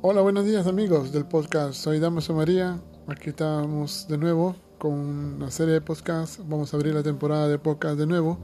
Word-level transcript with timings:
Hola, 0.00 0.20
buenos 0.20 0.44
días 0.44 0.68
amigos 0.68 1.10
del 1.10 1.24
podcast. 1.24 1.74
Soy 1.74 1.98
Damaso 1.98 2.32
María. 2.32 2.80
Aquí 3.08 3.30
estamos 3.30 4.06
de 4.06 4.16
nuevo 4.16 4.54
con 4.78 4.92
una 4.92 5.50
serie 5.50 5.74
de 5.74 5.80
podcasts. 5.80 6.40
Vamos 6.46 6.72
a 6.72 6.76
abrir 6.76 6.94
la 6.94 7.02
temporada 7.02 7.48
de 7.48 7.58
podcast 7.58 7.98
de 7.98 8.06
nuevo. 8.06 8.38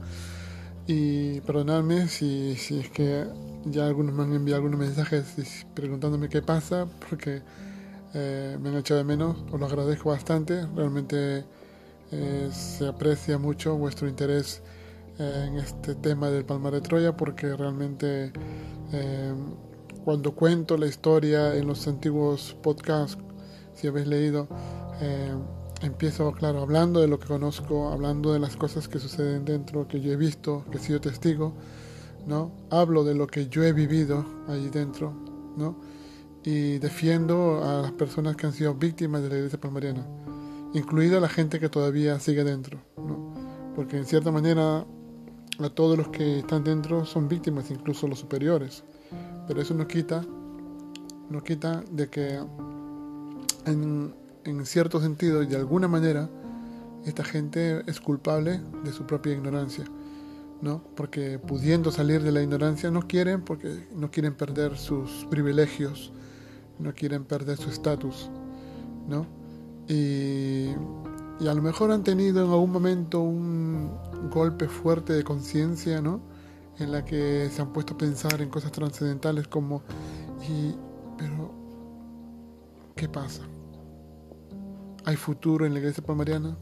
Y 0.85 1.39
perdonadme 1.41 2.09
si, 2.09 2.57
si 2.57 2.79
es 2.79 2.89
que 2.89 3.23
ya 3.63 3.87
algunos 3.87 4.13
me 4.13 4.23
han 4.23 4.33
enviado 4.33 4.57
algunos 4.63 4.81
mensajes 4.81 5.65
preguntándome 5.73 6.27
qué 6.27 6.41
pasa, 6.41 6.87
porque 7.09 7.41
eh, 8.13 8.57
me 8.61 8.67
han 8.67 8.75
echado 8.75 8.97
de 8.97 9.05
menos. 9.05 9.37
Os 9.49 9.57
lo 9.57 9.65
agradezco 9.65 10.09
bastante. 10.09 10.67
Realmente 10.75 11.45
eh, 12.11 12.49
se 12.51 12.85
aprecia 12.85 13.37
mucho 13.37 13.77
vuestro 13.77 14.09
interés 14.09 14.61
eh, 15.19 15.45
en 15.47 15.55
este 15.55 15.95
tema 15.95 16.29
del 16.29 16.43
Palmar 16.43 16.73
de 16.73 16.81
Troya, 16.81 17.15
porque 17.15 17.55
realmente 17.55 18.33
cuando 20.05 20.35
cuento 20.35 20.77
la 20.77 20.85
historia 20.85 21.55
en 21.55 21.65
los 21.65 21.87
antiguos 21.87 22.55
podcasts, 22.61 23.17
si 23.73 23.87
habéis 23.87 24.05
leído, 24.05 24.47
eh, 25.01 25.33
empiezo, 25.81 26.31
claro, 26.31 26.61
hablando 26.61 27.01
de 27.01 27.07
lo 27.07 27.19
que 27.19 27.25
conozco, 27.25 27.89
hablando 27.89 28.31
de 28.31 28.37
las 28.39 28.55
cosas 28.55 28.87
que 28.87 28.99
suceden 28.99 29.45
dentro, 29.45 29.87
que 29.87 29.99
yo 29.99 30.11
he 30.11 30.15
visto, 30.15 30.63
que 30.71 30.77
he 30.77 30.79
sido 30.79 31.01
testigo, 31.01 31.53
¿no? 32.27 32.51
Hablo 32.69 33.03
de 33.03 33.15
lo 33.15 33.25
que 33.25 33.47
yo 33.47 33.63
he 33.63 33.73
vivido 33.73 34.23
allí 34.47 34.69
dentro, 34.69 35.11
¿no? 35.57 35.75
Y 36.43 36.77
defiendo 36.77 37.63
a 37.63 37.81
las 37.81 37.91
personas 37.93 38.35
que 38.35 38.45
han 38.45 38.53
sido 38.53 38.75
víctimas 38.75 39.23
de 39.23 39.29
la 39.29 39.35
iglesia 39.37 39.59
palmariana, 39.59 40.05
incluida 40.75 41.19
la 41.19 41.29
gente 41.29 41.59
que 41.59 41.67
todavía 41.67 42.19
sigue 42.19 42.43
dentro, 42.43 42.79
¿no? 42.95 43.33
Porque 43.75 43.97
en 43.97 44.05
cierta 44.05 44.29
manera 44.31 44.85
a 45.59 45.69
todos 45.69 45.97
los 45.97 46.09
que 46.09 46.39
están 46.39 46.63
dentro 46.63 47.05
son 47.05 47.27
víctimas, 47.27 47.71
incluso 47.71 48.07
los 48.07 48.19
superiores. 48.19 48.83
Pero 49.47 49.61
eso 49.61 49.73
no 49.73 49.87
quita, 49.87 50.23
no 51.29 51.43
quita 51.43 51.83
de 51.91 52.09
que 52.09 52.39
en, 53.65 54.13
en 54.43 54.65
cierto 54.65 54.99
sentido 55.01 55.43
y 55.43 55.47
de 55.47 55.55
alguna 55.55 55.87
manera 55.87 56.29
esta 57.05 57.23
gente 57.23 57.83
es 57.85 57.99
culpable 57.99 58.61
de 58.83 58.91
su 58.91 59.05
propia 59.05 59.33
ignorancia, 59.33 59.85
¿no? 60.61 60.81
Porque 60.95 61.39
pudiendo 61.39 61.91
salir 61.91 62.23
de 62.23 62.31
la 62.31 62.41
ignorancia 62.41 62.89
no 62.89 63.07
quieren 63.07 63.41
porque 63.41 63.87
no 63.95 64.09
quieren 64.09 64.33
perder 64.33 64.77
sus 64.77 65.25
privilegios, 65.29 66.11
no 66.79 66.93
quieren 66.93 67.23
perder 67.23 67.57
su 67.57 67.69
estatus, 67.69 68.29
¿no? 69.07 69.27
Y, 69.87 70.69
y, 71.39 71.47
a 71.47 71.53
lo 71.53 71.61
mejor 71.61 71.91
han 71.91 72.03
tenido 72.03 72.43
en 72.43 72.51
algún 72.51 72.71
momento 72.71 73.21
un 73.21 73.91
golpe 74.31 74.67
fuerte 74.67 75.13
de 75.13 75.23
conciencia, 75.23 76.01
¿no? 76.01 76.21
En 76.79 76.91
la 76.91 77.05
que 77.05 77.49
se 77.49 77.61
han 77.61 77.71
puesto 77.71 77.93
a 77.93 77.97
pensar 77.97 78.41
en 78.41 78.49
cosas 78.49 78.71
trascendentales 78.71 79.47
como, 79.47 79.81
y, 80.47 80.75
pero, 81.17 81.51
¿qué 82.95 83.07
pasa? 83.07 83.43
¿Hay 85.05 85.15
futuro 85.15 85.65
en 85.65 85.73
la 85.73 85.79
iglesia 85.79 86.03
palmariana? 86.03 86.57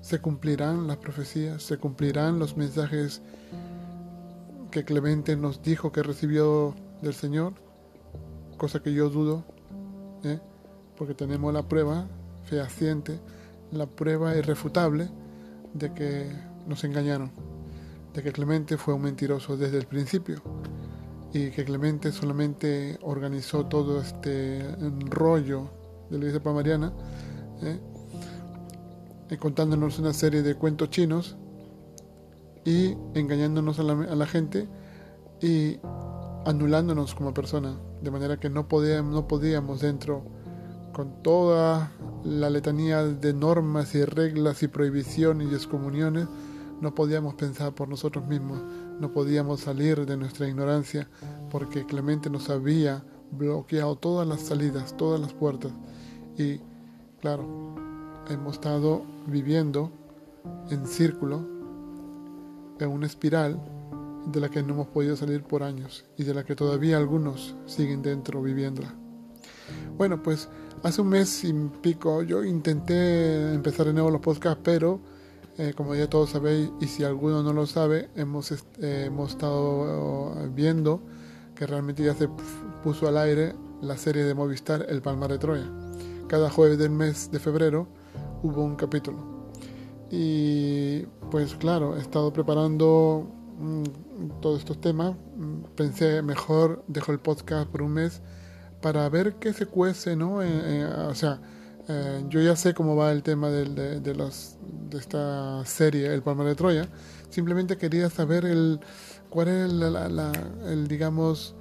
¿Se 0.00 0.20
cumplirán 0.20 0.86
las 0.86 0.96
profecías? 0.96 1.62
¿Se 1.62 1.78
cumplirán 1.78 2.38
los 2.38 2.56
mensajes 2.56 3.22
que 4.70 4.84
Clemente 4.84 5.36
nos 5.36 5.62
dijo 5.62 5.92
que 5.92 6.02
recibió 6.02 6.74
del 7.02 7.14
Señor? 7.14 7.54
Cosa 8.56 8.82
que 8.82 8.92
yo 8.92 9.10
dudo, 9.10 9.44
¿eh? 10.24 10.40
porque 10.96 11.14
tenemos 11.14 11.52
la 11.52 11.68
prueba 11.68 12.08
fehaciente, 12.44 13.20
la 13.70 13.86
prueba 13.86 14.36
irrefutable 14.36 15.08
de 15.74 15.92
que 15.94 16.30
nos 16.66 16.84
engañaron 16.84 17.51
de 18.14 18.22
que 18.22 18.32
Clemente 18.32 18.76
fue 18.76 18.94
un 18.94 19.02
mentiroso 19.02 19.56
desde 19.56 19.78
el 19.78 19.86
principio 19.86 20.42
y 21.32 21.50
que 21.50 21.64
Clemente 21.64 22.12
solamente 22.12 22.98
organizó 23.02 23.66
todo 23.66 24.00
este 24.00 24.62
rollo 25.08 25.70
de 26.10 26.18
la 26.18 26.24
iglesia 26.24 26.42
palmariana, 26.42 26.92
¿eh? 27.62 27.78
contándonos 29.38 29.98
una 29.98 30.12
serie 30.12 30.42
de 30.42 30.54
cuentos 30.56 30.90
chinos 30.90 31.36
y 32.64 32.94
engañándonos 33.14 33.78
a 33.78 33.82
la, 33.82 34.26
gente 34.26 34.68
y 35.40 35.78
anulándonos 36.44 37.14
como 37.14 37.32
persona, 37.32 37.78
de 38.02 38.10
manera 38.10 38.38
que 38.38 38.50
no 38.50 38.68
podíamos, 38.68 39.14
no 39.14 39.26
podíamos 39.26 39.80
dentro, 39.80 40.22
con 40.92 41.22
toda 41.22 41.92
la 42.24 42.50
letanía 42.50 43.02
de 43.02 43.32
normas 43.32 43.94
y 43.94 44.04
reglas 44.04 44.62
y 44.62 44.68
prohibiciones 44.68 45.50
y 45.50 45.54
excomuniones, 45.54 46.28
no 46.82 46.94
podíamos 46.96 47.34
pensar 47.34 47.72
por 47.74 47.88
nosotros 47.88 48.26
mismos, 48.26 48.60
no 48.98 49.12
podíamos 49.12 49.60
salir 49.60 50.04
de 50.04 50.16
nuestra 50.16 50.48
ignorancia, 50.48 51.08
porque 51.48 51.86
Clemente 51.86 52.28
nos 52.28 52.50
había 52.50 53.04
bloqueado 53.30 53.94
todas 53.94 54.26
las 54.26 54.40
salidas, 54.40 54.96
todas 54.96 55.20
las 55.20 55.32
puertas. 55.32 55.70
Y 56.36 56.60
claro, 57.20 57.76
hemos 58.28 58.54
estado 58.54 59.04
viviendo 59.28 59.92
en 60.70 60.84
círculo, 60.84 61.46
en 62.80 62.88
una 62.88 63.06
espiral 63.06 63.62
de 64.26 64.40
la 64.40 64.48
que 64.48 64.60
no 64.64 64.74
hemos 64.74 64.88
podido 64.88 65.14
salir 65.14 65.44
por 65.44 65.62
años 65.62 66.04
y 66.18 66.24
de 66.24 66.34
la 66.34 66.44
que 66.44 66.56
todavía 66.56 66.96
algunos 66.96 67.54
siguen 67.64 68.02
dentro 68.02 68.42
viviéndola. 68.42 68.92
Bueno, 69.96 70.20
pues 70.20 70.48
hace 70.82 71.00
un 71.00 71.10
mes 71.10 71.44
y 71.44 71.52
pico 71.80 72.24
yo 72.24 72.42
intenté 72.42 73.54
empezar 73.54 73.86
de 73.86 73.92
nuevo 73.92 74.10
los 74.10 74.20
podcasts, 74.20 74.60
pero 74.64 75.00
eh, 75.58 75.74
como 75.76 75.94
ya 75.94 76.08
todos 76.08 76.30
sabéis, 76.30 76.70
y 76.80 76.86
si 76.86 77.04
alguno 77.04 77.42
no 77.42 77.52
lo 77.52 77.66
sabe, 77.66 78.08
hemos, 78.16 78.50
eh, 78.52 79.04
hemos 79.06 79.32
estado 79.32 80.34
eh, 80.44 80.50
viendo 80.50 81.02
que 81.54 81.66
realmente 81.66 82.02
ya 82.02 82.14
se 82.14 82.28
puso 82.82 83.06
al 83.06 83.18
aire 83.18 83.54
la 83.82 83.98
serie 83.98 84.24
de 84.24 84.34
Movistar 84.34 84.86
El 84.88 85.02
Palmar 85.02 85.30
de 85.30 85.38
Troya. 85.38 85.70
Cada 86.26 86.48
jueves 86.48 86.78
del 86.78 86.90
mes 86.90 87.30
de 87.30 87.38
febrero 87.38 87.86
hubo 88.42 88.64
un 88.64 88.76
capítulo. 88.76 89.18
Y 90.10 91.02
pues 91.30 91.54
claro, 91.56 91.96
he 91.96 92.00
estado 92.00 92.32
preparando 92.32 93.28
mm, 93.58 94.40
todos 94.40 94.60
estos 94.60 94.80
temas. 94.80 95.14
Mm, 95.36 95.64
pensé, 95.76 96.22
mejor 96.22 96.82
dejo 96.88 97.12
el 97.12 97.18
podcast 97.18 97.68
por 97.68 97.82
un 97.82 97.92
mes 97.92 98.22
para 98.80 99.06
ver 99.10 99.34
qué 99.34 99.52
se 99.52 99.66
cuece, 99.66 100.16
¿no? 100.16 100.36
o 100.36 101.14
sea, 101.14 101.40
eh, 101.88 102.24
yo 102.28 102.40
ya 102.40 102.54
sé 102.54 102.74
cómo 102.74 102.94
va 102.94 103.10
el 103.10 103.22
tema 103.22 103.50
de, 103.50 104.00
de, 104.00 104.14
los, 104.14 104.56
de 104.88 104.98
esta 104.98 105.64
serie, 105.64 106.12
El 106.12 106.22
Palmar 106.22 106.46
de 106.46 106.54
Troya. 106.54 106.88
Simplemente 107.30 107.76
quería 107.76 108.08
saber 108.08 108.44
el, 108.44 108.80
cuál 109.30 109.48
es 109.48 109.72
el, 110.66 110.86
digamos, 110.86 111.54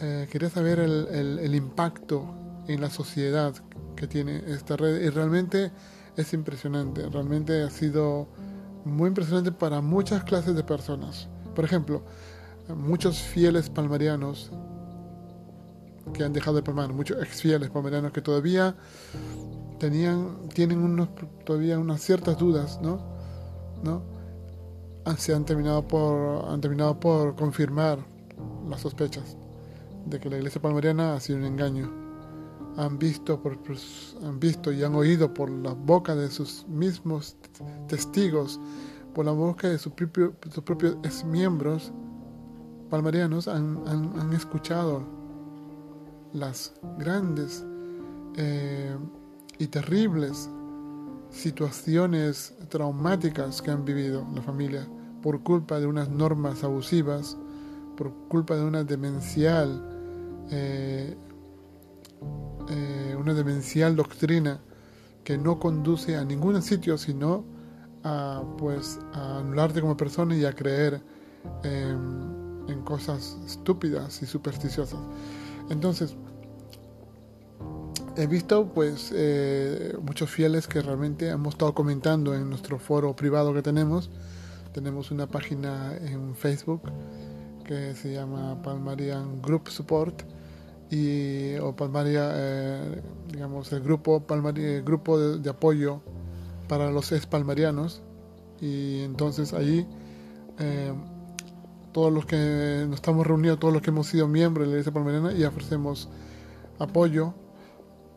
eh, 0.00 0.28
quería 0.30 0.50
saber 0.50 0.78
el, 0.78 1.08
el, 1.40 1.54
impacto 1.54 2.24
en 2.68 2.80
la 2.80 2.90
sociedad 2.90 3.54
que 3.96 4.06
tiene 4.06 4.42
esta 4.46 4.76
red. 4.76 5.02
Y 5.02 5.08
realmente 5.08 5.72
es 6.16 6.32
impresionante. 6.34 7.08
Realmente 7.08 7.62
ha 7.62 7.70
sido 7.70 8.28
muy 8.84 9.08
impresionante 9.08 9.50
para 9.50 9.80
muchas 9.80 10.22
clases 10.24 10.54
de 10.54 10.62
personas. 10.62 11.28
Por 11.54 11.64
ejemplo, 11.64 12.04
muchos 12.68 13.18
fieles 13.18 13.70
palmarianos 13.70 14.52
que 16.12 16.22
han 16.22 16.32
dejado 16.32 16.56
de 16.56 16.62
palmar, 16.62 16.92
muchos 16.92 17.20
ex 17.22 17.40
fieles 17.40 17.70
palmarianos 17.70 18.12
que 18.12 18.20
todavía 18.20 18.76
tenían, 19.84 20.48
tienen 20.54 20.78
unos, 20.78 21.10
todavía 21.44 21.78
unas 21.78 22.00
ciertas 22.00 22.38
dudas, 22.38 22.80
¿no? 22.82 23.02
Ah, 25.04 25.14
se 25.18 25.34
han 25.34 25.44
terminado 25.44 25.86
por, 25.86 26.46
han 26.48 26.58
terminado 26.62 26.98
por 26.98 27.36
confirmar 27.36 27.98
las 28.66 28.80
sospechas 28.80 29.36
de 30.06 30.18
que 30.18 30.30
la 30.30 30.38
iglesia 30.38 30.62
palmariana 30.62 31.14
ha 31.14 31.20
sido 31.20 31.38
un 31.38 31.44
engaño. 31.44 31.92
Han 32.78 32.98
visto, 32.98 33.38
han 34.22 34.40
visto 34.40 34.72
y 34.72 34.82
han 34.82 34.94
oído 34.94 35.34
por 35.34 35.50
la 35.50 35.74
boca 35.74 36.14
de 36.14 36.30
sus 36.30 36.66
mismos 36.66 37.36
testigos, 37.86 38.58
por 39.12 39.26
la 39.26 39.32
boca 39.32 39.68
de 39.68 39.78
sus 39.78 39.92
propios, 39.92 41.24
miembros 41.26 41.92
palmarianos, 42.88 43.48
han 43.48 44.32
escuchado 44.32 45.02
las 46.32 46.72
grandes 46.98 47.66
eh, 48.36 48.96
y 49.58 49.66
terribles 49.66 50.50
situaciones 51.30 52.54
traumáticas 52.68 53.60
que 53.60 53.70
han 53.70 53.84
vivido 53.84 54.26
la 54.34 54.42
familia 54.42 54.86
por 55.22 55.42
culpa 55.42 55.80
de 55.80 55.86
unas 55.86 56.08
normas 56.08 56.62
abusivas, 56.64 57.36
por 57.96 58.12
culpa 58.28 58.54
de 58.56 58.64
una 58.64 58.84
demencial, 58.84 59.82
eh, 60.50 61.16
eh, 62.68 63.16
una 63.18 63.34
demencial 63.34 63.96
doctrina 63.96 64.60
que 65.24 65.38
no 65.38 65.58
conduce 65.58 66.16
a 66.16 66.24
ningún 66.24 66.60
sitio 66.62 66.98
sino 66.98 67.44
a, 68.04 68.42
pues, 68.58 69.00
a 69.14 69.38
anularte 69.38 69.80
como 69.80 69.96
persona 69.96 70.36
y 70.36 70.44
a 70.44 70.52
creer 70.52 71.02
en 71.62 72.82
cosas 72.84 73.38
estúpidas 73.46 74.22
y 74.22 74.26
supersticiosas. 74.26 75.00
Entonces, 75.70 76.16
he 78.16 78.26
visto 78.26 78.66
pues 78.72 79.12
eh, 79.14 79.96
muchos 80.02 80.30
fieles 80.30 80.68
que 80.68 80.80
realmente 80.80 81.28
hemos 81.28 81.54
estado 81.54 81.74
comentando 81.74 82.34
en 82.34 82.48
nuestro 82.48 82.78
foro 82.78 83.14
privado 83.16 83.52
que 83.52 83.62
tenemos. 83.62 84.10
Tenemos 84.72 85.10
una 85.10 85.26
página 85.26 85.96
en 85.96 86.34
Facebook 86.34 86.82
que 87.64 87.94
se 87.94 88.12
llama 88.12 88.60
Palmarian 88.62 89.40
Group 89.42 89.68
Support 89.68 90.22
y 90.90 91.56
o 91.56 91.74
Palmaria, 91.74 92.30
eh, 92.34 93.02
digamos, 93.28 93.72
el 93.72 93.82
grupo, 93.82 94.20
Palmaria, 94.20 94.80
grupo 94.82 95.18
de, 95.18 95.50
apoyo 95.50 96.00
para 96.68 96.90
los 96.90 97.10
ex 97.12 97.26
palmarianos. 97.26 98.02
Y 98.60 99.00
entonces 99.00 99.52
ahí 99.52 99.86
eh, 100.58 100.92
todos 101.92 102.12
los 102.12 102.26
que 102.26 102.84
nos 102.86 102.96
estamos 102.96 103.26
reunidos, 103.26 103.58
todos 103.58 103.72
los 103.72 103.82
que 103.82 103.90
hemos 103.90 104.06
sido 104.06 104.28
miembros 104.28 104.66
de 104.66 104.72
la 104.72 104.78
Iglesia 104.78 104.92
Palmariana 104.92 105.32
y 105.32 105.44
ofrecemos 105.44 106.08
apoyo 106.78 107.34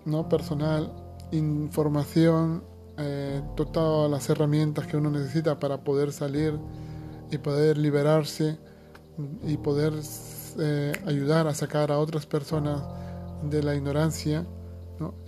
¿no? 0.08 0.28
personal, 0.30 0.92
información, 1.32 2.64
eh, 2.98 3.42
todas 3.56 4.10
las 4.10 4.30
herramientas 4.30 4.88
que 4.88 4.98
uno 4.98 5.12
necesita 5.12 5.60
para 5.60 5.84
poder 5.84 6.12
salir 6.12 6.58
y 7.30 7.38
poder 7.38 7.78
liberarse 7.78 8.58
y 9.44 9.58
poder 9.58 9.94
eh, 10.60 10.94
ayudar 11.06 11.48
a 11.48 11.54
sacar 11.54 11.92
a 11.92 12.00
otras 12.00 12.26
personas 12.26 12.82
de 13.44 13.62
la 13.62 13.76
ignorancia 13.76 14.48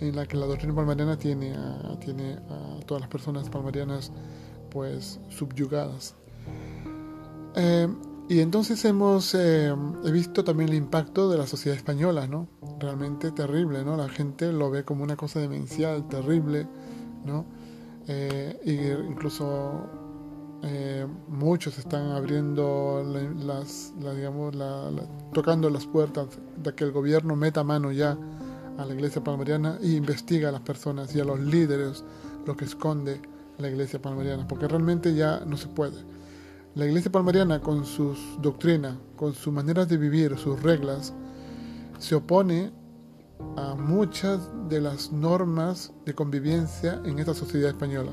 en 0.00 0.16
la 0.16 0.26
que 0.26 0.36
la 0.36 0.46
doctrina 0.46 0.74
palmariana 0.74 1.16
tiene 1.16 1.54
a, 1.54 1.96
tiene 2.00 2.32
a 2.48 2.80
todas 2.86 3.02
las 3.02 3.10
personas 3.10 3.48
palmarianas 3.48 4.10
pues 4.70 5.20
subyugadas. 5.28 6.16
Eh, 7.54 7.88
y 8.30 8.38
entonces 8.38 8.84
hemos 8.84 9.34
eh, 9.34 9.74
visto 10.04 10.44
también 10.44 10.68
el 10.68 10.76
impacto 10.76 11.28
de 11.28 11.36
la 11.36 11.48
sociedad 11.48 11.76
española, 11.76 12.28
¿no? 12.28 12.46
Realmente 12.78 13.32
terrible, 13.32 13.84
¿no? 13.84 13.96
La 13.96 14.08
gente 14.08 14.52
lo 14.52 14.70
ve 14.70 14.84
como 14.84 15.02
una 15.02 15.16
cosa 15.16 15.40
demencial, 15.40 16.06
terrible, 16.06 16.68
¿no? 17.24 17.44
Eh, 18.06 19.00
incluso 19.10 19.84
eh, 20.62 21.08
muchos 21.26 21.76
están 21.78 22.12
abriendo 22.12 23.04
las, 23.44 23.92
digamos, 23.98 24.54
tocando 25.32 25.68
las 25.68 25.86
puertas 25.86 26.28
de 26.56 26.72
que 26.72 26.84
el 26.84 26.92
gobierno 26.92 27.34
meta 27.34 27.64
mano 27.64 27.90
ya 27.90 28.16
a 28.78 28.84
la 28.84 28.94
iglesia 28.94 29.24
palmariana 29.24 29.76
y 29.82 29.96
investiga 29.96 30.50
a 30.50 30.52
las 30.52 30.60
personas 30.60 31.12
y 31.16 31.20
a 31.20 31.24
los 31.24 31.40
líderes 31.40 32.04
lo 32.46 32.56
que 32.56 32.64
esconde 32.64 33.20
la 33.58 33.68
iglesia 33.68 34.00
palmariana, 34.00 34.46
porque 34.46 34.68
realmente 34.68 35.16
ya 35.16 35.40
no 35.44 35.56
se 35.56 35.66
puede. 35.66 36.19
La 36.76 36.86
iglesia 36.86 37.10
palmariana 37.10 37.60
con 37.60 37.84
sus 37.84 38.40
doctrinas, 38.40 38.94
con 39.16 39.34
sus 39.34 39.52
maneras 39.52 39.88
de 39.88 39.96
vivir, 39.96 40.38
sus 40.38 40.62
reglas, 40.62 41.12
se 41.98 42.14
opone 42.14 42.70
a 43.56 43.74
muchas 43.74 44.48
de 44.68 44.80
las 44.80 45.10
normas 45.10 45.92
de 46.06 46.14
convivencia 46.14 47.02
en 47.04 47.18
esta 47.18 47.34
sociedad 47.34 47.70
española. 47.70 48.12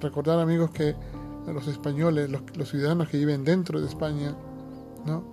Recordar 0.00 0.38
amigos 0.38 0.70
que 0.70 0.94
los 1.52 1.66
españoles, 1.66 2.30
los, 2.30 2.70
ciudadanos 2.70 3.08
que 3.08 3.18
viven 3.18 3.44
dentro 3.44 3.80
de 3.80 3.88
España, 3.88 4.36
¿no? 5.04 5.24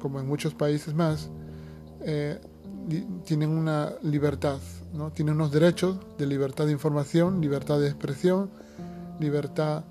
como 0.00 0.18
en 0.18 0.26
muchos 0.26 0.52
países 0.52 0.92
más, 0.94 1.30
eh, 2.00 2.40
tienen 3.24 3.50
una 3.50 3.92
libertad, 4.02 4.58
¿no? 4.92 5.12
tienen 5.12 5.36
unos 5.36 5.52
derechos 5.52 5.96
de 6.18 6.26
libertad 6.26 6.66
de 6.66 6.72
información, 6.72 7.40
libertad 7.40 7.78
de 7.78 7.86
expresión, 7.86 8.50
libertad 9.20 9.84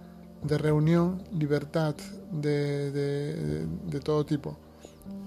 de 0.44 0.58
reunión, 0.58 1.24
libertad 1.32 1.96
de, 2.32 2.92
de, 2.92 4.00
todo 4.00 4.26
tipo, 4.26 4.58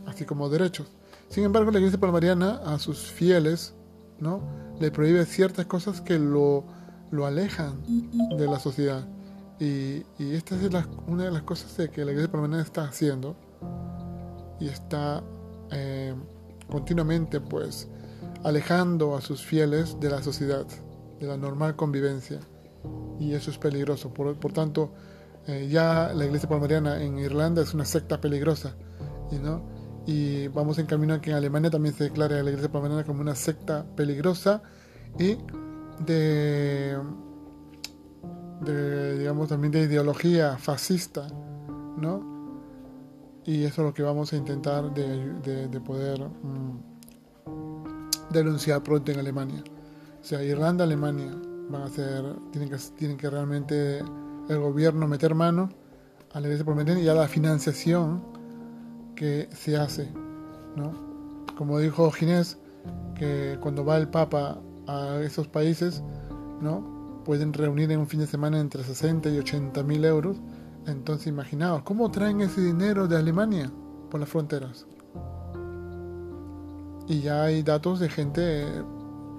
así 0.06 0.25
como 0.25 0.49
derechos. 0.49 0.88
Sin 1.29 1.44
embargo, 1.44 1.70
la 1.70 1.79
Iglesia 1.79 2.00
Palmariana 2.00 2.61
a 2.64 2.79
sus 2.79 3.11
fieles 3.11 3.75
¿no? 4.19 4.41
le 4.81 4.91
prohíbe 4.91 5.25
ciertas 5.26 5.67
cosas 5.67 6.00
que 6.00 6.19
lo, 6.19 6.64
lo 7.11 7.26
alejan 7.26 7.82
de 8.37 8.47
la 8.47 8.59
sociedad. 8.59 9.06
Y, 9.61 10.03
esta 10.19 10.56
es 10.56 10.70
una 11.06 11.25
de 11.25 11.31
las 11.31 11.43
cosas 11.43 11.88
que 11.91 12.05
la 12.05 12.11
Iglesia 12.11 12.31
Palmariana 12.31 12.62
está 12.62 12.85
haciendo 12.85 13.37
y 14.59 14.67
está 14.69 15.23
eh, 15.70 16.14
continuamente 16.69 17.41
pues 17.41 17.88
alejando 18.44 19.17
a 19.17 19.20
sus 19.20 19.44
fieles 19.44 20.00
de 20.00 20.11
la 20.11 20.23
sociedad, 20.23 20.67
de 21.20 21.26
la 21.26 21.37
normal 21.37 21.76
convivencia. 21.76 22.41
Y 23.19 23.34
eso 23.34 23.50
es 23.50 23.58
peligroso. 23.58 24.12
Por, 24.12 24.52
tanto, 24.52 24.93
eh, 25.46 25.69
ya 25.70 26.12
la 26.14 26.25
Iglesia 26.25 26.49
Palmariana 26.49 27.02
en 27.02 27.19
Irlanda 27.19 27.62
es 27.62 27.75
una 27.75 27.84
secta 27.84 28.20
peligrosa. 28.20 28.76
¿no? 29.43 29.62
y 30.05 30.49
vamos 30.49 30.79
en 30.79 30.84
camino 30.84 31.14
a 31.14 31.20
que 31.23 31.31
en 31.31 31.37
Alemania 31.37 31.70
también 31.70 31.94
se 31.94 32.05
declare 32.05 32.43
la 32.43 32.50
Iglesia 32.50 32.70
Palmariana 32.70 33.05
como 33.05 33.23
una 33.23 33.34
secta 33.34 33.87
peligrosa 33.96 34.62
y 35.19 35.38
de 36.05 36.99
de, 38.64 39.19
digamos, 39.19 39.49
también 39.49 39.73
de 39.73 39.81
ideología 39.82 40.56
fascista, 40.56 41.26
¿no? 41.96 42.31
Y 43.44 43.64
eso 43.64 43.82
es 43.82 43.88
lo 43.88 43.94
que 43.94 44.02
vamos 44.02 44.32
a 44.32 44.37
intentar 44.37 44.94
de, 44.94 45.69
de, 45.69 45.81
poder 45.81 46.20
mm, 46.20 46.78
denunciar 48.31 48.82
pronto 48.82 49.11
en 49.11 49.19
Alemania. 49.19 49.64
O 50.20 50.25
sea, 50.25 50.44
Irlanda, 50.44 50.85
Alemania 50.85 51.32
van 51.70 51.82
a 51.82 51.88
ser, 51.88 52.25
tienen 52.50 52.69
que, 52.69 52.76
tienen 52.97 53.17
que 53.17 53.31
realmente 53.31 53.99
el 53.99 54.59
gobierno 54.59 55.06
meter 55.06 55.35
mano 55.35 55.69
a 56.32 56.41
la 56.41 56.47
iglesia 56.47 56.64
por 56.64 56.88
y 56.88 57.09
a 57.09 57.14
la 57.14 57.29
financiación 57.29 58.23
que 59.14 59.49
se 59.53 59.76
hace, 59.76 60.11
¿no? 60.76 60.93
Como 61.56 61.79
dijo 61.79 62.11
Ginés, 62.11 62.59
que 63.14 63.59
cuando 63.61 63.85
va 63.85 63.97
el 63.97 64.09
Papa 64.09 64.59
a 64.87 65.20
esos 65.23 65.47
países, 65.49 66.03
¿no? 66.61 66.93
pueden 67.25 67.53
reunir 67.53 67.91
en 67.93 68.00
un 68.00 68.06
fin 68.06 68.20
de 68.20 68.26
semana 68.26 68.61
entre 68.61 68.82
60 68.82 69.31
y 69.31 69.38
80 69.38 69.82
mil 69.82 70.05
euros. 70.05 70.37
Entonces 70.87 71.29
imaginaos, 71.29 71.82
¿cómo 71.82 72.11
traen 72.11 72.41
ese 72.41 72.61
dinero 72.61 73.06
de 73.06 73.17
Alemania 73.17 73.70
por 74.11 74.20
las 74.20 74.29
fronteras? 74.29 74.87
Y 77.06 77.20
ya 77.20 77.43
hay 77.43 77.62
datos 77.62 78.00
de 78.00 78.09
gente, 78.09 78.67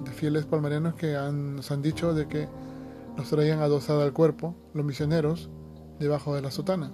de 0.03 0.11
fieles 0.11 0.45
palmarianos 0.45 0.95
que 0.95 1.15
han, 1.15 1.55
nos 1.57 1.71
han 1.71 1.81
dicho 1.81 2.13
de 2.13 2.27
que 2.27 2.47
nos 3.17 3.29
traían 3.29 3.59
adosada 3.59 4.03
al 4.03 4.13
cuerpo, 4.13 4.55
los 4.73 4.85
misioneros, 4.85 5.49
debajo 5.99 6.35
de 6.35 6.41
la 6.41 6.51
sotana. 6.51 6.91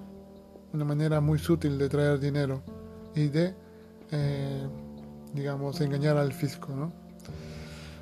Una 0.74 0.86
manera 0.86 1.22
muy 1.22 1.40
sutil 1.40 1.78
de 1.78 1.90
traer 1.90 2.20
dinero 2.20 2.62
y 3.16 3.28
de, 3.28 3.56
eh, 4.12 4.68
digamos, 5.34 5.82
engañar 5.82 6.18
al 6.18 6.34
fisco, 6.34 6.74
¿no? 6.76 6.92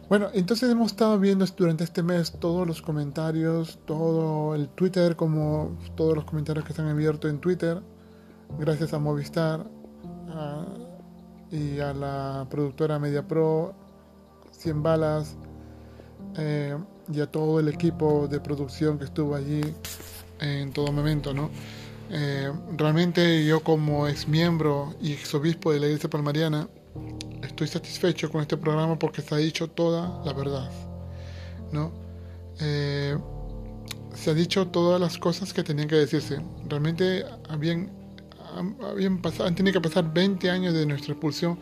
Bueno, 0.09 0.29
entonces 0.33 0.69
hemos 0.71 0.91
estado 0.91 1.19
viendo 1.19 1.45
durante 1.57 1.83
este 1.83 2.01
mes 2.01 2.31
todos 2.39 2.65
los 2.65 2.81
comentarios, 2.81 3.79
todo 3.85 4.55
el 4.55 4.69
Twitter, 4.69 5.17
como 5.17 5.77
todos 5.95 6.15
los 6.15 6.23
comentarios 6.23 6.63
que 6.63 6.71
están 6.71 6.87
abiertos 6.87 7.29
en 7.29 7.39
Twitter, 7.39 7.81
gracias 8.57 8.93
a 8.93 8.99
Movistar 8.99 9.65
y 11.51 11.79
a 11.79 11.93
la 11.93 12.47
productora 12.49 12.99
Media 12.99 13.27
Pro, 13.27 13.75
100 14.57 14.83
balas, 14.83 15.37
eh, 16.37 16.77
y 17.11 17.21
a 17.21 17.27
todo 17.27 17.59
el 17.59 17.69
equipo 17.69 18.27
de 18.27 18.39
producción 18.39 18.97
que 18.97 19.05
estuvo 19.05 19.35
allí 19.35 19.61
en 20.39 20.71
todo 20.73 20.91
momento, 20.91 21.33
¿no? 21.33 21.49
Eh, 22.09 22.51
realmente 22.75 23.45
yo 23.45 23.61
como 23.61 24.07
ex 24.07 24.27
miembro 24.27 24.93
y 25.01 25.13
ex 25.13 25.33
obispo 25.33 25.71
de 25.71 25.79
la 25.79 25.87
Iglesia 25.87 26.09
Palmariana, 26.09 26.67
estoy 27.41 27.67
satisfecho 27.67 28.29
con 28.29 28.41
este 28.41 28.57
programa 28.57 28.97
porque 28.97 29.21
se 29.21 29.35
ha 29.35 29.37
dicho 29.37 29.69
toda 29.69 30.21
la 30.25 30.33
verdad, 30.33 30.69
¿no? 31.71 31.91
Eh, 32.59 33.17
se 34.13 34.31
ha 34.31 34.33
dicho 34.33 34.67
todas 34.67 34.99
las 34.99 35.17
cosas 35.17 35.53
que 35.53 35.63
tenían 35.63 35.87
que 35.87 35.95
decirse. 35.95 36.39
Realmente 36.67 37.23
habían, 37.49 37.91
habían 38.83 39.21
pasado, 39.21 39.47
han 39.47 39.55
tenido 39.55 39.79
que 39.79 39.87
pasar 39.87 40.11
20 40.11 40.49
años 40.49 40.73
de 40.73 40.85
nuestra 40.85 41.13
expulsión 41.13 41.59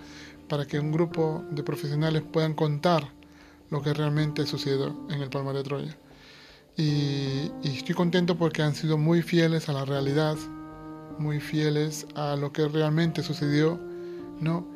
para 0.47 0.65
que 0.65 0.79
un 0.79 0.91
grupo 0.91 1.43
de 1.51 1.63
profesionales 1.63 2.23
puedan 2.31 2.53
contar 2.53 3.11
lo 3.69 3.81
que 3.81 3.93
realmente 3.93 4.45
sucedió 4.45 4.95
en 5.09 5.21
el 5.21 5.29
Palmar 5.29 5.55
de 5.55 5.63
Troya. 5.63 5.97
Y, 6.77 7.51
estoy 7.63 7.95
contento 7.95 8.37
porque 8.37 8.61
han 8.61 8.75
sido 8.75 8.97
muy 8.97 9.21
fieles 9.21 9.69
a 9.69 9.73
la 9.73 9.85
realidad, 9.85 10.35
muy 11.17 11.39
fieles 11.39 12.05
a 12.15 12.35
lo 12.35 12.51
que 12.51 12.67
realmente 12.67 13.23
sucedió, 13.23 13.79
¿no? 14.39 14.67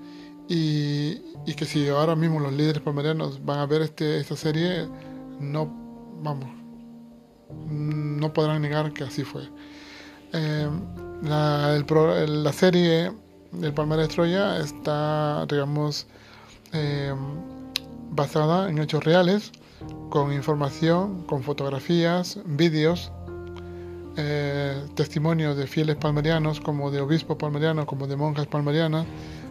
Y, 0.47 1.21
que 1.57 1.65
si 1.65 1.89
ahora 1.89 2.15
mismo 2.15 2.39
los 2.39 2.53
líderes 2.53 2.81
palmarianos 2.81 3.43
van 3.43 3.59
a 3.59 3.65
ver 3.65 3.81
este, 3.81 4.19
esta 4.19 4.37
serie, 4.37 4.87
no, 5.39 5.65
vamos, 6.21 6.47
no 7.67 8.31
podrán 8.33 8.61
negar 8.61 8.93
que 8.93 9.03
así 9.03 9.23
fue. 9.23 9.49
Eh, 10.31 10.69
la, 11.23 12.53
serie 12.53 13.11
del 13.51 13.73
Palmar 13.73 13.99
de 13.99 14.07
Troya 14.07 14.59
está, 14.59 15.45
digamos, 15.47 16.07
eh, 16.73 17.13
basada 18.11 18.69
en 18.69 18.79
hechos 18.79 19.03
reales, 19.03 19.51
con 20.09 20.33
información, 20.33 21.23
con 21.23 21.43
fotografías, 21.43 22.39
vídeos, 22.45 23.11
eh, 24.17 24.85
testimonios 24.95 25.55
de 25.55 25.67
fieles 25.67 25.95
palmarianos, 25.95 26.59
como 26.59 26.91
de 26.91 27.01
obispos 27.01 27.37
palmarianos, 27.37 27.85
como 27.85 28.07
de 28.07 28.15
monjas 28.15 28.47
palmarianas, 28.47 29.05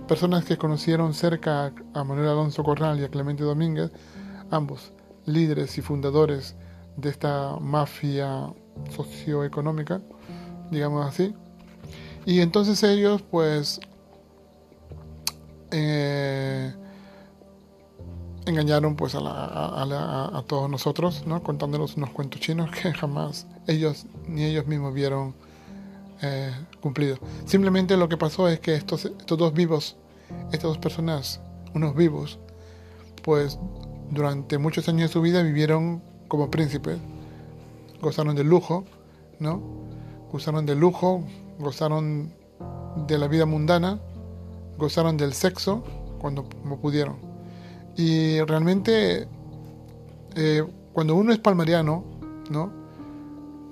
personas 0.07 0.45
que 0.45 0.57
conocieron 0.57 1.15
cerca 1.15 1.73
a 1.95 2.05
Manuel 2.05 2.29
Alonso 2.29 2.63
Corral 2.63 3.01
y 3.01 3.05
a 3.05 3.09
Clemente 3.09 3.45
Domínguez, 3.45 3.91
ambos 4.51 4.93
líderes 5.27 5.77
y 5.79 5.83
fundadores 5.83 6.57
de 6.97 7.11
esta 7.11 7.57
mafia 7.61 8.53
socioeconómica, 8.91 10.01
digamos 10.71 11.07
así. 11.07 11.35
Y 12.29 12.43
entonces 12.43 12.83
ellos 12.83 13.23
pues 13.23 13.81
eh, 15.71 16.75
engañaron 18.45 18.97
pues 18.97 19.15
a, 19.15 20.45
todos 20.47 20.69
nosotros, 20.69 21.27
¿no? 21.27 21.43
contándonos 21.43 21.97
unos 21.97 22.11
cuentos 22.11 22.43
chinos 22.43 22.71
que 22.71 22.93
jamás 22.93 23.47
ellos 23.67 24.05
ni 24.27 24.45
ellos 24.45 24.67
mismos 24.67 24.93
vieron 24.93 25.35
eh, 26.21 26.53
cumplido. 26.83 27.17
Simplemente 27.47 27.97
lo 27.97 28.11
que 28.11 28.19
pasó 28.19 28.47
es 28.47 28.61
que 28.61 28.75
estos, 28.75 29.07
estos 29.07 29.39
dos 29.39 29.55
vivos, 29.55 29.97
estas 30.53 30.65
dos 30.65 30.77
personas, 30.77 31.41
unos 31.75 31.97
vivos, 31.97 32.39
pues 33.23 33.59
durante 34.11 34.59
muchos 34.59 34.87
años 34.91 35.09
de 35.09 35.13
su 35.15 35.23
vida 35.23 35.43
vivieron 35.43 36.03
como 36.29 36.51
príncipes, 36.51 36.99
gozaron 38.03 38.37
del 38.37 38.49
lujo, 38.49 38.85
¿no? 39.39 39.63
Gozaron 40.31 40.67
del 40.67 40.79
lujo, 40.79 41.25
gozaron 41.59 42.33
de 43.07 43.19
la 43.19 43.29
vida 43.29 43.47
mundana, 43.47 44.01
gozaron 44.77 45.17
del 45.17 45.35
sexo 45.35 45.85
cuando 46.21 46.49
como 46.63 46.79
pudieron. 46.79 47.17
Y 47.97 48.41
realmente, 48.43 49.29
eh, 50.37 50.65
cuando 50.93 51.15
uno 51.15 51.33
es 51.33 51.39
palmariano, 51.39 52.05
¿no? 52.51 52.73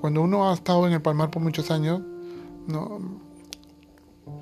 Cuando 0.00 0.22
uno 0.22 0.50
ha 0.50 0.54
estado 0.54 0.86
en 0.86 0.94
el 0.94 1.02
palmar 1.02 1.30
por 1.30 1.42
muchos 1.42 1.70
años, 1.70 2.00
¿no? 2.66 2.98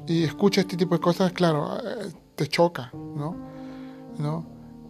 Y 0.06 0.24
escucha 0.24 0.62
este 0.62 0.76
tipo 0.76 0.94
de 0.94 1.00
cosas, 1.00 1.32
claro, 1.32 1.78
eh, 1.78 2.12
te 2.34 2.46
choca, 2.48 2.90
¿no? 2.92 3.36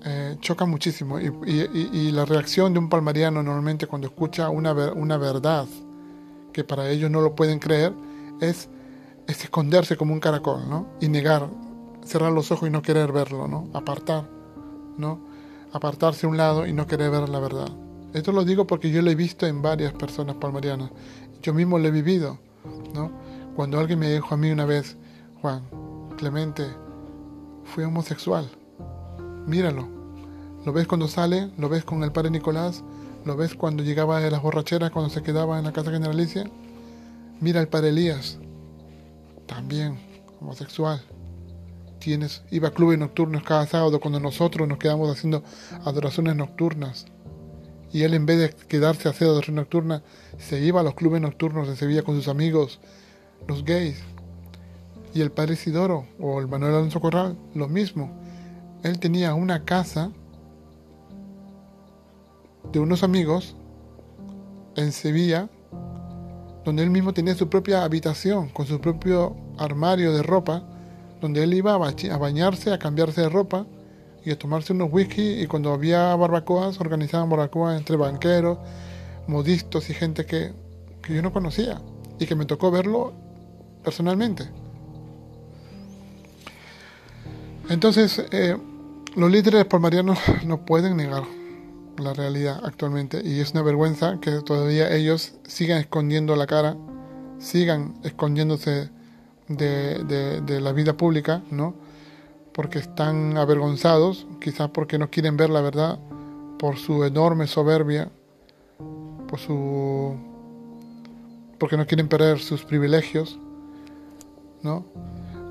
Eh, 0.04 0.36
choca 0.40 0.66
muchísimo. 0.66 1.18
Y, 1.18 1.30
y, 1.46 2.10
la 2.12 2.24
reacción 2.24 2.72
de 2.72 2.78
un 2.78 2.88
palmariano 2.88 3.42
normalmente 3.42 3.86
cuando 3.86 4.06
escucha 4.06 4.50
una, 4.50 4.72
una 4.92 5.16
verdad 5.16 5.66
que 6.52 6.62
para 6.62 6.90
ellos 6.90 7.10
no 7.10 7.20
lo 7.22 7.34
pueden 7.34 7.58
creer 7.58 7.94
es, 8.40 8.68
es 9.26 9.44
esconderse 9.44 9.96
como 9.96 10.12
un 10.12 10.20
caracol, 10.20 10.68
¿no? 10.68 10.86
Y 11.00 11.08
negar, 11.08 11.48
cerrar 12.04 12.32
los 12.32 12.50
ojos 12.50 12.68
y 12.68 12.72
no 12.72 12.82
querer 12.82 13.12
verlo, 13.12 13.48
¿no? 13.48 13.68
Apartar, 13.72 14.28
¿no? 14.96 15.20
Apartarse 15.72 16.26
a 16.26 16.28
un 16.28 16.36
lado 16.36 16.66
y 16.66 16.72
no 16.72 16.86
querer 16.86 17.10
ver 17.10 17.28
la 17.28 17.40
verdad. 17.40 17.68
Esto 18.12 18.30
lo 18.32 18.44
digo 18.44 18.66
porque 18.66 18.90
yo 18.90 19.02
lo 19.02 19.10
he 19.10 19.14
visto 19.16 19.46
en 19.46 19.60
varias 19.60 19.92
personas 19.92 20.36
palmarianas. 20.36 20.90
Yo 21.42 21.52
mismo 21.52 21.78
lo 21.78 21.88
he 21.88 21.90
vivido, 21.90 22.38
¿no? 22.94 23.10
Cuando 23.56 23.78
alguien 23.78 23.98
me 23.98 24.12
dijo 24.12 24.34
a 24.34 24.36
mí 24.36 24.50
una 24.50 24.64
vez, 24.64 24.96
Juan, 25.42 25.62
Clemente, 26.16 26.64
fui 27.64 27.84
homosexual. 27.84 28.48
Míralo. 29.46 29.88
Lo 30.64 30.72
ves 30.72 30.86
cuando 30.86 31.08
sale, 31.08 31.50
lo 31.58 31.68
ves 31.68 31.84
con 31.84 32.02
el 32.04 32.12
padre 32.12 32.30
Nicolás, 32.30 32.82
lo 33.24 33.36
ves 33.36 33.54
cuando 33.54 33.82
llegaba 33.82 34.20
de 34.20 34.30
las 34.30 34.42
borracheras, 34.42 34.90
cuando 34.90 35.10
se 35.10 35.22
quedaba 35.22 35.58
en 35.58 35.64
la 35.64 35.72
casa 35.72 35.90
generalicia. 35.90 36.44
Mira 37.40 37.60
al 37.60 37.68
padre 37.68 37.90
Elías, 37.90 38.38
también 39.46 39.98
homosexual. 40.40 41.02
Tienes, 41.98 42.42
iba 42.50 42.68
a 42.68 42.72
clubes 42.72 42.98
nocturnos 42.98 43.42
cada 43.42 43.66
sábado 43.66 44.00
cuando 44.00 44.20
nosotros 44.20 44.68
nos 44.68 44.78
quedamos 44.78 45.10
haciendo 45.10 45.42
adoraciones 45.84 46.36
nocturnas. 46.36 47.06
Y 47.92 48.02
él 48.02 48.14
en 48.14 48.26
vez 48.26 48.38
de 48.38 48.66
quedarse 48.66 49.08
a 49.08 49.12
hacer 49.12 49.28
adoración 49.28 49.56
nocturna, 49.56 50.02
se 50.38 50.60
iba 50.60 50.80
a 50.80 50.82
los 50.82 50.94
clubes 50.94 51.20
nocturnos 51.20 51.68
de 51.68 51.76
Sevilla 51.76 52.02
con 52.02 52.16
sus 52.16 52.28
amigos, 52.28 52.80
los 53.46 53.64
gays. 53.64 54.02
Y 55.14 55.20
el 55.20 55.30
padre 55.30 55.54
Isidoro 55.54 56.06
o 56.18 56.40
el 56.40 56.48
Manuel 56.48 56.74
Alonso 56.74 57.00
Corral, 57.00 57.38
lo 57.54 57.68
mismo. 57.68 58.10
Él 58.82 58.98
tenía 58.98 59.32
una 59.34 59.64
casa 59.64 60.10
de 62.72 62.80
unos 62.80 63.02
amigos 63.02 63.56
en 64.76 64.92
Sevilla, 64.92 65.48
donde 66.64 66.82
él 66.82 66.90
mismo 66.90 67.12
tenía 67.12 67.34
su 67.34 67.48
propia 67.48 67.84
habitación, 67.84 68.48
con 68.48 68.66
su 68.66 68.80
propio 68.80 69.36
armario 69.58 70.12
de 70.12 70.22
ropa, 70.22 70.62
donde 71.20 71.42
él 71.42 71.54
iba 71.54 71.74
a 71.74 72.16
bañarse, 72.18 72.72
a 72.72 72.78
cambiarse 72.78 73.20
de 73.20 73.28
ropa 73.28 73.66
y 74.24 74.30
a 74.30 74.38
tomarse 74.38 74.72
unos 74.72 74.90
whisky 74.90 75.42
y 75.42 75.46
cuando 75.46 75.72
había 75.72 76.14
barbacoas 76.16 76.80
organizaban 76.80 77.28
barbacoas 77.28 77.78
entre 77.78 77.96
banqueros, 77.96 78.58
modistos 79.26 79.90
y 79.90 79.94
gente 79.94 80.26
que, 80.26 80.52
que 81.02 81.14
yo 81.14 81.22
no 81.22 81.32
conocía 81.32 81.80
y 82.18 82.26
que 82.26 82.34
me 82.34 82.46
tocó 82.46 82.70
verlo 82.70 83.12
personalmente. 83.82 84.48
Entonces, 87.68 88.24
eh, 88.30 88.56
los 89.16 89.30
líderes 89.30 89.64
palmarianos 89.66 90.18
no 90.44 90.64
pueden 90.64 90.96
negar 90.96 91.24
la 91.98 92.12
realidad 92.12 92.60
actualmente 92.64 93.22
y 93.24 93.40
es 93.40 93.52
una 93.52 93.62
vergüenza 93.62 94.18
que 94.20 94.40
todavía 94.42 94.94
ellos 94.94 95.34
sigan 95.46 95.78
escondiendo 95.78 96.36
la 96.36 96.46
cara, 96.46 96.76
sigan 97.38 97.94
escondiéndose 98.02 98.90
de, 99.48 100.40
de, 100.44 100.60
la 100.60 100.72
vida 100.72 100.96
pública, 100.96 101.42
¿no? 101.50 101.74
Porque 102.52 102.78
están 102.78 103.36
avergonzados, 103.36 104.26
quizás 104.40 104.70
porque 104.70 104.98
no 104.98 105.10
quieren 105.10 105.36
ver 105.36 105.50
la 105.50 105.60
verdad, 105.60 105.98
por 106.58 106.76
su 106.76 107.04
enorme 107.04 107.46
soberbia, 107.46 108.10
por 109.28 109.38
su 109.38 110.16
porque 111.58 111.76
no 111.76 111.86
quieren 111.86 112.08
perder 112.08 112.40
sus 112.40 112.64
privilegios, 112.64 113.38
¿no? 114.62 114.84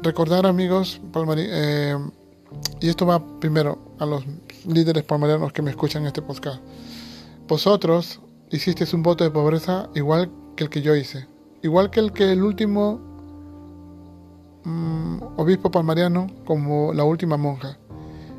Recordar, 0.01 0.45
amigos, 0.45 0.99
eh, 1.37 1.97
y 2.81 2.89
esto 2.89 3.05
va 3.05 3.23
primero 3.39 3.79
a 3.99 4.05
los 4.05 4.25
líderes 4.65 5.03
palmarianos 5.03 5.53
que 5.53 5.61
me 5.61 5.71
escuchan 5.71 6.03
en 6.03 6.07
este 6.07 6.21
podcast. 6.21 6.61
Vosotros 7.47 8.21
hicisteis 8.51 8.93
un 8.93 9.03
voto 9.03 9.23
de 9.23 9.31
pobreza 9.31 9.89
igual 9.95 10.31
que 10.55 10.65
el 10.65 10.69
que 10.69 10.81
yo 10.81 10.95
hice, 10.95 11.27
igual 11.61 11.89
que 11.89 11.99
el 11.99 12.11
que 12.11 12.31
el 12.31 12.43
último 12.43 12.99
mm, 14.63 15.17
obispo 15.37 15.71
palmariano 15.71 16.27
como 16.45 16.93
la 16.93 17.03
última 17.03 17.37
monja. 17.37 17.77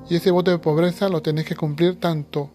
Y 0.08 0.16
ese 0.16 0.30
voto 0.30 0.50
de 0.50 0.58
pobreza 0.58 1.08
lo 1.08 1.22
tenéis 1.22 1.46
que 1.46 1.56
cumplir 1.56 1.98
tanto 1.98 2.50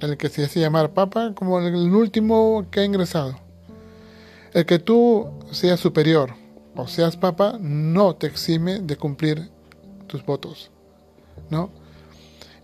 el 0.00 0.16
que 0.16 0.28
se 0.28 0.44
hace 0.44 0.60
llamar 0.60 0.92
papa 0.92 1.32
como 1.34 1.60
el 1.60 1.74
último 1.94 2.66
que 2.70 2.80
ha 2.80 2.84
ingresado. 2.84 3.36
El 4.52 4.66
que 4.66 4.78
tú 4.78 5.28
seas 5.50 5.80
superior 5.80 6.34
o 6.76 6.86
seas 6.86 7.16
papa 7.16 7.56
no 7.60 8.16
te 8.16 8.26
exime 8.26 8.80
de 8.80 8.96
cumplir 8.96 9.50
tus 10.06 10.24
votos, 10.24 10.70
¿no? 11.50 11.70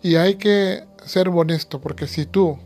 Y 0.01 0.15
hay 0.15 0.35
que 0.35 0.83
ser 1.05 1.29
honesto, 1.29 1.81
porque 1.81 2.07
si 2.07 2.25
tú 2.25 2.57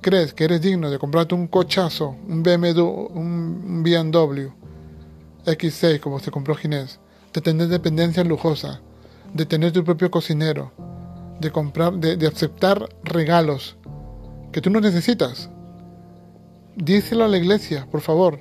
crees 0.00 0.34
que 0.34 0.44
eres 0.44 0.60
digno 0.60 0.90
de 0.90 0.98
comprarte 0.98 1.34
un 1.34 1.46
cochazo, 1.46 2.16
un 2.28 2.42
BMW, 2.42 2.80
un 2.82 3.82
BMW 3.82 4.48
X6 5.46 6.00
como 6.00 6.20
se 6.20 6.30
compró 6.30 6.54
Ginés, 6.54 7.00
de 7.32 7.40
tener 7.40 7.68
dependencia 7.68 8.24
lujosa, 8.24 8.80
de 9.32 9.46
tener 9.46 9.72
tu 9.72 9.84
propio 9.84 10.10
cocinero, 10.10 10.72
de 11.40 11.50
comprar, 11.50 11.94
de, 11.94 12.26
aceptar 12.26 12.88
regalos 13.02 13.76
que 14.52 14.60
tú 14.60 14.70
no 14.70 14.80
necesitas, 14.80 15.50
díselo 16.76 17.24
a 17.24 17.28
la 17.28 17.38
iglesia, 17.38 17.86
por 17.90 18.00
favor, 18.00 18.40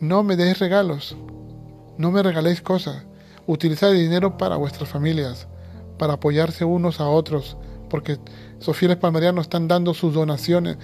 no 0.00 0.22
me 0.22 0.36
deis 0.36 0.58
regalos, 0.58 1.16
no 1.96 2.10
me 2.10 2.22
regaléis 2.22 2.60
cosas, 2.60 3.04
utilizad 3.46 3.92
dinero 3.92 4.36
para 4.36 4.56
vuestras 4.56 4.88
familias, 4.88 5.48
para 5.98 6.14
apoyarse 6.14 6.64
unos 6.64 7.00
a 7.00 7.08
otros, 7.08 7.56
porque 7.90 8.18
esos 8.60 8.76
fieles 8.76 8.96
palmarianos 8.96 9.42
están 9.44 9.68
dando 9.68 9.94
sus 9.94 10.14
donaciones, 10.14 10.78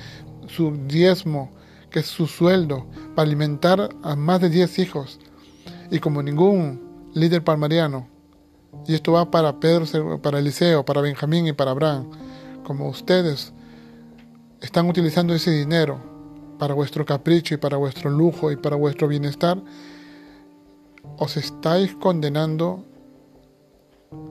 su 0.47 0.76
diezmo, 0.87 1.50
que 1.90 2.00
es 2.00 2.07
su 2.07 2.26
sueldo, 2.26 2.87
para 3.14 3.26
alimentar 3.26 3.90
a 4.02 4.17
más 4.17 4.40
de 4.40 4.50
10 4.50 4.79
hijos. 4.79 5.19
Y 5.90 5.99
como 5.99 6.23
ningún 6.23 6.81
líder 7.14 7.43
palmariano, 7.43 8.07
y 8.87 8.95
esto 8.95 9.12
va 9.12 9.31
para 9.31 9.59
Pedro, 9.59 10.21
para 10.23 10.38
Eliseo, 10.38 10.85
para 10.85 11.00
Benjamín 11.00 11.47
y 11.47 11.52
para 11.52 11.73
Abraham, 11.73 12.11
como 12.64 12.88
ustedes 12.88 13.52
están 14.61 14.88
utilizando 14.88 15.35
ese 15.35 15.50
dinero 15.50 16.00
para 16.59 16.75
vuestro 16.75 17.05
capricho 17.05 17.55
y 17.55 17.57
para 17.57 17.76
vuestro 17.76 18.11
lujo 18.11 18.52
y 18.52 18.57
para 18.57 18.76
vuestro 18.76 19.09
bienestar, 19.09 19.61
os 21.19 21.37
estáis 21.37 21.95
condenando 21.97 22.85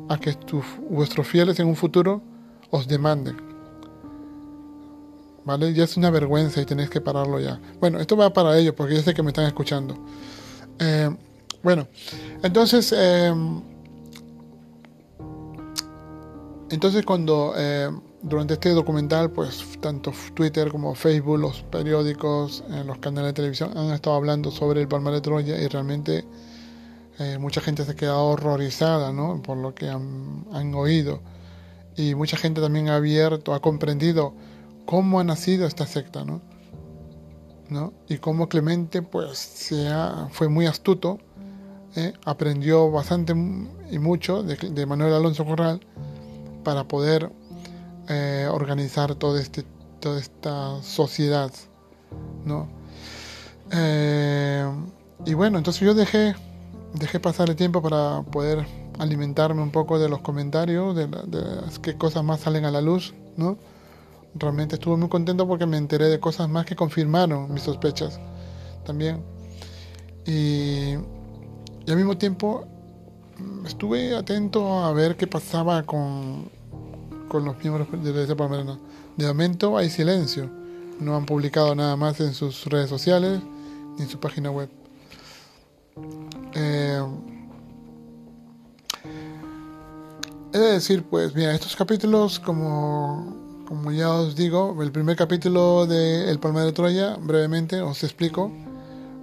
a 0.09 0.17
que 0.17 0.36
vuestros 0.89 1.27
fieles 1.27 1.59
en 1.59 1.67
un 1.67 1.75
futuro 1.75 2.21
os 2.69 2.88
demanden. 2.88 3.38
¿Vale? 5.45 5.74
Ya 5.74 5.86
es 5.86 5.98
una 5.98 6.09
vergüenza 6.09 6.62
y 6.62 6.65
tenéis 6.65 6.89
que 6.89 7.01
pararlo 7.01 7.39
ya. 7.39 7.59
Bueno, 7.79 8.00
esto 8.00 8.15
va 8.17 8.31
para 8.31 8.57
ellos 8.57 8.74
porque 8.75 8.95
yo 8.95 9.01
sé 9.01 9.13
que 9.13 9.24
me 9.24 9.29
están 9.29 9.45
escuchando. 9.45 9.95
Eh, 10.79 11.09
bueno, 11.63 11.88
entonces, 12.43 12.93
eh, 12.95 13.33
entonces 16.69 17.05
cuando 17.05 17.53
eh, 17.57 17.89
durante 18.21 18.55
este 18.55 18.69
documental, 18.71 19.31
pues 19.31 19.63
tanto 19.79 20.13
Twitter 20.33 20.69
como 20.69 20.93
Facebook, 20.93 21.39
los 21.39 21.63
periódicos, 21.63 22.63
los 22.86 22.98
canales 23.00 23.29
de 23.29 23.33
televisión 23.33 23.77
han 23.77 23.91
estado 23.91 24.15
hablando 24.15 24.51
sobre 24.51 24.81
el 24.81 24.88
Palmar 24.88 25.13
de 25.13 25.21
Troya 25.21 25.59
y 25.59 25.67
realmente 25.67 26.25
eh, 27.19 27.38
mucha 27.38 27.59
gente 27.59 27.83
se 27.83 27.91
ha 27.91 27.95
quedado 27.95 28.25
horrorizada 28.27 29.11
¿no? 29.11 29.41
por 29.41 29.57
lo 29.57 29.75
que 29.75 29.89
han, 29.89 30.73
oído 30.73 31.19
y 31.97 32.15
mucha 32.15 32.38
gente 32.38 32.61
también 32.61 32.88
ha 32.88 32.95
abierto, 32.95 33.53
ha 33.53 33.61
comprendido 33.61 34.33
cómo 34.85 35.19
ha 35.19 35.23
nacido 35.25 35.67
esta 35.67 35.85
secta, 35.85 36.23
¿no? 36.23 36.41
¿No? 37.69 37.93
Y 38.07 38.17
cómo 38.19 38.47
Clemente 38.47 39.01
pues 39.01 39.38
se 39.38 39.89
fue 40.31 40.47
muy 40.47 40.65
astuto, 40.65 41.19
¿eh? 41.95 42.13
aprendió 42.23 42.89
bastante 42.89 43.33
y 43.91 43.99
mucho 43.99 44.41
de, 44.41 44.85
Manuel 44.85 45.13
Alonso 45.13 45.45
Corral 45.45 45.81
para 46.63 46.85
poder 46.85 47.31
eh, 48.07 48.47
organizar 48.49 49.17
este, 49.38 49.65
toda 49.99 50.19
esta 50.19 50.81
sociedad, 50.81 51.51
¿no? 52.45 52.69
Y 55.25 55.33
bueno, 55.33 55.57
entonces 55.57 55.81
yo 55.81 55.93
dejé, 55.93 56.33
dejé 56.93 57.19
pasar 57.19 57.50
el 57.50 57.55
tiempo 57.55 57.81
para 57.81 58.24
poder 58.24 58.65
alimentarme 59.00 59.62
un 59.62 59.72
poco 59.72 60.00
de 60.00 60.10
los 60.10 60.19
comentarios, 60.19 60.96
de, 60.96 61.08
qué 61.81 61.98
cosas 61.98 62.24
más 62.24 62.41
salen 62.41 62.65
a 62.65 62.72
la 62.72 62.81
luz, 62.81 63.13
¿no? 63.38 63.58
Realmente 64.36 64.75
estuve 64.75 64.98
muy 64.98 65.10
contento 65.10 65.48
porque 65.48 65.65
me 65.65 65.77
enteré 65.77 66.05
de 66.05 66.19
cosas 66.19 66.50
más 66.50 66.65
que 66.65 66.75
confirmaron 66.75 67.51
mis 67.51 67.63
sospechas 67.63 68.19
también. 68.86 69.24
Y, 70.25 70.93
al 71.88 71.96
mismo 71.96 72.17
tiempo 72.17 72.65
estuve 73.65 74.15
atento 74.15 74.84
a 74.84 74.91
ver 74.91 75.15
qué 75.15 75.25
pasaba 75.25 75.84
con, 75.84 76.50
con 77.29 77.46
los 77.46 77.58
miembros 77.63 77.89
de 77.91 78.13
la 78.13 78.22
Iglesia 78.22 78.36
De 79.17 79.27
momento 79.27 79.77
hay 79.77 79.89
silencio. 79.89 80.50
No 81.00 81.15
han 81.15 81.25
publicado 81.25 81.74
nada 81.74 81.96
más 81.96 82.19
en 82.19 82.34
sus 82.34 82.65
redes 82.65 82.89
sociales 82.89 83.39
ni 83.98 84.03
en 84.03 84.10
su 84.10 84.19
página 84.19 84.51
web. 84.51 84.78
Eh, 86.53 87.01
he 90.53 90.58
de 90.58 90.72
decir, 90.74 91.03
pues, 91.03 91.36
mira, 91.36 91.53
estos 91.53 91.75
capítulos, 91.75 92.39
como, 92.39 93.63
como 93.68 93.91
ya 93.91 94.10
os 94.10 94.36
digo, 94.36 94.82
el 94.82 94.91
primer 94.91 95.15
capítulo 95.15 95.86
de 95.86 96.29
El 96.29 96.39
Palmar 96.39 96.65
de 96.65 96.72
Troya, 96.72 97.18
brevemente 97.18 97.82
os 97.82 98.03
explico, 98.03 98.51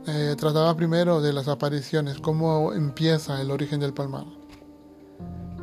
eh, 0.07 0.37
trataba 0.39 0.77
primero 0.77 1.21
de 1.21 1.33
las 1.33 1.49
apariciones, 1.49 2.19
cómo 2.21 2.73
empieza 2.73 3.41
el 3.41 3.51
origen 3.51 3.81
del 3.81 3.93
palmar. 3.93 4.25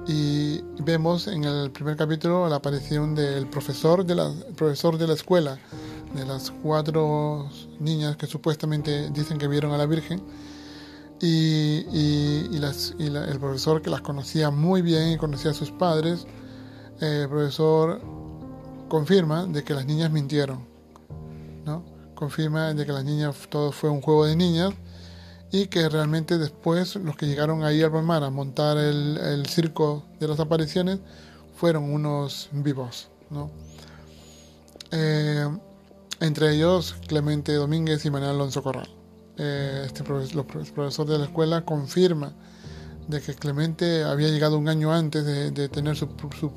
Y 0.05 0.61
vemos 0.79 1.27
en 1.27 1.45
el 1.45 1.71
primer 1.71 1.95
capítulo 1.95 2.49
la 2.49 2.57
aparición 2.57 3.15
del 3.15 3.47
profesor 3.47 4.05
de 4.05 4.15
profesor 4.53 4.97
de 4.97 5.07
la 5.07 5.13
escuela, 5.13 5.57
de 6.13 6.25
las 6.25 6.51
cuatro 6.51 7.47
niñas 7.79 8.17
que 8.17 8.27
supuestamente 8.27 9.09
dicen 9.11 9.37
que 9.37 9.47
vieron 9.47 9.71
a 9.71 9.77
la 9.77 9.85
Virgen, 9.85 10.21
y, 11.25 12.49
y, 12.51 12.57
las, 12.59 12.93
y 12.99 13.05
el 13.07 13.39
profesor 13.39 13.81
que 13.81 13.89
las 13.89 14.01
conocía 14.01 14.51
muy 14.51 14.81
bien 14.81 15.13
y 15.13 15.17
conocía 15.17 15.51
a 15.51 15.53
sus 15.53 15.71
padres, 15.71 16.27
eh, 16.99 17.21
el 17.23 17.29
profesor 17.29 18.01
confirma 18.89 19.45
de 19.45 19.63
que 19.63 19.73
las 19.73 19.85
niñas 19.85 20.11
mintieron, 20.11 20.67
¿no? 21.65 21.85
confirma 22.13 22.73
de 22.73 22.85
que 22.85 22.91
las 22.91 23.05
niñas 23.05 23.37
todo 23.49 23.71
fue 23.71 23.89
un 23.89 24.01
juego 24.01 24.25
de 24.25 24.35
niñas 24.35 24.73
y 25.49 25.67
que 25.67 25.87
realmente 25.87 26.37
después 26.37 26.97
los 26.97 27.15
que 27.15 27.25
llegaron 27.25 27.63
ahí 27.63 27.81
al 27.81 27.91
Palmar 27.91 28.23
a 28.25 28.29
montar 28.29 28.77
el, 28.77 29.17
el 29.17 29.45
circo 29.45 30.03
de 30.19 30.27
las 30.27 30.41
apariciones 30.41 30.99
fueron 31.55 31.85
unos 31.85 32.49
vivos, 32.51 33.07
¿no? 33.29 33.49
Eh, 34.91 35.47
entre 36.19 36.53
ellos 36.53 36.95
Clemente 37.07 37.53
Domínguez 37.53 38.03
y 38.05 38.11
Manuel 38.11 38.31
Alonso 38.31 38.61
Corral. 38.61 39.02
Eh, 39.37 39.83
este 39.85 40.03
profesor, 40.03 40.45
profesor, 40.45 41.07
de 41.07 41.17
la 41.17 41.25
escuela 41.25 41.65
confirma 41.65 42.33
de 43.07 43.19
que 43.19 43.33
Clemente 43.33 44.03
había 44.03 44.29
llegado 44.29 44.57
un 44.59 44.69
año 44.69 44.93
antes 44.93 45.25
de, 45.25 45.69
tener 45.69 45.95
su, 45.95 46.07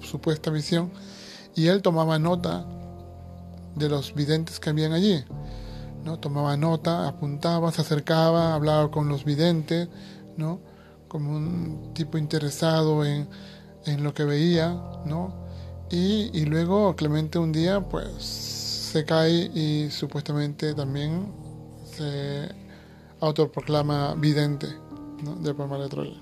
supuesta 0.02 0.50
visión 0.50 0.90
y 1.54 1.68
él 1.68 1.80
tomaba 1.80 2.18
nota 2.18 2.66
de 3.75 3.88
los 3.88 4.14
videntes 4.14 4.61
que 4.61 4.71
habían 4.71 4.92
allí. 4.92 5.25
¿no? 6.04 6.18
Tomaba 6.18 6.56
nota, 6.56 7.09
apuntaba, 7.09 7.73
se 7.73 7.80
acercaba, 7.80 8.54
hablaba 8.54 8.90
con 8.90 9.09
los 9.09 9.25
videntes, 9.25 9.88
¿no? 10.37 10.61
como 11.09 11.35
un 11.35 11.95
tipo 11.95 12.18
interesado 12.18 13.04
en, 13.04 13.28
en 13.87 14.05
lo 14.05 14.12
que 14.12 14.24
veía, 14.24 14.68
¿no? 15.05 15.46
Y, 15.90 16.31
y, 16.33 16.44
luego 16.46 16.96
Clemente 16.96 17.38
un 17.38 17.53
día 17.53 17.81
pues 17.81 18.12
se 18.22 19.05
cae 19.05 19.51
y 19.55 19.88
supuestamente 19.90 20.74
también 20.74 21.33
se 21.85 22.65
autoproclama 23.20 24.14
vidente 24.14 24.68
¿no? 25.24 25.37
del 25.37 25.55
Palmar 25.55 25.81
de 25.81 25.88
Troya. 25.88 26.16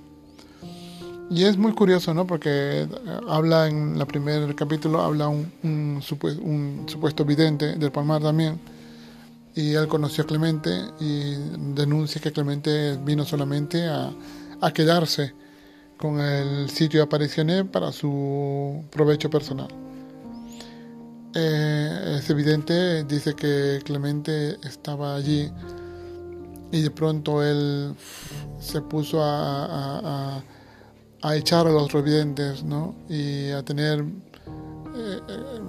Y 1.30 1.44
es 1.44 1.56
muy 1.56 1.72
curioso, 1.72 2.12
¿no? 2.12 2.26
Porque 2.26 2.82
eh, 2.82 2.88
habla 3.28 3.68
en 3.68 3.96
el 3.96 4.06
primer 4.06 4.54
capítulo, 4.54 5.00
habla 5.00 5.28
un, 5.28 6.00
supuesto, 6.02 7.24
vidente 7.24 7.76
del 7.76 7.90
Palmar 7.90 8.22
también. 8.22 8.60
Y 9.54 9.74
él 9.74 9.88
conoció 9.88 10.24
a 10.24 10.26
Clemente 10.26 10.70
y 11.00 11.34
denuncia 11.74 12.20
que 12.20 12.32
Clemente 12.32 12.98
vino 13.04 13.24
solamente 13.24 13.86
a, 13.86 14.12
a 14.60 14.72
quedarse 14.72 15.32
con 15.96 16.20
el 16.20 16.68
sitio 16.68 17.00
de 17.00 17.04
apariciones 17.04 17.64
para 17.64 17.92
su 17.92 18.84
provecho 18.90 19.30
personal. 19.30 19.68
Eh, 21.34 22.18
es 22.18 22.30
evidente, 22.30 23.02
dice 23.04 23.34
que 23.34 23.80
Clemente 23.84 24.56
estaba 24.62 25.16
allí 25.16 25.50
y 26.74 26.82
de 26.82 26.90
pronto 26.90 27.40
él 27.40 27.94
se 28.58 28.80
puso 28.82 29.22
a, 29.22 30.42
a, 31.22 31.36
echar 31.36 31.68
a 31.68 31.70
los 31.70 31.92
revidentes 31.92 32.64
¿no? 32.64 32.96
y 33.08 33.50
a 33.50 33.64
tener 33.64 34.00
eh, 34.00 35.20
eh, 35.28 35.60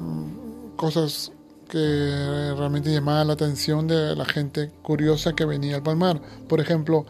cosas 0.75 1.31
que 1.69 2.53
realmente 2.57 2.91
llamaban 2.91 3.27
la 3.27 3.33
atención 3.33 3.87
de 3.87 4.15
la 4.15 4.25
gente 4.25 4.71
curiosa 4.81 5.33
que 5.33 5.45
venía 5.45 5.75
al 5.75 5.83
palmar. 5.83 6.19
Por 6.49 6.59
ejemplo, 6.59 7.05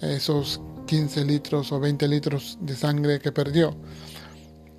esos 0.00 0.60
15 0.86 1.24
litros 1.24 1.72
o 1.72 1.80
20 1.80 2.06
litros 2.06 2.58
de 2.60 2.76
sangre 2.76 3.18
que 3.18 3.32
perdió. 3.32 3.76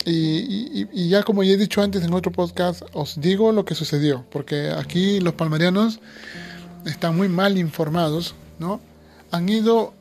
Y, 0.06 0.88
y, 0.92 1.10
ya 1.10 1.24
como 1.24 1.44
ya 1.44 1.54
he 1.54 1.58
dicho 1.58 1.82
antes 1.82 2.04
en 2.04 2.14
otro 2.14 2.32
podcast, 2.32 2.84
os 2.94 3.20
digo 3.20 3.52
lo 3.52 3.64
que 3.64 3.76
sucedió, 3.76 4.26
porque 4.30 4.72
aquí 4.72 5.20
los 5.20 5.34
palmarianos 5.34 6.00
están 6.86 7.16
muy 7.16 7.30
mal 7.30 7.58
informados 7.58 8.36
Han 9.32 9.50
ido 9.50 9.94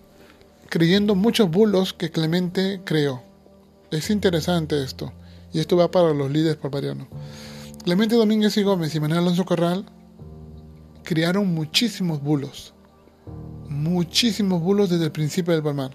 creyendo 0.68 1.14
muchos 1.14 1.51
bulos 1.51 1.92
que 1.92 2.11
Clemente 2.11 2.81
creó. 2.85 3.22
Es 3.90 4.11
interesante 4.11 4.83
esto, 4.83 5.12
y 5.53 5.61
esto 5.61 5.77
va 5.77 5.90
para 5.90 6.14
los 6.14 6.31
líderes 6.31 6.61
barbarianos. 6.61 7.09
Clemente 7.85 8.14
Domínguez 8.14 8.57
y 8.57 8.62
Gómez 8.62 8.94
y 8.94 9.01
Manuel 9.01 9.20
Alonso 9.20 9.44
Corral 9.44 9.85
crearon 11.03 11.53
muchísimos 11.53 12.22
bulos, 12.22 12.72
muchísimos 13.68 14.62
bulos 14.62 14.88
desde 14.88 15.05
el 15.05 15.12
principio 15.12 15.53
del 15.53 15.62
Palmar. 15.62 15.94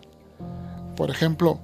Por 0.95 1.09
ejemplo, 1.09 1.59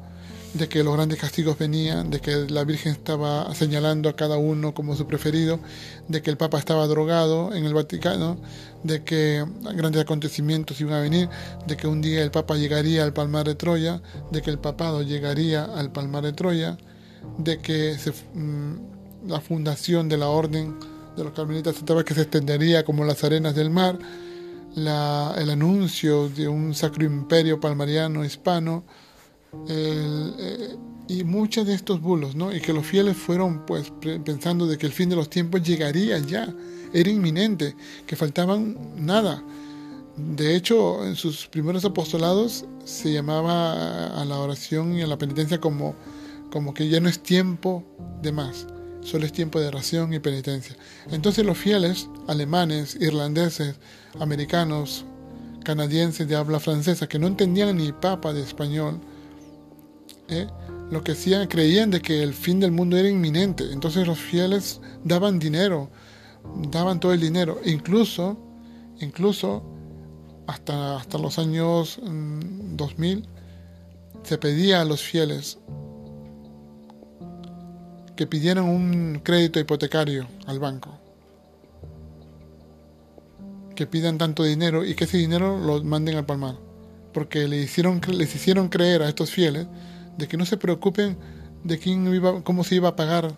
de 0.54 0.70
que 0.70 0.84
los 0.84 0.94
grandes 0.94 1.20
castigos 1.20 1.58
venían, 1.58 2.12
de 2.12 2.20
que 2.20 2.46
la 2.50 2.64
Virgen 2.64 2.92
estaba 2.92 3.54
señalando 3.56 4.08
a 4.08 4.16
cada 4.16 4.38
uno 4.38 4.74
como 4.74 4.96
su 4.96 5.08
preferido, 5.08 5.60
de 6.08 6.22
que 6.22 6.30
el 6.30 6.38
Papa 6.38 6.60
estaba 6.60 6.86
drogado 6.88 7.54
en 7.54 7.66
el 7.66 7.74
Vaticano, 7.74 8.38
de 8.84 9.04
que 9.04 9.44
grandes 9.76 10.02
acontecimientos 10.02 10.80
iban 10.80 10.94
a 10.94 11.00
venir, 11.02 11.30
de 11.66 11.76
que 11.76 11.88
un 11.88 12.02
día 12.02 12.22
el 12.22 12.32
Papa 12.32 12.56
llegaría 12.56 13.04
al 13.04 13.14
Palmar 13.14 13.48
de 13.48 13.56
Troya, 13.56 14.02
de 14.32 14.42
que 14.42 14.52
el 14.52 14.60
papado 14.60 15.02
llegaría 15.02 15.66
al 15.66 15.92
Palmar 15.92 16.24
de 16.24 16.34
Troya, 16.34 16.78
de 17.38 17.60
que 17.60 17.98
mm, 18.34 19.28
la 19.28 19.42
fundación 19.42 20.08
de 20.08 20.18
la 20.18 20.28
orden 20.28 20.76
de 21.16 21.24
los 21.24 21.34
carmelitas 21.34 21.78
estaba 21.78 22.04
que 22.04 22.14
se 22.14 22.22
extendería 22.22 22.84
como 22.84 23.06
las 23.06 23.24
arenas 23.24 23.56
del 23.56 23.70
mar, 23.70 23.98
el 24.76 25.50
anuncio 25.50 26.30
de 26.30 26.48
un 26.48 26.74
sacro 26.74 27.06
imperio 27.06 27.60
palmariano 27.60 28.26
hispano, 28.26 28.84
eh, 29.68 30.76
y 31.08 31.24
muchos 31.24 31.68
de 31.68 31.74
estos 31.74 32.02
bulos, 32.02 32.36
¿no? 32.36 32.56
Y 32.56 32.62
que 32.62 32.74
los 32.74 32.86
fieles 32.86 33.18
fueron 33.18 33.66
pues 33.66 33.92
pensando 34.24 34.66
de 34.66 34.78
que 34.78 34.86
el 34.86 34.94
fin 34.94 35.10
de 35.10 35.16
los 35.16 35.30
tiempos 35.30 35.62
llegaría 35.62 36.18
ya, 36.20 36.54
era 36.94 37.10
inminente, 37.10 37.76
que 38.06 38.16
faltaban 38.16 38.78
nada. 38.96 39.44
De 40.16 40.56
hecho, 40.56 41.06
en 41.06 41.16
sus 41.16 41.48
primeros 41.48 41.84
apostolados 41.86 42.66
se 42.86 43.12
llamaba 43.12 44.22
a 44.22 44.26
la 44.26 44.40
oración 44.40 44.96
y 44.96 45.02
a 45.02 45.08
la 45.08 45.18
penitencia 45.18 45.60
como, 45.60 45.96
como 46.52 46.74
que 46.74 46.88
ya 46.88 47.00
no 47.00 47.10
es 47.10 47.22
tiempo 47.22 47.84
de 48.22 48.32
más, 48.32 48.68
solo 49.02 49.26
es 49.26 49.34
tiempo 49.34 49.60
de 49.60 49.68
oración 49.68 50.14
y 50.14 50.20
penitencia. 50.20 50.76
Entonces 51.12 51.46
los 51.46 51.58
fieles, 51.58 52.08
alemanes, 52.28 52.96
irlandeses, 53.00 53.76
americanos, 54.20 55.04
canadienses 55.64 56.28
de 56.28 56.36
habla 56.36 56.60
francesa, 56.60 57.08
que 57.08 57.20
no 57.20 57.28
entendían 57.28 57.78
ni 57.78 57.92
papa 57.92 58.34
de 58.34 58.42
español, 58.42 59.00
¿eh? 60.42 60.48
lo 60.94 61.04
que 61.04 61.14
hacían, 61.14 61.48
creían 61.48 61.90
de 61.90 62.02
que 62.02 62.22
el 62.22 62.34
fin 62.34 62.60
del 62.60 62.72
mundo 62.72 62.98
era 62.98 63.10
inminente. 63.10 63.72
Entonces 63.72 64.08
los 64.08 64.20
fieles 64.20 64.80
daban 65.04 65.40
dinero, 65.40 65.90
daban 66.70 67.00
todo 67.00 67.14
el 67.14 67.20
dinero. 67.20 67.60
Incluso, 67.66 68.38
incluso 69.00 69.64
hasta, 70.48 70.98
hasta 70.98 71.18
los 71.18 71.40
años 71.40 72.00
2000 72.04 73.18
mm, 73.18 73.24
se 74.24 74.38
pedía 74.38 74.82
a 74.82 74.86
los 74.86 75.02
fieles 75.02 75.58
que 78.16 78.28
pidieran 78.28 78.66
un 78.66 79.20
crédito 79.24 79.60
hipotecario 79.60 80.28
al 80.46 80.60
banco. 80.60 81.00
Que 83.76 83.88
pidan 83.88 84.20
tanto 84.20 84.44
dinero 84.44 84.86
y 84.86 84.94
que 84.94 85.06
ese 85.06 85.18
dinero 85.18 85.58
lo 85.58 85.84
manden 85.84 86.18
al 86.18 86.26
palmar. 86.26 86.56
Porque 87.12 87.48
hicieron, 87.48 88.02
les 88.08 88.36
hicieron 88.36 88.70
creer 88.70 89.02
a 89.02 89.10
estos 89.10 89.32
fieles 89.32 89.66
de 90.18 90.28
que 90.28 90.38
no 90.38 90.46
se 90.46 90.58
preocupen 90.58 91.18
de 91.64 91.80
quién 91.80 92.22
cómo 92.44 92.64
se 92.64 92.76
iba 92.76 92.90
a 92.90 92.96
pagar 92.96 93.34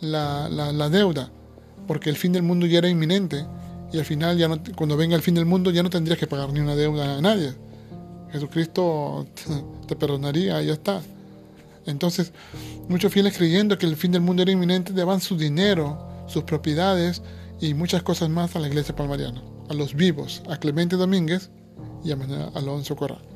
la, 0.00 0.48
la, 0.48 0.88
deuda, 0.88 1.30
porque 1.86 2.10
el 2.10 2.16
fin 2.16 2.32
del 2.32 2.42
mundo 2.42 2.66
ya 2.66 2.78
era 2.78 2.88
inminente 2.88 3.46
y 3.92 3.98
al 3.98 4.04
final, 4.04 4.38
ya 4.38 4.48
cuando 4.74 4.96
venga 4.96 5.16
el 5.16 5.22
fin 5.22 5.34
del 5.34 5.46
mundo, 5.46 5.70
ya 5.70 5.82
no 5.82 5.90
tendrías 5.90 6.18
que 6.18 6.26
pagar 6.26 6.52
ni 6.52 6.60
una 6.60 6.74
deuda 6.74 7.18
a 7.18 7.20
nadie. 7.20 7.54
Jesucristo 8.30 9.26
te 9.86 9.96
perdonaría 9.96 10.62
ya 10.62 10.72
está. 10.72 11.02
Entonces, 11.86 12.32
muchos 12.88 13.12
fieles 13.12 13.36
creyendo 13.36 13.76
que 13.76 13.86
el 13.86 13.96
fin 13.96 14.12
del 14.12 14.22
mundo 14.22 14.42
era 14.42 14.52
inminente, 14.52 14.92
daban 14.92 15.20
su 15.20 15.36
dinero, 15.36 16.24
sus 16.28 16.44
propiedades 16.44 17.22
y 17.60 17.74
muchas 17.74 18.02
cosas 18.02 18.28
más 18.30 18.56
a 18.56 18.60
la 18.60 18.68
iglesia 18.68 18.96
palmariana, 18.96 19.42
a 19.68 19.74
los 19.74 19.94
vivos, 19.94 20.42
a 20.48 20.56
Clemente 20.56 20.96
Domínguez 20.96 21.50
y 22.04 22.12
a 22.12 22.16
Alonso 22.54 22.96
Corral. 22.96 23.31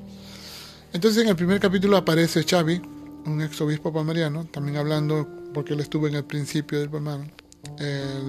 Entonces, 0.92 1.22
en 1.22 1.28
el 1.28 1.36
primer 1.36 1.60
capítulo 1.60 1.96
aparece 1.96 2.44
Xavi, 2.44 2.80
un 3.26 3.42
ex 3.42 3.60
obispo 3.60 3.92
palmariano, 3.92 4.46
también 4.46 4.76
hablando, 4.76 5.28
porque 5.52 5.74
él 5.74 5.80
estuvo 5.80 6.06
en 6.06 6.14
el 6.14 6.24
principio 6.24 6.78
del 6.78 6.88
Palmar, 6.88 7.20
él 7.78 8.22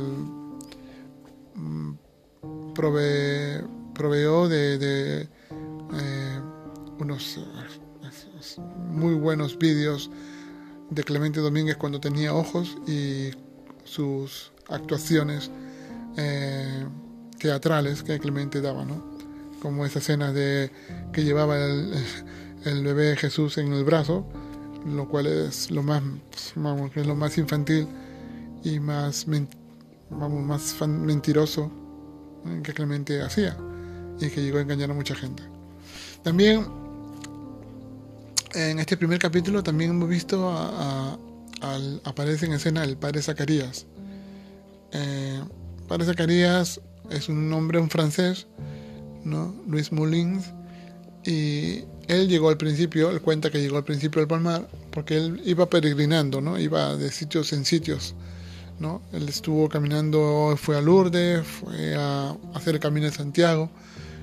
mm, 1.56 1.93
proveó 2.74 4.48
de, 4.48 5.22
eh, 5.22 6.41
unos 7.00 7.39
muy 8.89 9.13
buenos 9.13 9.58
vídeos 9.58 10.10
de 10.89 11.04
Clemente 11.04 11.39
Domínguez 11.39 11.78
cuando 11.78 12.00
tenía 12.00 12.34
ojos 12.34 12.78
y 12.88 13.32
sus 13.84 14.52
actuaciones 14.70 15.52
eh, 16.17 16.86
teatrales 17.39 18.04
que 18.04 18.20
Clemente 18.20 18.62
daba, 18.62 18.86
¿no? 18.86 19.04
Como 19.62 19.86
esa 19.86 20.00
escena 20.00 20.32
de 20.32 20.72
que 21.12 21.24
llevaba 21.24 21.58
el, 21.58 21.93
el, 22.67 22.84
bebé 22.84 23.15
Jesús 23.15 23.58
en 23.58 23.73
el 23.73 23.84
brazo, 23.84 24.25
lo 24.86 25.08
cual 25.08 25.27
es 25.27 25.71
lo 25.71 25.84
más, 25.84 26.03
vamos, 26.56 26.91
es 26.95 27.06
lo 27.08 27.15
más 27.15 27.38
infantil 27.38 27.88
y 28.63 28.80
más, 28.80 29.25
vamos, 30.10 30.43
más 30.43 30.88
mentiroso 30.88 31.71
que 32.63 32.73
Clemente 32.73 33.21
hacía 33.21 33.58
y 34.19 34.30
que 34.30 34.41
llegó 34.41 34.58
a 34.58 34.62
engañar 34.62 34.91
a 34.91 34.93
mucha 34.93 35.15
gente. 35.15 35.43
También 36.23 36.65
en 38.53 38.80
este 38.80 38.97
primer 38.97 39.19
capítulo 39.19 39.62
también 39.63 39.91
hemos 39.91 40.10
visto 40.10 40.49
a, 40.49 41.17
aparece 42.03 42.45
en 42.45 42.53
escena 42.53 42.84
el 42.84 42.97
padre 42.97 43.21
Zacarías. 43.21 43.86
Eh, 44.91 45.41
padre 45.88 46.06
Zacarías 46.06 46.82
es 47.10 47.30
un 47.30 47.51
hombre, 47.53 47.80
un 47.80 47.89
francés, 47.89 48.47
¿no? 49.23 49.53
Luis 49.67 49.91
Moulins, 49.91 50.53
y 51.25 51.84
él 52.08 52.28
llegó 52.30 52.50
al 52.50 52.58
principio, 52.58 53.10
él 53.12 53.22
cuenta 53.22 53.50
que 53.50 53.60
llegó 53.60 53.78
al 53.78 53.84
principio 53.84 54.22
del 54.22 54.28
Palmar, 54.28 54.67
porque 54.91 55.17
él 55.17 55.41
iba 55.46 55.70
peregrinando, 55.70 56.41
¿no? 56.41 56.58
Iba 56.60 56.96
de 56.96 57.12
sitios 57.12 57.52
en 57.54 57.65
sitios, 57.65 58.15
¿no? 58.80 59.02
Él 59.12 59.28
estuvo 59.28 59.67
caminando, 59.67 60.56
fue 60.58 60.78
a 60.78 60.82
Lourdes, 60.82 61.46
fue 61.46 61.96
a 61.96 62.36
hacer 62.54 62.76
el 62.76 62.80
camino 62.80 63.08
de 63.08 63.12
Santiago, 63.12 63.70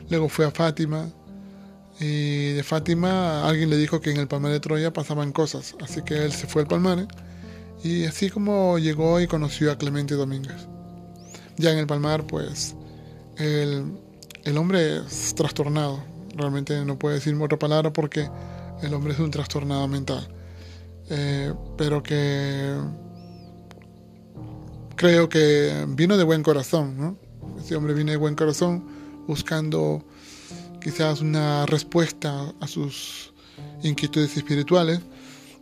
luego 0.09 0.29
fue 0.29 0.47
a 0.47 0.51
Fátima, 0.51 1.11
y 2.01 2.53
de 2.53 2.63
Fátima 2.63 3.47
alguien 3.47 3.71
le 3.71 3.77
dijo 3.77 4.01
que 4.01 4.11
en 4.11 4.17
el 4.17 4.29
Palmar 4.29 4.51
de 4.53 4.61
Troya 4.61 4.93
pasaban 4.93 5.33
cosas, 5.33 5.77
así 5.81 6.03
que 6.03 6.25
él 6.25 6.33
se 6.33 6.47
fue 6.47 6.63
al 6.63 6.69
Palmar 6.69 7.07
y 7.85 8.05
así 8.07 8.31
como 8.31 8.79
llegó 8.79 9.21
y 9.21 9.27
conoció 9.27 9.71
a 9.71 9.79
Clemente 9.79 10.15
Domínguez. 10.15 10.67
Ya 11.57 11.71
en 11.71 11.79
el 11.79 11.87
Palmar, 11.87 12.27
pues 12.27 12.75
el 13.37 14.57
hombre 14.57 14.99
es 15.07 15.35
trastornado, 15.35 16.03
realmente 16.37 16.85
no 16.85 16.99
puede 16.99 17.17
decir 17.17 17.35
otra 17.41 17.59
palabra 17.59 17.93
porque 17.93 18.29
el 18.83 18.95
hombre 18.95 19.13
es 19.13 19.19
un 19.19 19.31
trastornado 19.31 19.87
mental, 19.89 20.29
eh, 21.11 21.53
pero 21.77 22.03
que 22.03 22.75
creo 24.97 25.29
que 25.29 25.85
vino 25.89 26.17
de 26.17 26.25
buen 26.25 26.43
corazón, 26.43 26.97
¿no? 26.97 27.17
Ese 27.59 27.77
hombre 27.77 27.95
vino 27.95 28.11
de 28.11 28.17
buen 28.17 28.35
corazón 28.35 28.85
buscando 29.27 30.05
quizás 30.81 31.21
una 31.21 31.67
respuesta 31.67 32.53
a 32.61 32.67
sus 32.67 33.33
inquietudes 33.83 34.37
espirituales, 34.37 35.01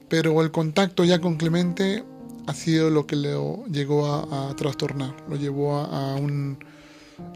pero 0.09 0.43
el 0.43 0.51
contacto 0.51 1.05
ya 1.05 1.21
con 1.21 1.37
Clemente 1.37 2.05
ha 2.47 2.55
sido 2.55 2.91
lo 2.91 3.07
que 3.07 3.17
le 3.17 3.35
llegó 3.71 4.07
a, 4.07 4.55
trastornar, 4.57 5.15
lo 5.29 5.37
llevó 5.37 5.77
a, 5.77 6.17
un 6.17 6.59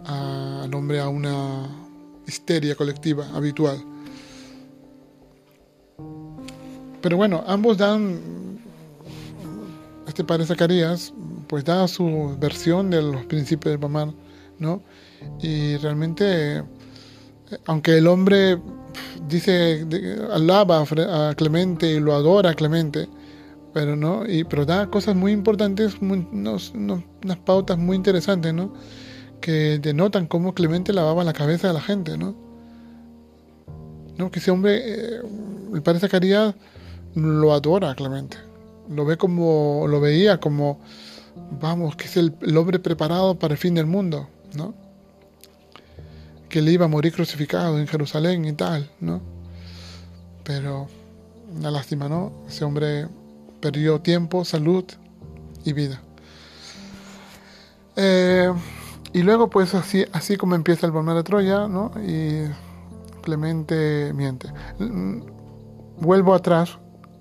al 0.04 0.74
hombre 0.74 1.00
a 1.00 1.08
una 1.08 1.85
histeria 2.26 2.74
colectiva 2.74 3.26
habitual. 3.34 3.82
Pero 7.00 7.16
bueno, 7.16 7.44
ambos 7.46 7.78
dan, 7.78 8.18
este 10.06 10.24
padre 10.24 10.46
Zacarías, 10.46 11.12
pues 11.46 11.64
da 11.64 11.86
su 11.86 12.36
versión 12.40 12.90
de 12.90 13.02
los 13.02 13.24
principios 13.26 13.72
del 13.72 13.80
Pamar, 13.80 14.12
¿no? 14.58 14.82
Y 15.40 15.76
realmente 15.76 16.62
aunque 17.66 17.98
el 17.98 18.06
hombre 18.06 18.58
dice, 19.28 19.86
alaba 20.32 20.82
a 20.82 21.34
Clemente 21.34 21.90
y 21.90 22.00
lo 22.00 22.14
adora 22.14 22.50
a 22.50 22.54
Clemente, 22.54 23.08
pero 23.72 23.96
no, 23.96 24.26
y, 24.26 24.44
pero 24.44 24.64
da 24.64 24.88
cosas 24.88 25.14
muy 25.14 25.32
importantes, 25.32 25.96
unas 26.00 27.36
pautas 27.44 27.78
muy 27.78 27.96
interesantes, 27.96 28.52
¿no? 28.54 28.72
Que 29.40 29.78
denotan 29.78 30.26
cómo 30.26 30.54
Clemente 30.54 30.92
lavaba 30.92 31.24
la 31.24 31.32
cabeza 31.32 31.68
de 31.68 31.74
la 31.74 31.80
gente, 31.80 32.16
¿no? 32.16 32.34
¿No? 34.16 34.30
Que 34.30 34.38
ese 34.38 34.50
hombre, 34.50 34.80
eh, 34.84 35.20
el 35.74 35.82
padre 35.82 36.00
Zacarías 36.00 36.54
lo 37.14 37.52
adora 37.52 37.90
a 37.90 37.94
Clemente, 37.94 38.36
lo 38.88 39.04
ve 39.04 39.16
como, 39.16 39.86
lo 39.88 40.00
veía 40.00 40.38
como, 40.38 40.80
vamos, 41.60 41.96
que 41.96 42.04
es 42.04 42.16
el, 42.16 42.34
hombre 42.56 42.78
preparado 42.78 43.38
para 43.38 43.54
el 43.54 43.58
fin 43.58 43.74
del 43.74 43.86
mundo, 43.86 44.28
¿no? 44.54 44.74
que 46.48 46.60
él 46.60 46.68
iba 46.68 46.84
a 46.84 46.88
morir 46.88 47.12
crucificado 47.12 47.78
en 47.78 47.86
Jerusalén 47.86 48.44
y 48.44 48.52
tal, 48.52 48.88
¿no? 49.00 49.20
Pero 50.44 50.86
una 51.56 51.70
lástima, 51.70 52.08
¿no? 52.08 52.32
Ese 52.48 52.64
hombre 52.64 53.08
perdió 53.60 54.00
tiempo, 54.00 54.44
salud 54.44 54.84
y 55.64 55.72
vida. 55.72 56.00
Eh, 57.96 58.52
y 59.16 59.22
luego, 59.22 59.48
pues 59.48 59.74
así, 59.74 60.04
así 60.12 60.36
como 60.36 60.56
empieza 60.56 60.84
el 60.84 60.92
bomber 60.92 61.16
de 61.16 61.22
Troya, 61.22 61.68
¿no? 61.68 61.90
Y 62.06 62.42
Clemente 63.22 64.12
miente. 64.12 64.52
Vuelvo 65.96 66.34
atrás, 66.34 66.76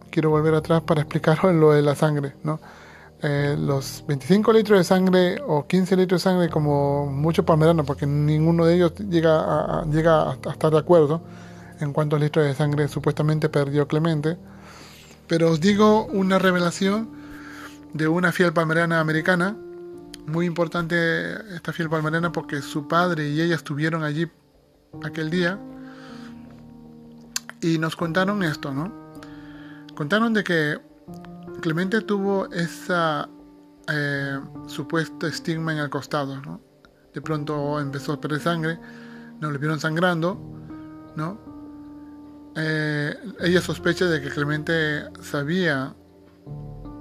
quiero 0.10 0.30
volver 0.30 0.56
atrás 0.56 0.82
para 0.82 1.00
explicaros 1.00 1.56
lo 1.56 1.72
de 1.72 1.82
la 1.82 1.96
sangre, 1.96 2.36
¿no? 2.44 2.60
Eh, 3.22 3.56
los 3.58 4.04
25 4.06 4.52
litros 4.52 4.78
de 4.78 4.84
sangre 4.84 5.42
o 5.48 5.68
15 5.68 5.96
litros 5.96 6.22
de 6.22 6.30
sangre 6.30 6.50
como 6.50 7.06
mucho 7.06 7.46
palmerano, 7.46 7.86
porque 7.86 8.06
ninguno 8.06 8.66
de 8.66 8.76
ellos 8.76 8.94
llega 9.10 9.80
a, 9.80 9.86
llega 9.86 10.32
a 10.32 10.34
estar 10.52 10.74
de 10.74 10.80
acuerdo 10.80 11.22
en 11.80 11.94
cuántos 11.94 12.20
litros 12.20 12.46
de 12.46 12.56
sangre 12.56 12.90
supuestamente 12.90 13.48
perdió 13.48 13.88
Clemente. 13.88 14.38
Pero 15.28 15.50
os 15.50 15.62
digo 15.62 16.08
una 16.08 16.40
revelación 16.40 17.10
de 17.94 18.10
una 18.10 18.34
fiel 18.34 18.52
palmerana 18.52 19.00
americana, 19.00 19.56
muy 20.28 20.46
importante 20.46 21.34
esta 21.56 21.72
fiel 21.72 21.90
palmerana 21.90 22.32
porque 22.32 22.62
su 22.62 22.88
padre 22.88 23.30
y 23.30 23.42
ella 23.42 23.56
estuvieron 23.56 24.04
allí 24.04 24.30
aquel 25.04 25.30
día 25.30 25.60
y 27.62 27.78
nos 27.78 27.96
contaron 27.96 28.44
esto, 28.44 28.74
¿no? 28.74 28.92
Contaron 29.96 30.34
de 30.34 30.44
que 30.44 30.80
Clemente 31.62 32.02
tuvo 32.02 32.52
esa 32.52 33.30
eh, 33.88 34.40
supuesto 34.68 35.28
estigma 35.28 35.74
en 35.74 35.80
el 35.80 35.90
costado, 35.90 36.42
¿no? 36.42 36.62
De 37.14 37.22
pronto 37.22 37.80
empezó 37.80 38.14
a 38.14 38.22
perder 38.22 38.42
sangre, 38.42 38.80
no 39.40 39.52
le 39.52 39.58
vieron 39.58 39.80
sangrando, 39.80 40.38
¿no? 41.16 41.40
Eh, 42.56 43.16
ella 43.42 43.62
sospecha 43.62 44.06
de 44.06 44.22
que 44.22 44.30
Clemente 44.30 45.04
se 45.22 45.38
había 45.38 45.96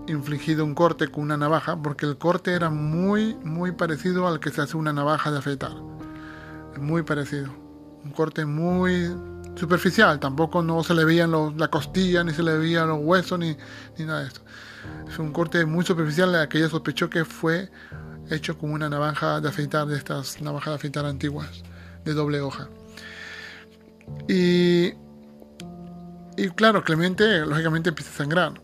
infligido 0.07 0.65
un 0.65 0.75
corte 0.75 1.09
con 1.09 1.25
una 1.25 1.37
navaja, 1.37 1.81
porque 1.81 2.07
el 2.07 2.19
corte 2.19 2.53
era 2.53 2.71
muy, 2.71 3.35
muy 3.43 3.73
parecido 3.73 4.27
al 4.27 4.41
que 4.41 4.51
se 4.51 4.63
hace 4.63 4.77
una 4.77 4.93
navaja 4.93 5.31
de 5.31 5.39
afeitar. 5.39 5.73
Muy 6.79 7.03
parecido. 7.03 7.51
Un 8.05 8.11
corte 8.11 8.45
muy 8.45 9.11
superficial, 9.55 10.21
tampoco 10.21 10.63
no 10.63 10.83
se 10.83 10.95
le 10.95 11.05
veían 11.05 11.33
la 11.57 11.69
costilla, 11.69 12.25
ni 12.25 12.33
se 12.33 12.43
le 12.43 12.59
veían 12.59 12.89
los 12.89 12.99
huesos, 13.01 13.39
ni, 13.39 13.57
ni 13.99 14.05
nada 14.05 14.21
de 14.21 14.29
esto. 14.29 14.41
Es 15.09 15.19
un 15.19 15.33
corte 15.33 15.65
muy 15.65 15.85
superficial 15.85 16.49
que 16.49 16.59
ella 16.59 16.69
sospechó 16.69 17.09
que 17.09 17.25
fue 17.25 17.71
hecho 18.31 18.59
con 18.59 18.73
una 18.73 18.89
navaja 18.89 19.41
de 19.41 19.49
afeitar, 19.49 19.87
de 19.87 19.97
estas 19.97 20.41
navajas 20.43 20.73
de 20.73 20.75
afeitar 20.77 21.07
antiguas, 21.07 21.63
de 22.05 22.15
doble 22.15 22.41
hoja. 22.41 22.69
Y, 24.29 24.93
y 26.37 26.49
claro, 26.55 26.83
Clemente 26.83 27.47
lógicamente 27.47 27.91
empieza 27.91 28.11
a 28.11 28.15
sangrar. 28.15 28.64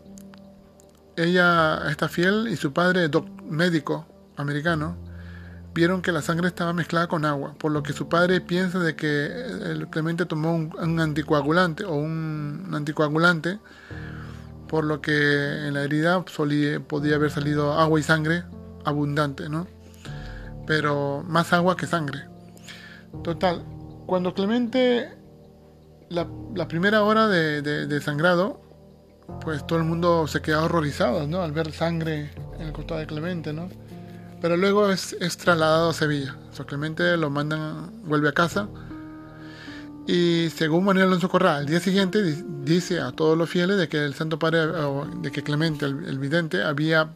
Ella 1.15 1.89
está 1.89 2.07
fiel 2.07 2.47
y 2.49 2.55
su 2.55 2.73
padre, 2.73 3.09
médico 3.49 4.05
americano, 4.37 4.97
vieron 5.73 6.01
que 6.01 6.11
la 6.11 6.21
sangre 6.21 6.47
estaba 6.47 6.73
mezclada 6.73 7.07
con 7.07 7.25
agua, 7.25 7.55
por 7.57 7.71
lo 7.71 7.83
que 7.83 7.93
su 7.93 8.09
padre 8.09 8.41
piensa 8.41 8.79
de 8.79 8.95
que 8.95 9.25
el 9.25 9.87
Clemente 9.89 10.25
tomó 10.25 10.55
un, 10.55 10.99
anticoagulante 10.99 11.85
o 11.85 11.93
un 11.95 12.69
anticoagulante 12.73 13.59
por 14.67 14.85
lo 14.85 15.01
que 15.01 15.67
en 15.67 15.73
la 15.73 15.83
herida 15.83 16.23
podía 16.23 17.15
haber 17.15 17.29
salido 17.29 17.73
agua 17.73 17.99
y 17.99 18.03
sangre 18.03 18.43
abundante, 18.85 19.49
¿no? 19.49 19.67
Pero 20.65 21.23
más 21.27 21.51
agua 21.51 21.75
que 21.75 21.87
sangre. 21.87 22.21
Total, 23.21 23.65
cuando 24.05 24.33
Clemente, 24.33 25.09
la, 26.09 26.25
primera 26.69 27.03
hora 27.03 27.27
de, 27.27 28.01
sangrado, 28.01 28.60
pues 29.39 29.65
todo 29.65 29.79
el 29.79 29.85
mundo 29.85 30.27
se 30.27 30.41
queda 30.41 30.63
horrorizado, 30.63 31.27
¿no? 31.27 31.41
Al 31.41 31.51
ver 31.51 31.71
sangre 31.71 32.31
en 32.59 32.67
el 32.67 32.73
costado 32.73 32.99
de 32.99 33.07
Clemente, 33.07 33.53
¿no? 33.53 33.69
Pero 34.41 34.57
luego 34.57 34.89
es, 34.89 35.15
trasladado 35.37 35.91
a 35.91 35.93
Sevilla. 35.93 36.35
O 36.59 36.65
Clemente 36.65 37.15
lo 37.15 37.29
mandan, 37.29 38.03
vuelve 38.03 38.29
a 38.29 38.33
casa. 38.33 38.67
Y 40.07 40.49
según 40.49 40.85
Manuel 40.85 41.07
Alonso 41.07 41.29
Corral, 41.29 41.57
al 41.57 41.65
día 41.67 41.79
siguiente 41.79 42.21
dice 42.63 42.99
a 42.99 43.11
todos 43.11 43.37
los 43.37 43.49
fieles 43.49 43.77
de 43.77 43.87
que 43.87 44.03
el 44.03 44.15
Santo 44.15 44.39
Padre, 44.39 44.67
de 45.21 45.31
que 45.31 45.43
Clemente, 45.43 45.85
el, 45.85 46.17
vidente, 46.17 46.63
había 46.63 47.15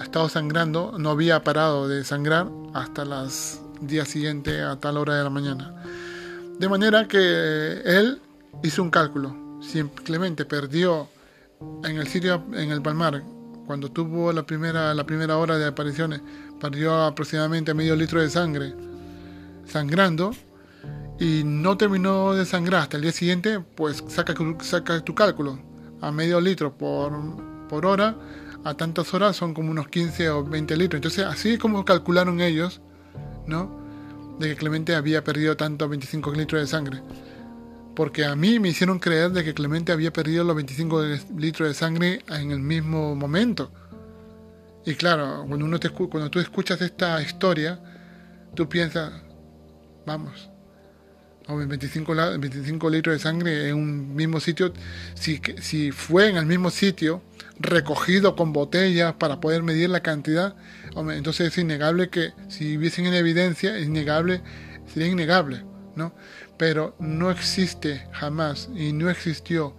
estado 0.00 0.28
sangrando, 0.28 0.96
no 0.98 1.10
había 1.10 1.42
parado 1.42 1.88
de 1.88 2.04
sangrar 2.04 2.48
hasta 2.74 3.04
las 3.06 3.62
día 3.80 4.04
siguiente 4.04 4.62
a 4.62 4.76
tal 4.76 4.98
hora 4.98 5.16
de 5.16 5.24
la 5.24 5.30
mañana. 5.30 5.82
De 6.58 6.68
manera 6.68 7.08
que 7.08 7.80
él 7.84 8.20
hizo 8.62 8.82
un 8.82 8.90
cálculo. 8.90 9.45
Si 9.66 9.82
Clemente 9.82 10.44
perdió 10.44 11.08
en 11.82 11.96
el 11.96 12.06
sitio, 12.06 12.44
en 12.54 12.70
el 12.70 12.80
Palmar, 12.82 13.22
cuando 13.66 13.90
tuvo 13.90 14.32
la 14.32 14.46
primera, 14.46 14.94
la 14.94 15.04
primera 15.04 15.38
hora 15.38 15.58
de 15.58 15.66
apariciones, 15.66 16.20
perdió 16.60 16.94
aproximadamente 17.04 17.74
medio 17.74 17.96
litro 17.96 18.20
de 18.20 18.30
sangre 18.30 18.74
sangrando 19.66 20.30
y 21.18 21.42
no 21.44 21.76
terminó 21.76 22.34
de 22.34 22.44
sangrar 22.46 22.82
hasta 22.82 22.96
el 22.96 23.02
día 23.02 23.12
siguiente, 23.12 23.58
pues 23.58 24.04
saca, 24.06 24.34
saca 24.60 25.04
tu 25.04 25.14
cálculo. 25.14 25.58
A 26.00 26.12
medio 26.12 26.40
litro 26.40 26.76
por, 26.76 27.12
por 27.68 27.86
hora, 27.86 28.16
a 28.62 28.74
tantas 28.74 29.12
horas 29.14 29.34
son 29.34 29.52
como 29.52 29.72
unos 29.72 29.88
15 29.88 30.30
o 30.30 30.44
20 30.44 30.76
litros. 30.76 30.98
Entonces, 30.98 31.24
así 31.24 31.54
es 31.54 31.58
como 31.58 31.84
calcularon 31.84 32.40
ellos, 32.40 32.80
¿no? 33.46 33.80
De 34.38 34.50
que 34.50 34.56
Clemente 34.56 34.94
había 34.94 35.24
perdido 35.24 35.56
tanto 35.56 35.88
25 35.88 36.32
litros 36.32 36.60
de 36.60 36.66
sangre 36.68 37.02
porque 37.96 38.26
a 38.26 38.36
mí 38.36 38.60
me 38.60 38.68
hicieron 38.68 38.98
creer 38.98 39.30
de 39.30 39.42
que 39.42 39.54
Clemente 39.54 39.90
había 39.90 40.12
perdido 40.12 40.44
los 40.44 40.54
25 40.54 41.02
litros 41.38 41.68
de 41.68 41.74
sangre 41.74 42.20
en 42.28 42.50
el 42.52 42.60
mismo 42.60 43.16
momento. 43.16 43.72
Y 44.84 44.94
claro, 44.94 45.44
cuando, 45.48 45.64
uno 45.64 45.80
te, 45.80 45.88
cuando 45.88 46.30
tú 46.30 46.38
escuchas 46.38 46.80
esta 46.82 47.20
historia, 47.22 47.80
tú 48.54 48.68
piensas, 48.68 49.12
vamos, 50.04 50.50
25, 51.48 52.14
25 52.38 52.90
litros 52.90 53.16
de 53.16 53.18
sangre 53.18 53.68
en 53.70 53.76
un 53.76 54.14
mismo 54.14 54.40
sitio, 54.40 54.72
si, 55.14 55.40
si 55.60 55.90
fue 55.90 56.28
en 56.28 56.36
el 56.36 56.44
mismo 56.44 56.70
sitio, 56.70 57.22
recogido 57.58 58.36
con 58.36 58.52
botellas 58.52 59.14
para 59.14 59.40
poder 59.40 59.62
medir 59.62 59.88
la 59.88 60.00
cantidad, 60.00 60.54
entonces 60.94 61.48
es 61.48 61.58
innegable 61.58 62.10
que 62.10 62.32
si 62.48 62.76
hubiesen 62.76 63.06
en 63.06 63.14
evidencia, 63.14 63.76
es 63.78 63.86
innegable, 63.86 64.42
sería 64.92 65.08
innegable, 65.08 65.64
¿no? 65.94 66.12
Pero 66.58 66.94
no 66.98 67.30
existe 67.30 68.06
jamás 68.12 68.68
y 68.74 68.92
no 68.92 69.10
existió 69.10 69.74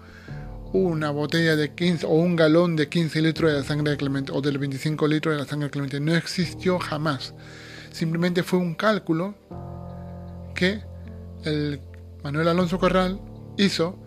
una 0.73 1.11
botella 1.11 1.55
de 1.55 1.73
15 1.73 2.05
o 2.05 2.09
un 2.09 2.35
galón 2.35 2.75
de 2.75 2.89
15 2.89 3.21
litros 3.21 3.51
de 3.51 3.57
la 3.57 3.63
sangre 3.63 3.91
de 3.91 3.97
Clemente 3.97 4.31
o 4.31 4.41
de 4.41 4.57
25 4.57 5.07
litros 5.07 5.35
de 5.35 5.41
la 5.41 5.47
sangre 5.47 5.67
de 5.67 5.71
Clemente. 5.71 5.99
No 5.99 6.15
existió 6.15 6.77
jamás. 6.79 7.33
Simplemente 7.91 8.43
fue 8.43 8.59
un 8.59 8.75
cálculo 8.75 9.35
que 10.53 10.81
el 11.43 11.79
Manuel 12.23 12.49
Alonso 12.49 12.77
Corral 12.79 13.19
hizo 13.57 13.97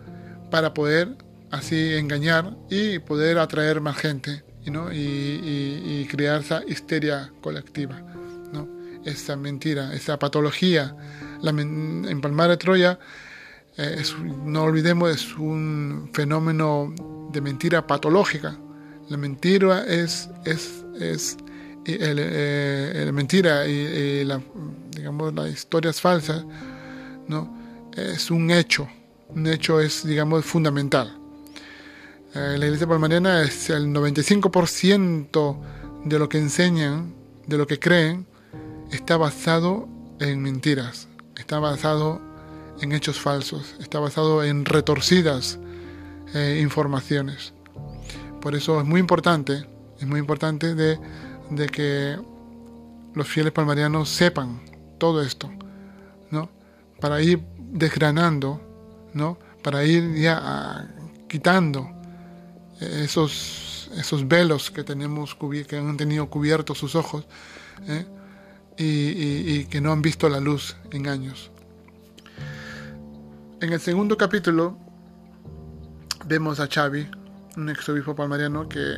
para 0.49 0.73
poder 0.73 1.17
así 1.49 1.95
engañar 1.95 2.55
y 2.69 2.99
poder 2.99 3.39
atraer 3.39 3.81
más 3.81 3.97
gente 3.97 4.43
¿no? 4.65 4.91
y, 4.93 6.07
crear 6.09 6.41
esa 6.41 6.61
histeria 6.67 7.31
colectiva. 7.41 8.01
¿no? 8.53 8.67
Esa 9.05 9.35
mentira, 9.35 9.93
esa 9.93 10.19
patología 10.19 10.95
la, 11.41 11.51
en 11.51 12.21
Palmar 12.21 12.49
de 12.49 12.57
Troya, 12.57 12.99
eh, 13.77 14.03
no 14.45 14.63
olvidemos, 14.63 15.09
es 15.11 15.35
un 15.37 16.09
fenómeno 16.13 16.93
de 17.31 17.41
mentira 17.41 17.87
patológica. 17.87 18.57
La 19.09 19.17
mentira 19.17 19.85
es, 19.85 20.29
es, 20.45 20.83
es 20.99 21.37
eh, 21.85 23.03
la 23.05 23.11
mentira 23.11 23.65
y, 23.67 24.27
digamos, 24.91 25.33
las 25.33 25.49
historias 25.49 26.01
falsas, 26.01 26.45
¿no? 27.27 27.57
es 27.95 28.29
un 28.29 28.51
hecho. 28.51 28.87
Un 29.29 29.47
hecho 29.47 29.79
es, 29.79 30.05
digamos, 30.05 30.45
fundamental. 30.45 31.17
Eh, 32.33 32.55
la 32.57 32.65
iglesia 32.65 32.87
palmariana 32.87 33.41
es 33.41 33.69
el 33.69 33.87
95% 33.87 35.57
de 36.05 36.19
lo 36.19 36.29
que 36.29 36.37
enseñan, 36.37 37.13
de 37.47 37.57
lo 37.57 37.67
que 37.67 37.79
creen, 37.79 38.25
está 38.91 39.17
basado 39.17 39.87
en 40.19 40.41
mentiras 40.41 41.07
está 41.41 41.57
basado 41.57 42.21
en 42.81 42.91
hechos 42.91 43.19
falsos, 43.19 43.75
está 43.79 43.99
basado 43.99 44.43
en 44.43 44.63
retorcidas 44.63 45.57
eh, 46.35 46.59
informaciones. 46.61 47.53
Por 48.39 48.53
eso 48.55 48.79
es 48.79 48.85
muy 48.85 48.99
importante, 48.99 49.65
es 49.99 50.07
muy 50.07 50.19
importante 50.19 50.75
de, 50.75 50.99
que 51.71 52.15
los 53.15 53.27
fieles 53.27 53.51
palmarianos 53.51 54.07
sepan 54.07 54.61
todo 54.99 55.23
esto, 55.23 55.49
¿no? 56.29 56.49
Para 56.99 57.21
ir 57.21 57.41
desgranando, 57.57 58.61
¿no? 59.13 59.37
Para 59.63 59.83
ir 59.83 60.13
ya 60.13 60.39
ah, 60.41 60.87
quitando 61.27 61.89
esos, 62.79 63.89
esos 63.97 64.27
velos 64.27 64.69
que 64.69 64.83
tenemos 64.83 65.35
que 65.67 65.77
han 65.77 65.97
tenido 65.97 66.29
cubiertos 66.29 66.77
sus 66.77 66.95
ojos, 66.95 67.25
¿eh? 67.87 68.05
Y, 68.77 69.65
que 69.65 69.81
no 69.81 69.91
han 69.91 70.01
visto 70.01 70.29
la 70.29 70.39
luz 70.39 70.75
en 70.91 71.07
años. 71.07 71.51
En 73.59 73.73
el 73.73 73.79
segundo 73.79 74.17
capítulo 74.17 74.77
vemos 76.25 76.59
a 76.59 76.67
Xavi, 76.67 77.07
un 77.57 77.69
ex 77.69 77.87
obispo 77.89 78.15
palmariano 78.15 78.67
que, 78.67 78.97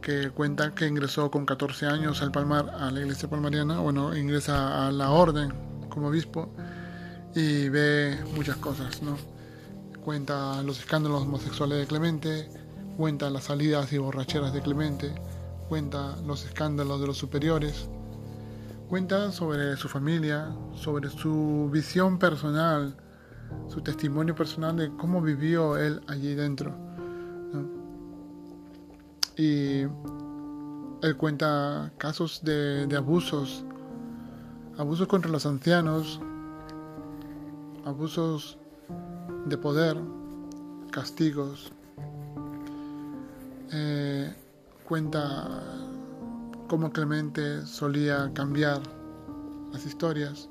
que 0.00 0.30
cuenta 0.30 0.74
que 0.74 0.86
ingresó 0.86 1.30
con 1.30 1.46
14 1.46 1.86
años 1.86 2.22
al 2.22 2.30
Palmar, 2.30 2.70
a 2.70 2.90
la 2.90 3.00
iglesia 3.00 3.28
palmariana, 3.28 3.80
bueno, 3.80 4.16
ingresa 4.16 4.86
a 4.86 4.92
la 4.92 5.10
orden 5.10 5.52
como 5.88 6.08
obispo 6.08 6.54
y 7.34 7.68
ve 7.68 8.18
muchas 8.34 8.56
cosas, 8.56 9.02
¿no? 9.02 9.16
Cuenta 10.04 10.62
los 10.62 10.78
escándalos 10.78 11.22
homosexuales 11.22 11.78
de 11.78 11.86
Clemente, 11.86 12.48
cuenta 12.96 13.30
las 13.30 13.44
salidas 13.44 13.92
y 13.92 13.98
borracheras 13.98 14.52
de 14.52 14.62
Clemente, 14.62 15.12
cuenta 15.68 16.16
los 16.26 16.44
escándalos 16.44 17.00
de 17.00 17.06
los 17.06 17.18
superiores, 17.18 17.88
Cuenta 18.88 19.30
sobre 19.32 19.76
su 19.76 19.86
familia, 19.86 20.50
sobre 20.72 21.10
su 21.10 21.68
visión 21.70 22.18
personal, 22.18 22.96
su 23.68 23.82
testimonio 23.82 24.34
personal 24.34 24.78
de 24.78 24.88
cómo 24.96 25.20
vivió 25.20 25.76
él 25.76 26.00
allí 26.06 26.34
dentro. 26.34 26.74
Y 29.36 29.82
él 31.02 31.16
cuenta 31.18 31.92
casos 31.98 32.40
de, 32.42 32.88
abusos, 32.96 33.62
abusos 34.78 35.06
contra 35.06 35.30
los 35.30 35.44
ancianos, 35.44 36.18
abusos 37.84 38.56
de 39.44 39.58
poder, 39.58 39.98
castigos. 40.90 41.72
Eh, 43.70 44.34
cuenta 44.86 45.77
cómo 46.68 46.92
Clemente 46.92 47.66
solía 47.66 48.30
cambiar 48.34 48.80
las 49.72 49.84
historias. 49.86 50.48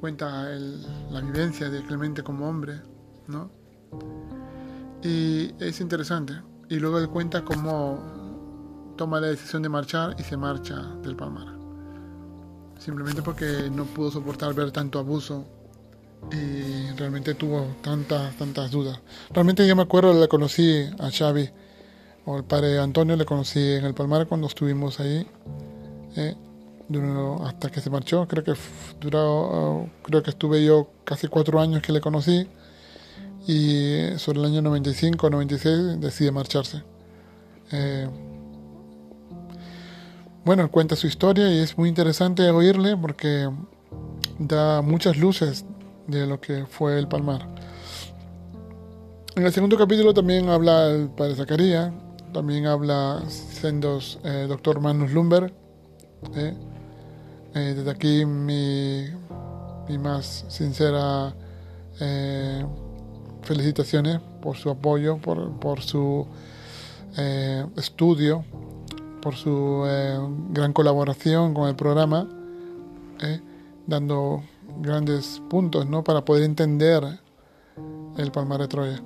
Cuenta 0.00 0.48
la 1.10 1.20
vivencia 1.22 1.70
de 1.70 1.82
Clemente 1.82 2.22
como 2.22 2.48
hombre, 2.48 2.80
¿no? 3.26 3.50
Y 5.02 5.54
es 5.58 5.80
interesante. 5.80 6.34
Y 6.68 6.76
luego 6.76 6.98
él 6.98 7.08
cuenta 7.08 7.44
cómo 7.44 7.98
toma 8.96 9.20
la 9.20 9.28
decisión 9.28 9.62
de 9.62 9.68
marchar 9.68 10.14
y 10.18 10.22
se 10.22 10.36
marcha 10.36 10.76
del 11.02 11.16
Palmar. 11.16 11.54
Simplemente 12.78 13.22
porque 13.22 13.70
no 13.72 13.84
pudo 13.86 14.10
soportar 14.10 14.54
ver 14.54 14.70
tanto 14.70 14.98
abuso 14.98 15.46
y 16.30 16.90
realmente 16.96 17.34
tuvo 17.34 17.76
tantas, 17.82 18.36
tantas 18.36 18.70
dudas. 18.70 19.00
Realmente 19.30 19.66
yo 19.66 19.74
me 19.74 19.82
acuerdo, 19.82 20.18
le 20.18 20.28
conocí 20.28 20.84
a 20.98 21.10
Xavi 21.10 21.48
o 22.26 22.36
el 22.36 22.44
padre 22.44 22.78
Antonio 22.78 23.16
le 23.16 23.24
conocí 23.24 23.60
en 23.60 23.84
el 23.84 23.94
Palmar 23.94 24.26
cuando 24.26 24.46
estuvimos 24.46 25.00
ahí 25.00 25.26
eh, 26.16 26.34
hasta 27.44 27.70
que 27.70 27.80
se 27.80 27.90
marchó. 27.90 28.26
Creo 28.28 28.44
que 28.44 28.54
duró 29.00 29.88
creo 30.02 30.22
que 30.22 30.30
estuve 30.30 30.64
yo 30.64 30.88
casi 31.04 31.28
cuatro 31.28 31.60
años 31.60 31.82
que 31.82 31.92
le 31.92 32.00
conocí 32.00 32.48
y 33.46 34.16
sobre 34.16 34.40
el 34.40 34.46
año 34.46 34.62
95 34.62 35.26
o 35.26 35.30
96 35.30 36.00
decide 36.00 36.30
marcharse. 36.30 36.82
Eh, 37.72 38.08
bueno 40.44 40.70
cuenta 40.70 40.96
su 40.96 41.06
historia 41.06 41.50
y 41.50 41.60
es 41.60 41.76
muy 41.78 41.88
interesante 41.88 42.48
oírle 42.50 42.96
porque 42.96 43.50
da 44.38 44.82
muchas 44.82 45.16
luces 45.16 45.64
de 46.06 46.26
lo 46.26 46.40
que 46.40 46.66
fue 46.66 46.98
el 46.98 47.08
Palmar. 47.08 47.48
En 49.36 49.44
el 49.44 49.52
segundo 49.52 49.76
capítulo 49.76 50.14
también 50.14 50.48
habla 50.48 50.86
el 50.86 51.08
padre 51.08 51.34
Zacarías, 51.34 51.92
también 52.34 52.66
habla 52.66 53.22
sendos 53.28 54.18
eh, 54.24 54.46
doctor 54.48 54.80
Manus 54.80 55.12
Lumber. 55.12 55.54
¿eh? 56.34 56.54
Eh, 57.54 57.74
desde 57.76 57.90
aquí 57.90 58.26
mi, 58.26 59.04
mi 59.88 59.98
más 59.98 60.44
sincera 60.48 61.32
felicitaciones 63.42 64.18
por 64.42 64.56
su 64.56 64.68
apoyo, 64.68 65.18
por, 65.18 65.52
por 65.60 65.80
su 65.80 66.26
estudio, 67.76 68.44
por 69.22 69.36
su 69.36 69.84
gran 70.50 70.72
colaboración 70.72 71.54
con 71.54 71.68
el 71.68 71.76
programa, 71.76 72.28
dando 73.86 74.42
grandes 74.80 75.40
puntos 75.48 75.86
¿no? 75.86 76.02
para 76.02 76.24
poder 76.24 76.42
entender 76.42 77.20
el 78.18 78.32
Palmar 78.32 78.60
de 78.62 78.66
Troya 78.66 79.00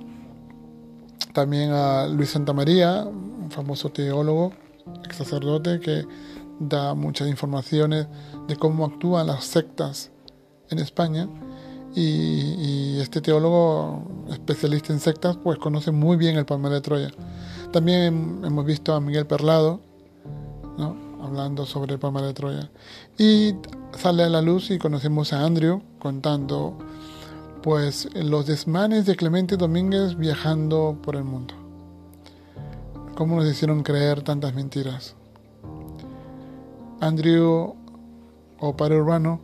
también 1.33 1.71
a 1.71 2.07
Luis 2.07 2.31
Santamaría, 2.31 3.03
un 3.03 3.51
famoso 3.51 3.89
teólogo, 3.89 4.53
ex 5.05 5.17
sacerdote, 5.17 5.79
que 5.79 6.05
da 6.59 6.93
muchas 6.93 7.27
informaciones 7.27 8.07
de 8.47 8.55
cómo 8.55 8.85
actúan 8.85 9.27
las 9.27 9.45
sectas 9.45 10.11
en 10.69 10.79
España. 10.79 11.27
Y, 11.95 12.99
este 12.99 13.21
teólogo 13.21 14.03
especialista 14.29 14.93
en 14.93 14.99
sectas, 14.99 15.37
pues 15.37 15.57
conoce 15.57 15.91
muy 15.91 16.17
bien 16.17 16.35
el 16.35 16.45
Palmar 16.45 16.71
de 16.71 16.81
Troya. 16.81 17.11
También 17.71 18.41
hemos 18.43 18.65
visto 18.65 18.93
a 18.93 18.99
Miguel 18.99 19.25
Perlado, 19.25 19.79
hablando 21.21 21.65
sobre 21.65 21.93
el 21.93 21.99
Palmar 21.99 22.23
de 22.23 22.33
Troya. 22.33 22.69
Y 23.17 23.55
sale 23.97 24.23
a 24.23 24.29
la 24.29 24.41
luz 24.41 24.69
y 24.71 24.77
conocemos 24.79 25.33
a 25.33 25.45
Andrew 25.45 25.81
contando 25.99 26.77
pues 27.61 28.07
los 28.13 28.45
desmanes 28.45 29.05
de 29.05 29.15
Clemente 29.15 29.57
Domínguez 29.57 30.17
viajando 30.17 30.97
por 31.03 31.15
el 31.15 31.23
mundo. 31.23 31.53
¿Cómo 33.15 33.35
nos 33.35 33.45
hicieron 33.49 33.83
creer 33.83 34.21
tantas 34.21 34.53
mentiras? 34.53 35.15
Andrew 37.01 37.75
o 38.59 38.77
Padre 38.77 38.97
Urbano 39.01 39.41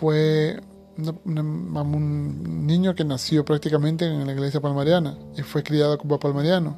fue 0.00 0.60
un 0.96 2.66
niño 2.66 2.94
que 2.94 3.04
nació 3.04 3.44
prácticamente 3.44 4.04
en 4.06 4.26
la 4.26 4.32
iglesia 4.32 4.60
palmariana 4.60 5.16
y 5.36 5.42
fue 5.42 5.62
criado 5.62 5.98
como 5.98 6.18
palmariano. 6.18 6.76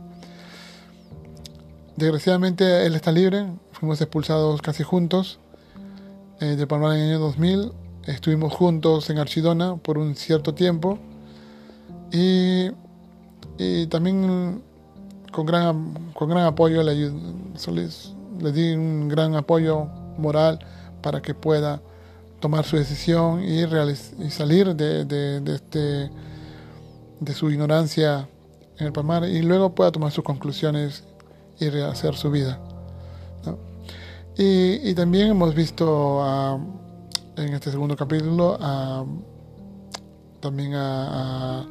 Desgraciadamente 1.96 2.84
él 2.84 2.94
está 2.94 3.12
libre, 3.12 3.46
fuimos 3.72 4.00
expulsados 4.00 4.60
casi 4.60 4.82
juntos 4.82 5.38
eh, 6.40 6.56
de 6.56 6.66
Palmar 6.66 6.96
en 6.96 7.02
el 7.02 7.08
año 7.10 7.20
2000 7.20 7.85
Estuvimos 8.06 8.52
juntos 8.52 9.10
en 9.10 9.18
Archidona 9.18 9.76
por 9.76 9.98
un 9.98 10.14
cierto 10.14 10.54
tiempo 10.54 10.96
y, 12.12 12.70
también 13.88 14.62
con 15.32 15.44
gran, 15.44 16.12
con 16.14 16.28
gran 16.28 16.44
apoyo 16.44 16.84
le, 16.84 16.94
le 16.94 18.52
di 18.52 18.72
un 18.74 19.08
gran 19.08 19.34
apoyo 19.34 19.86
moral 20.18 20.60
para 21.02 21.20
que 21.20 21.34
pueda 21.34 21.82
tomar 22.38 22.64
su 22.64 22.76
decisión 22.76 23.42
y, 23.42 23.64
y 23.64 24.30
salir 24.30 24.76
de, 24.76 25.04
de, 25.04 25.54
este, 25.54 26.10
de 27.18 27.34
su 27.34 27.50
ignorancia 27.50 28.28
en 28.78 28.86
el 28.86 28.92
Palmar 28.92 29.24
y 29.24 29.42
luego 29.42 29.74
pueda 29.74 29.90
tomar 29.90 30.12
sus 30.12 30.22
conclusiones 30.22 31.02
y 31.58 31.70
rehacer 31.70 32.14
su 32.14 32.30
vida. 32.30 32.60
Y, 34.38 34.90
y, 34.90 34.94
también 34.94 35.28
hemos 35.28 35.54
visto 35.54 36.22
a 36.22 36.60
en 37.36 37.54
este 37.54 37.70
segundo 37.70 37.96
capítulo 37.96 38.58
también 40.40 40.74
a, 40.74 41.66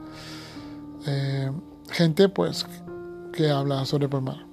eh, 1.08 1.51
gente 1.91 2.30
pues 2.30 2.65
que 3.32 3.49
habla 3.49 3.86
sobre 3.86 4.08
Palmar. 4.08 4.45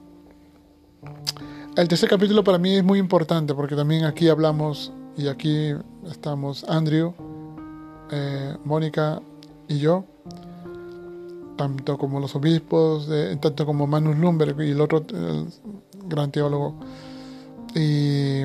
El 1.76 1.88
tercer 1.88 2.08
capítulo 2.08 2.44
para 2.44 2.58
mí 2.58 2.76
es 2.76 2.84
muy 2.84 2.98
importante 2.98 3.54
porque 3.54 3.74
también 3.74 4.04
aquí 4.04 4.28
hablamos 4.28 4.92
y 5.16 5.28
aquí 5.28 5.72
estamos 6.10 6.64
Andrew, 6.68 7.14
eh, 8.10 8.56
Mónica 8.64 9.20
y 9.68 9.78
yo, 9.78 10.04
tanto 11.56 11.96
como 11.98 12.20
los 12.20 12.34
obispos, 12.36 13.08
tanto 13.40 13.66
como 13.66 13.86
Manus 13.86 14.18
Lumber 14.18 14.54
y 14.60 14.70
el 14.70 14.80
otro 14.80 15.04
gran 16.06 16.30
teólogo 16.30 16.76
y, 17.74 18.42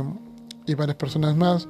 y 0.65 0.75
varias 0.75 0.97
personas 0.97 1.36
más 1.36 1.67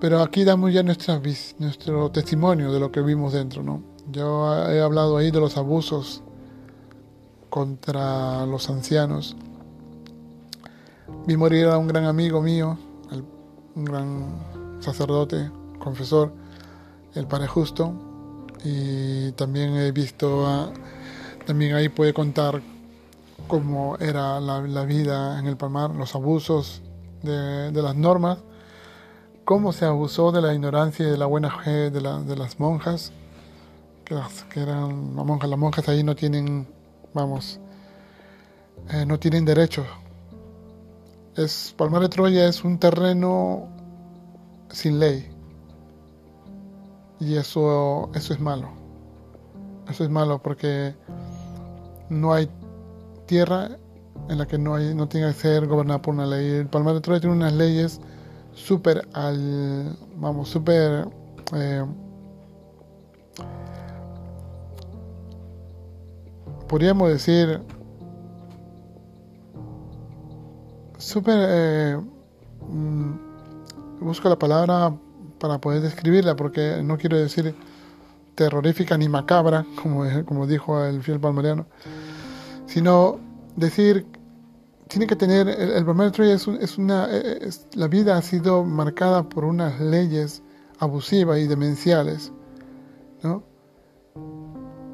pero 0.00 0.22
aquí 0.22 0.44
damos 0.44 0.72
ya 0.72 0.82
nuestro 0.82 2.10
testimonio 2.10 2.72
de 2.72 2.80
lo 2.80 2.90
que 2.90 3.02
vimos 3.02 3.34
dentro, 3.34 3.62
¿no? 3.62 3.82
Yo 4.10 4.66
he 4.68 4.80
hablado 4.80 5.18
ahí 5.18 5.30
de 5.30 5.40
los 5.40 5.58
abusos 5.58 6.22
contra 7.50 8.46
los 8.46 8.70
ancianos. 8.70 9.36
Vi 11.26 11.36
morir 11.36 11.66
a 11.66 11.76
un 11.76 11.86
gran 11.86 12.06
amigo 12.06 12.40
mío, 12.40 12.78
un 13.74 13.84
gran 13.84 14.80
sacerdote, 14.80 15.50
confesor, 15.78 16.32
el 17.14 17.26
Padre 17.26 17.46
Justo, 17.46 17.92
y 18.64 19.32
también 19.32 19.76
he 19.76 19.92
visto, 19.92 20.72
también 21.46 21.74
ahí 21.74 21.90
puede 21.90 22.14
contar 22.14 22.62
cómo 23.48 23.96
era 23.98 24.40
la, 24.40 24.84
vida 24.84 25.38
en 25.38 25.46
el 25.46 25.58
Palmar, 25.58 25.94
los 25.94 26.14
abusos 26.14 26.80
de 27.22 27.82
las 27.82 27.94
normas 27.94 28.38
cómo 29.50 29.72
se 29.72 29.84
abusó 29.84 30.30
de 30.30 30.40
la 30.40 30.54
ignorancia 30.54 31.08
y 31.08 31.10
de 31.10 31.16
la 31.16 31.26
buena 31.26 31.50
fe 31.50 31.90
de, 31.90 32.00
las 32.00 32.60
monjas, 32.60 33.10
que, 34.04 34.14
eran 34.54 35.12
monjas, 35.12 35.50
las 35.50 35.58
monjas 35.58 35.88
ahí 35.88 36.04
no 36.04 36.14
tienen, 36.14 36.68
vamos, 37.14 37.58
eh, 38.92 39.04
no 39.04 39.18
tienen 39.18 39.44
derechos. 39.44 39.88
Es, 41.34 41.74
Palmar 41.76 42.02
de 42.02 42.08
Troya 42.08 42.46
es 42.46 42.62
un 42.62 42.78
terreno 42.78 43.66
sin 44.68 45.00
ley. 45.00 45.28
Y 47.18 47.34
eso, 47.34 48.08
eso 48.14 48.32
es 48.32 48.38
malo. 48.38 48.68
Eso 49.88 50.04
es 50.04 50.10
malo 50.10 50.40
porque 50.40 50.94
no 52.08 52.32
hay 52.32 52.48
tierra 53.26 53.78
en 54.28 54.38
la 54.38 54.46
que 54.46 54.58
no, 54.58 54.76
hay, 54.76 54.94
no 54.94 55.08
tenga 55.08 55.26
que 55.32 55.40
ser 55.40 55.66
gobernada 55.66 56.00
por 56.00 56.14
una 56.14 56.26
ley. 56.26 56.50
El 56.50 56.68
Palmar 56.68 56.94
de 56.94 57.00
Troya 57.00 57.18
tiene 57.18 57.34
unas 57.34 57.52
leyes 57.52 58.00
súper 58.64 59.08
al, 59.12 59.96
vamos, 60.16 60.48
súper... 60.48 61.08
Eh, 61.54 61.84
podríamos 66.68 67.08
decir 67.08 67.60
súper 70.98 71.38
eh, 71.48 71.98
mm, 72.68 73.10
busco 74.00 74.28
la 74.28 74.38
palabra 74.38 74.94
para 75.40 75.60
poder 75.60 75.80
describirla 75.80 76.36
porque 76.36 76.80
no 76.84 76.96
quiero 76.96 77.16
decir 77.16 77.56
terrorífica 78.36 78.96
ni 78.96 79.08
macabra 79.08 79.66
como, 79.82 80.04
como 80.26 80.46
dijo 80.46 80.84
el 80.84 81.02
fiel 81.02 81.18
palmariano 81.18 81.66
sino 82.66 83.18
decir 83.56 84.06
tiene 84.90 85.06
que 85.06 85.16
tener, 85.16 85.48
el, 85.48 85.70
el 85.70 85.84
primer 85.84 86.10
Troya 86.10 86.34
es, 86.34 86.46
es 86.48 86.76
una, 86.76 87.08
la 87.74 87.86
vida 87.86 88.16
ha 88.16 88.22
sido 88.22 88.64
marcada 88.64 89.22
por 89.22 89.44
unas 89.44 89.80
leyes 89.80 90.42
abusivas 90.80 91.38
y 91.38 91.46
demenciales, 91.46 92.32
¿no? 93.22 93.44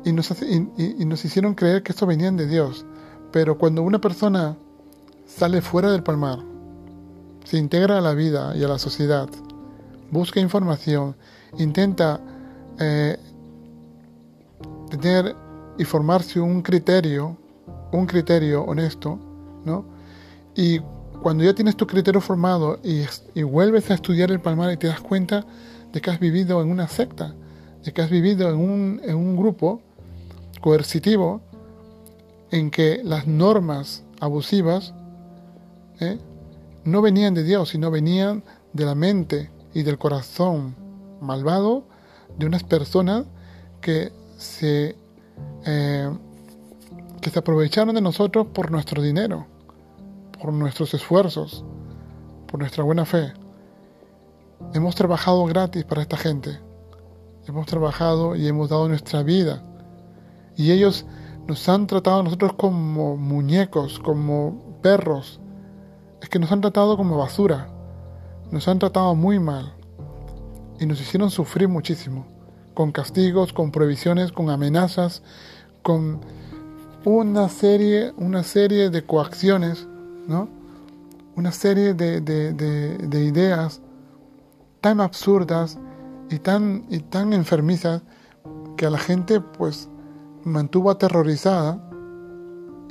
Y 0.05 0.13
nos, 0.13 0.31
y, 0.43 1.05
nos 1.07 1.25
hicieron 1.25 1.55
creer 1.55 1.83
que 1.83 1.93
esto 1.93 2.07
venían 2.07 2.37
de 2.37 2.47
Dios. 2.47 2.85
Pero 3.33 3.57
cuando 3.57 3.83
una 3.83 4.01
persona 4.01 4.57
sale 5.27 5.63
fuera 5.63 5.91
del 5.91 6.03
palmar, 6.03 6.41
se 7.45 7.57
integra 7.57 7.99
a 7.99 8.01
la 8.01 8.13
vida 8.13 8.55
y 8.57 8.63
a 8.63 8.69
la 8.69 8.79
sociedad, 8.79 9.29
busca 10.11 10.41
información, 10.41 11.17
intenta 11.59 12.21
eh, 12.79 13.17
tener 15.01 15.35
y 15.79 15.85
formarse 15.85 16.39
un 16.39 16.63
criterio, 16.63 17.37
un 17.93 18.07
criterio 18.07 18.63
honesto, 18.63 19.19
y 20.55 20.81
cuando 21.23 21.45
ya 21.45 21.55
tienes 21.55 21.77
tu 21.77 21.87
criterio 21.87 22.21
formado 22.21 22.79
y, 22.83 23.43
vuelves 23.43 23.91
a 23.91 23.95
estudiar 23.95 24.31
el 24.31 24.41
palmar 24.41 24.73
y 24.73 24.77
te 24.77 24.87
das 24.87 25.01
cuenta 25.01 25.45
de 25.93 26.01
que 26.01 26.11
has 26.11 26.21
vivido 26.21 26.63
en 26.63 26.71
una 26.71 26.89
secta, 26.89 27.35
de 27.85 27.93
que 27.93 28.03
has 28.03 28.11
vivido 28.11 28.49
en 28.49 28.57
un, 29.15 29.37
grupo 29.37 29.81
coercitivo 30.61 31.41
en 32.51 32.71
que 32.71 33.01
las 33.03 33.27
normas 33.27 34.05
abusivas 34.21 34.95
¿eh? 36.01 36.19
no 36.85 37.03
venían 37.03 37.35
de 37.35 37.43
Dios, 37.43 37.71
sino 37.71 37.91
venían 37.91 38.45
de 38.73 38.85
la 38.85 38.95
mente 38.95 39.51
y 39.75 39.83
del 39.83 39.99
corazón 39.99 40.77
malvado 41.21 41.85
de 42.39 42.47
unas 42.47 42.63
personas 42.63 43.25
que 43.81 44.13
se, 44.37 44.97
eh, 45.65 46.11
que 47.21 47.31
se 47.31 47.39
aprovecharon 47.39 47.95
de 47.95 48.01
nosotros 48.01 48.47
por 48.53 48.71
nuestro 48.71 49.03
dinero 49.03 49.47
por 50.41 50.53
nuestros 50.53 50.95
esfuerzos, 50.95 51.65
por 52.47 52.61
nuestra 52.61 52.85
buena 52.85 53.05
fe. 53.05 53.33
Hemos 54.75 54.95
trabajado 54.95 55.45
gratis 55.45 55.85
para 55.85 56.03
esta 56.03 56.17
gente. 56.17 56.59
Hemos 57.47 57.67
trabajado 57.67 58.35
y 58.37 58.49
hemos 58.49 58.69
dado 58.69 58.89
nuestra 58.89 59.23
vida. 59.23 59.63
Y 60.57 60.73
ellos 60.73 61.07
nos 61.47 61.69
han 61.69 61.87
tratado 61.87 62.21
a 62.21 62.23
nosotros 62.23 62.55
como 62.55 63.17
muñecos, 63.17 63.99
como 64.01 64.79
perros. 64.83 65.41
Es 66.21 66.29
que 66.29 66.39
nos 66.39 66.51
han 66.51 66.61
tratado 66.61 66.97
como 66.97 67.19
basura. 67.19 67.69
Nos 68.51 68.67
han 68.69 68.79
tratado 68.79 69.15
muy 69.15 69.39
mal. 69.39 69.75
Y 70.81 70.87
nos 70.87 71.01
hicieron 71.01 71.31
sufrir 71.31 71.69
muchísimo. 71.69 72.27
Con 72.75 72.93
castigos, 72.93 73.53
con 73.53 73.71
prohibiciones, 73.71 74.33
con 74.33 74.51
amenazas, 74.51 75.23
con 75.83 76.21
una 77.05 77.49
serie, 77.49 78.13
una 78.17 78.43
serie 78.43 78.91
de 78.91 79.05
coacciones, 79.05 79.87
¿no? 80.27 80.49
Una 81.37 81.53
serie 81.53 81.95
de, 81.95 82.21
de 82.21 83.25
ideas 83.25 83.81
tan 84.81 85.01
absurdas 85.01 85.79
y 86.31 86.39
tan, 86.39 86.87
y 86.89 87.01
tan 87.01 87.33
enfermizas 87.33 88.03
que 88.77 88.87
a 88.87 88.91
la 88.91 88.99
gente 88.99 89.41
pues 89.41 89.89
mantuvo 90.45 90.91
aterrorizada 90.91 91.83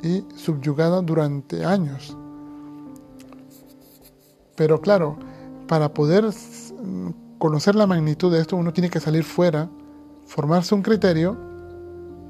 y 0.02 0.24
subyugada 0.36 1.00
durante 1.00 1.64
años. 1.64 2.16
Pero 4.56 4.80
claro, 4.80 5.16
para 5.66 5.92
poder 5.92 6.30
conocer 7.38 7.74
la 7.74 7.86
magnitud 7.86 8.32
de 8.32 8.40
esto 8.40 8.56
uno 8.56 8.72
tiene 8.72 8.90
que 8.90 9.00
salir 9.00 9.24
fuera, 9.24 9.68
formarse 10.26 10.74
un 10.74 10.82
criterio 10.82 11.36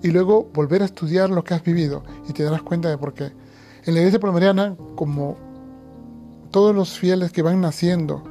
y 0.02 0.10
luego 0.10 0.44
volver 0.52 0.82
a 0.82 0.86
estudiar 0.86 1.30
lo 1.30 1.44
que 1.44 1.54
has 1.54 1.62
vivido 1.62 2.02
y 2.28 2.32
te 2.32 2.42
darás 2.42 2.62
cuenta 2.62 2.88
de 2.88 2.98
por 2.98 3.14
qué. 3.14 3.32
En 3.86 3.94
la 3.94 4.00
iglesia 4.00 4.18
palmariana, 4.20 4.76
como 4.96 5.36
todos 6.50 6.74
los 6.74 6.98
fieles 6.98 7.32
que 7.32 7.42
van 7.42 7.60
naciendo, 7.60 8.22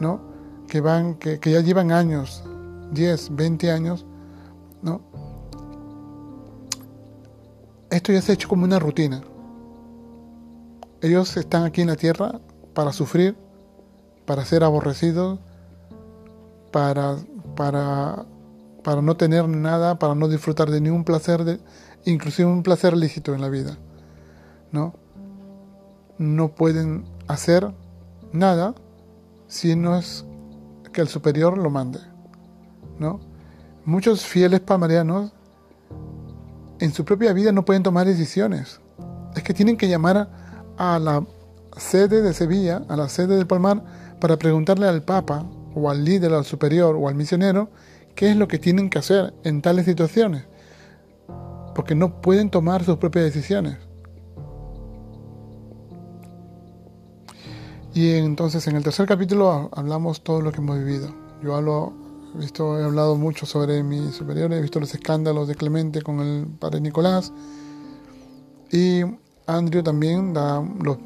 ¿no? 0.00 0.20
que, 0.68 0.80
van, 0.80 1.14
que, 1.14 1.40
que 1.40 1.52
ya 1.52 1.60
llevan 1.60 1.90
años, 1.90 2.44
10, 2.92 3.34
20 3.34 3.70
años, 3.70 4.06
¿no? 4.82 5.00
Esto 7.90 8.12
ya 8.12 8.20
se 8.20 8.32
ha 8.32 8.34
hecho 8.34 8.48
como 8.48 8.64
una 8.64 8.78
rutina. 8.78 9.22
Ellos 11.00 11.36
están 11.36 11.64
aquí 11.64 11.80
en 11.80 11.88
la 11.88 11.96
tierra 11.96 12.40
para 12.74 12.92
sufrir, 12.92 13.36
para 14.26 14.44
ser 14.44 14.62
aborrecidos, 14.62 15.38
para, 16.70 17.16
para, 17.56 18.26
para 18.84 19.00
no 19.00 19.16
tener 19.16 19.48
nada, 19.48 19.98
para 19.98 20.14
no 20.14 20.28
disfrutar 20.28 20.70
de 20.70 20.80
ningún 20.80 21.04
placer, 21.04 21.44
de, 21.44 21.60
inclusive 22.04 22.48
un 22.48 22.62
placer 22.62 22.96
lícito 22.96 23.34
en 23.34 23.40
la 23.40 23.48
vida. 23.48 23.78
¿No? 24.72 24.94
no 26.18 26.48
pueden 26.48 27.04
hacer 27.28 27.72
nada 28.32 28.74
si 29.46 29.76
no 29.76 29.96
es 29.96 30.24
que 30.92 31.00
el 31.00 31.08
superior 31.08 31.56
lo 31.56 31.70
mande. 31.70 32.00
¿no? 32.98 33.20
Muchos 33.84 34.24
fieles 34.24 34.60
palmarianos 34.60 35.32
en 36.80 36.92
su 36.92 37.04
propia 37.04 37.32
vida 37.32 37.52
no 37.52 37.64
pueden 37.64 37.82
tomar 37.82 38.06
decisiones. 38.06 38.80
Es 39.34 39.42
que 39.42 39.54
tienen 39.54 39.76
que 39.76 39.88
llamar 39.88 40.28
a 40.76 40.98
la 40.98 41.24
sede 41.76 42.22
de 42.22 42.34
Sevilla, 42.34 42.82
a 42.88 42.96
la 42.96 43.08
sede 43.08 43.36
del 43.36 43.46
Palmar, 43.46 43.82
para 44.20 44.36
preguntarle 44.36 44.88
al 44.88 45.02
Papa 45.02 45.46
o 45.74 45.90
al 45.90 46.04
líder, 46.04 46.32
al 46.34 46.44
superior 46.44 46.96
o 46.96 47.08
al 47.08 47.14
misionero 47.14 47.70
qué 48.14 48.30
es 48.30 48.36
lo 48.36 48.48
que 48.48 48.58
tienen 48.58 48.90
que 48.90 48.98
hacer 48.98 49.32
en 49.44 49.62
tales 49.62 49.84
situaciones. 49.84 50.44
Porque 51.74 51.94
no 51.94 52.20
pueden 52.20 52.50
tomar 52.50 52.84
sus 52.84 52.96
propias 52.96 53.26
decisiones. 53.26 53.87
Y 57.98 58.12
entonces 58.12 58.64
en 58.68 58.76
el 58.76 58.84
tercer 58.84 59.08
capítulo 59.08 59.70
hablamos 59.72 60.22
todo 60.22 60.40
lo 60.40 60.52
que 60.52 60.58
hemos 60.58 60.78
vivido. 60.78 61.12
Yo 61.42 61.56
hablo 61.56 61.92
He, 62.32 62.38
visto, 62.38 62.78
he 62.78 62.84
hablado 62.84 63.16
mucho 63.16 63.44
sobre 63.44 63.82
mis 63.82 64.14
superiores, 64.14 64.56
he 64.56 64.62
visto 64.62 64.78
los 64.78 64.94
escándalos 64.94 65.48
de 65.48 65.56
Clemente 65.56 66.00
con 66.02 66.20
el 66.20 66.46
padre 66.46 66.80
Nicolás. 66.80 67.32
Y 68.70 69.00
Andrew 69.48 69.82
también, 69.82 70.32
da 70.32 70.62
los, 70.80 70.98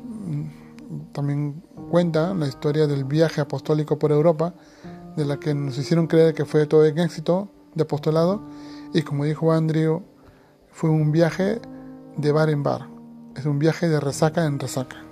también 1.13 1.63
cuenta 1.91 2.35
la 2.35 2.47
historia 2.47 2.87
del 2.87 3.05
viaje 3.05 3.41
apostólico 3.41 3.99
por 3.99 4.13
Europa, 4.13 4.53
de 5.17 5.25
la 5.25 5.41
que 5.41 5.55
nos 5.55 5.79
hicieron 5.79 6.07
creer 6.07 6.35
que 6.35 6.45
fue 6.45 6.67
todo 6.67 6.85
en 6.85 6.99
éxito 6.99 7.49
de 7.75 7.85
apostolado. 7.85 8.43
Y 8.93 9.01
como 9.01 9.25
dijo 9.25 9.51
Andrew, 9.51 10.03
fue 10.71 10.91
un 10.91 11.11
viaje 11.11 11.59
de 12.19 12.33
bar 12.33 12.51
en 12.51 12.63
bar. 12.63 12.87
Es 13.35 13.47
un 13.47 13.59
viaje 13.59 13.89
de 13.89 13.99
resaca 13.99 14.45
en 14.45 14.59
resaca. 14.59 15.12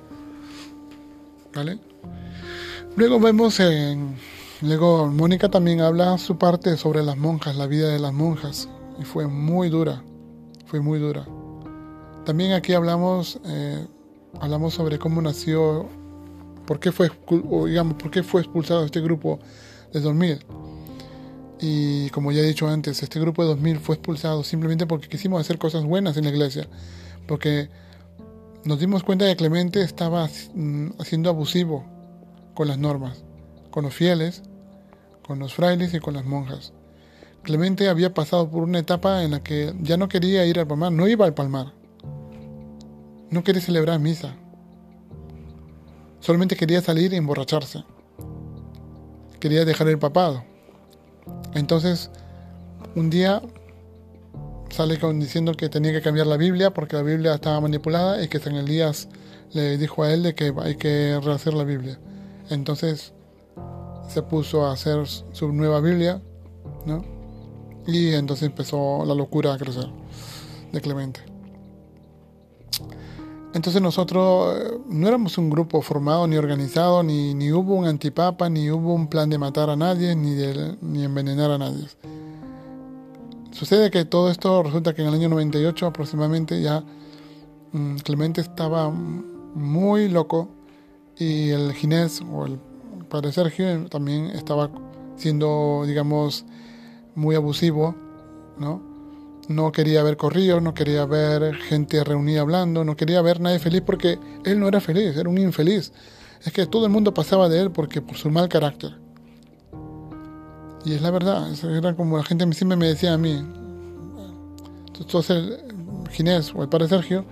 Luego 2.97 3.21
vemos 3.21 3.61
en 3.61 4.17
Luego 4.63 5.07
Mónica 5.07 5.49
también 5.49 5.81
habla 5.81 6.19
su 6.19 6.37
parte 6.37 6.77
sobre 6.77 7.03
las 7.03 7.17
monjas, 7.17 7.57
la 7.57 7.67
vida 7.67 7.89
de 7.89 7.99
las 7.99 8.13
monjas, 8.13 8.69
y 9.01 9.05
fue 9.05 9.27
muy 9.27 9.71
dura, 9.71 10.03
fue 10.67 10.81
muy 10.81 10.99
dura. 10.99 11.27
También 12.27 12.53
aquí 12.53 12.75
hablamos, 12.75 13.41
eh, 13.47 13.87
hablamos 14.39 14.75
sobre 14.75 14.99
cómo 14.99 15.23
nació, 15.23 15.89
por 16.67 16.79
qué 16.79 16.93
fue, 16.93 17.11
digamos, 17.67 17.95
por 17.95 18.11
qué 18.11 18.23
fue 18.23 18.43
expulsado 18.43 18.85
este 18.85 19.01
grupo 19.01 19.39
de 19.95 20.01
2000. 20.01 20.45
Y 21.59 22.11
como 22.11 22.31
ya 22.31 22.43
he 22.43 22.47
dicho 22.47 22.69
antes, 22.69 23.03
este 23.03 23.19
grupo 23.19 23.43
de 23.43 23.49
2000 23.49 23.79
fue 23.79 23.95
expulsado 23.95 24.45
simplemente 24.45 24.87
porque 24.87 25.09
quisimos 25.09 25.41
hacer 25.41 25.57
cosas 25.57 25.85
buenas 25.85 26.19
en 26.19 26.25
la 26.25 26.31
iglesia, 26.31 26.69
porque 27.27 27.71
nos 28.65 28.79
dimos 28.79 29.03
cuenta 29.03 29.25
de 29.25 29.33
que 29.33 29.39
Clemente 29.39 29.83
estaba 29.83 30.29
siendo 30.29 31.31
abusivo 31.31 31.85
con 32.55 32.69
las 32.69 32.79
normas, 32.79 33.25
con 33.71 33.85
los 33.85 33.95
fieles 33.95 34.43
con 35.31 35.39
los 35.39 35.55
frailes 35.55 35.95
y 35.95 36.01
con 36.01 36.15
las 36.15 36.25
monjas. 36.25 36.73
Clemente 37.45 37.89
había 37.89 38.13
pasado 38.13 38.51
por 38.51 38.65
una 38.65 38.81
etapa 38.81 39.23
en 39.23 39.31
la 39.31 39.45
que 39.45 39.73
ya 39.81 39.97
no 39.97 40.09
quería 40.09 40.45
ir 40.45 40.59
al 40.59 40.67
palmar, 40.67 40.91
no 40.91 41.07
iba 41.07 41.25
al 41.25 41.35
palmar. 41.35 41.73
No 43.31 43.45
quería 43.45 43.63
celebrar 43.63 44.01
misa. 44.01 44.35
Solamente 46.19 46.57
quería 46.57 46.83
salir 46.83 47.13
y 47.13 47.17
emborracharse. 47.17 47.85
Quería 49.39 49.65
dejar 49.65 49.87
el 49.87 50.01
papado. 50.01 50.43
Entonces, 51.55 52.11
un 52.97 53.09
día 53.09 53.41
sale 54.71 54.99
diciendo 55.15 55.55
que 55.55 55.69
tenía 55.69 55.93
que 55.93 56.01
cambiar 56.01 56.27
la 56.27 56.37
Biblia 56.37 56.73
porque 56.73 56.97
la 56.97 57.03
Biblia 57.03 57.35
estaba 57.35 57.61
manipulada 57.61 58.23
y 58.23 58.29
que 58.29 58.39
San 58.39 58.55
Elías 58.55 59.09
le 59.53 59.77
dijo 59.79 60.03
a 60.03 60.13
él 60.13 60.23
de 60.23 60.35
que 60.35 60.53
hay 60.63 60.77
que 60.77 61.21
rehacer 61.23 61.55
la 61.55 61.65
Biblia. 61.65 61.99
Entonces 62.49 63.13
se 64.09 64.23
puso 64.23 64.67
a 64.67 64.73
hacer 64.73 65.07
su 65.07 65.53
nueva 65.53 65.81
Biblia, 65.81 66.21
¿no? 66.87 67.05
Y 67.87 68.15
entonces 68.15 68.47
empezó 68.47 69.05
la 69.05 69.15
locura 69.15 69.55
a 69.55 69.59
crecer 69.59 69.89
de 70.73 70.81
Clemente. 70.81 71.21
Entonces 73.53 73.83
nosotros 73.83 74.57
eh, 74.57 74.79
no 74.89 75.09
éramos 75.09 75.37
un 75.37 75.51
grupo 75.51 75.83
formado 75.83 76.27
ni 76.27 76.37
organizado, 76.37 77.03
ni, 77.03 77.35
ni 77.35 77.51
hubo 77.53 77.75
un 77.75 77.87
antipapa, 77.87 78.49
ni 78.49 78.71
hubo 78.71 78.95
un 78.95 79.09
plan 79.09 79.29
de 79.29 79.39
matar 79.39 79.71
a 79.71 79.77
nadie, 79.77 80.15
ni, 80.15 80.35
de, 80.35 80.77
ni 80.81 81.05
envenenar 81.05 81.51
a 81.51 81.59
nadie. 81.59 81.89
Sucede 83.53 83.91
que 83.91 84.05
todo 84.05 84.31
esto 84.31 84.63
resulta 84.63 84.95
que 84.95 85.03
en 85.03 85.09
el 85.09 85.15
año 85.15 85.29
98 85.29 85.87
aproximadamente 85.87 86.61
ya 86.63 86.85
mm, 87.73 87.97
Clemente 87.97 88.41
estaba 88.41 88.91
muy 88.91 90.09
loco 90.09 90.49
y 91.17 91.51
el 91.51 91.73
Ginés 91.75 92.23
o 92.31 92.47
el 92.47 92.59
padre 93.09 93.33
Sergio 93.33 93.87
también 93.89 94.27
estaba 94.27 94.71
siendo, 95.17 95.83
digamos, 95.87 96.47
muy 97.15 97.35
abusivo, 97.35 97.95
¿no? 98.57 98.83
No 99.49 99.73
quería 99.73 100.03
ver 100.05 100.17
corridos, 100.17 100.63
no 100.63 100.73
quería 100.75 101.05
ver 101.05 101.55
gente 101.57 102.05
reunida 102.05 102.43
hablando, 102.43 102.85
no 102.85 102.97
quería 102.97 103.21
ver 103.21 103.41
nadie 103.41 103.59
feliz 103.59 103.83
porque 103.85 104.19
él 104.45 104.61
no 104.61 104.69
era 104.69 104.81
feliz, 104.81 105.17
era 105.17 105.29
un 105.29 105.39
infeliz. 105.39 105.93
Es 106.45 106.53
que 106.53 106.67
todo 106.67 106.87
el 106.87 106.93
mundo 106.93 107.13
pasaba 107.13 107.49
de 107.49 107.61
él 107.61 107.73
porque 107.73 108.01
por 108.01 108.17
su 108.17 108.31
mal 108.31 108.49
carácter. 108.49 109.00
Y 110.85 110.95
es 110.95 111.03
la 111.03 111.11
verdad, 111.11 111.53
era 111.65 111.95
como 111.95 112.17
la 112.17 112.25
gente 112.25 112.51
siempre 112.53 112.77
me 112.77 112.89
decía 112.89 113.15
a 113.15 113.19
mí. 113.19 113.45
Entonces 114.99 115.61
Ginés 116.11 116.53
o 116.55 116.63
el 116.63 116.69
padre 116.69 116.89
Sergio 116.89 117.25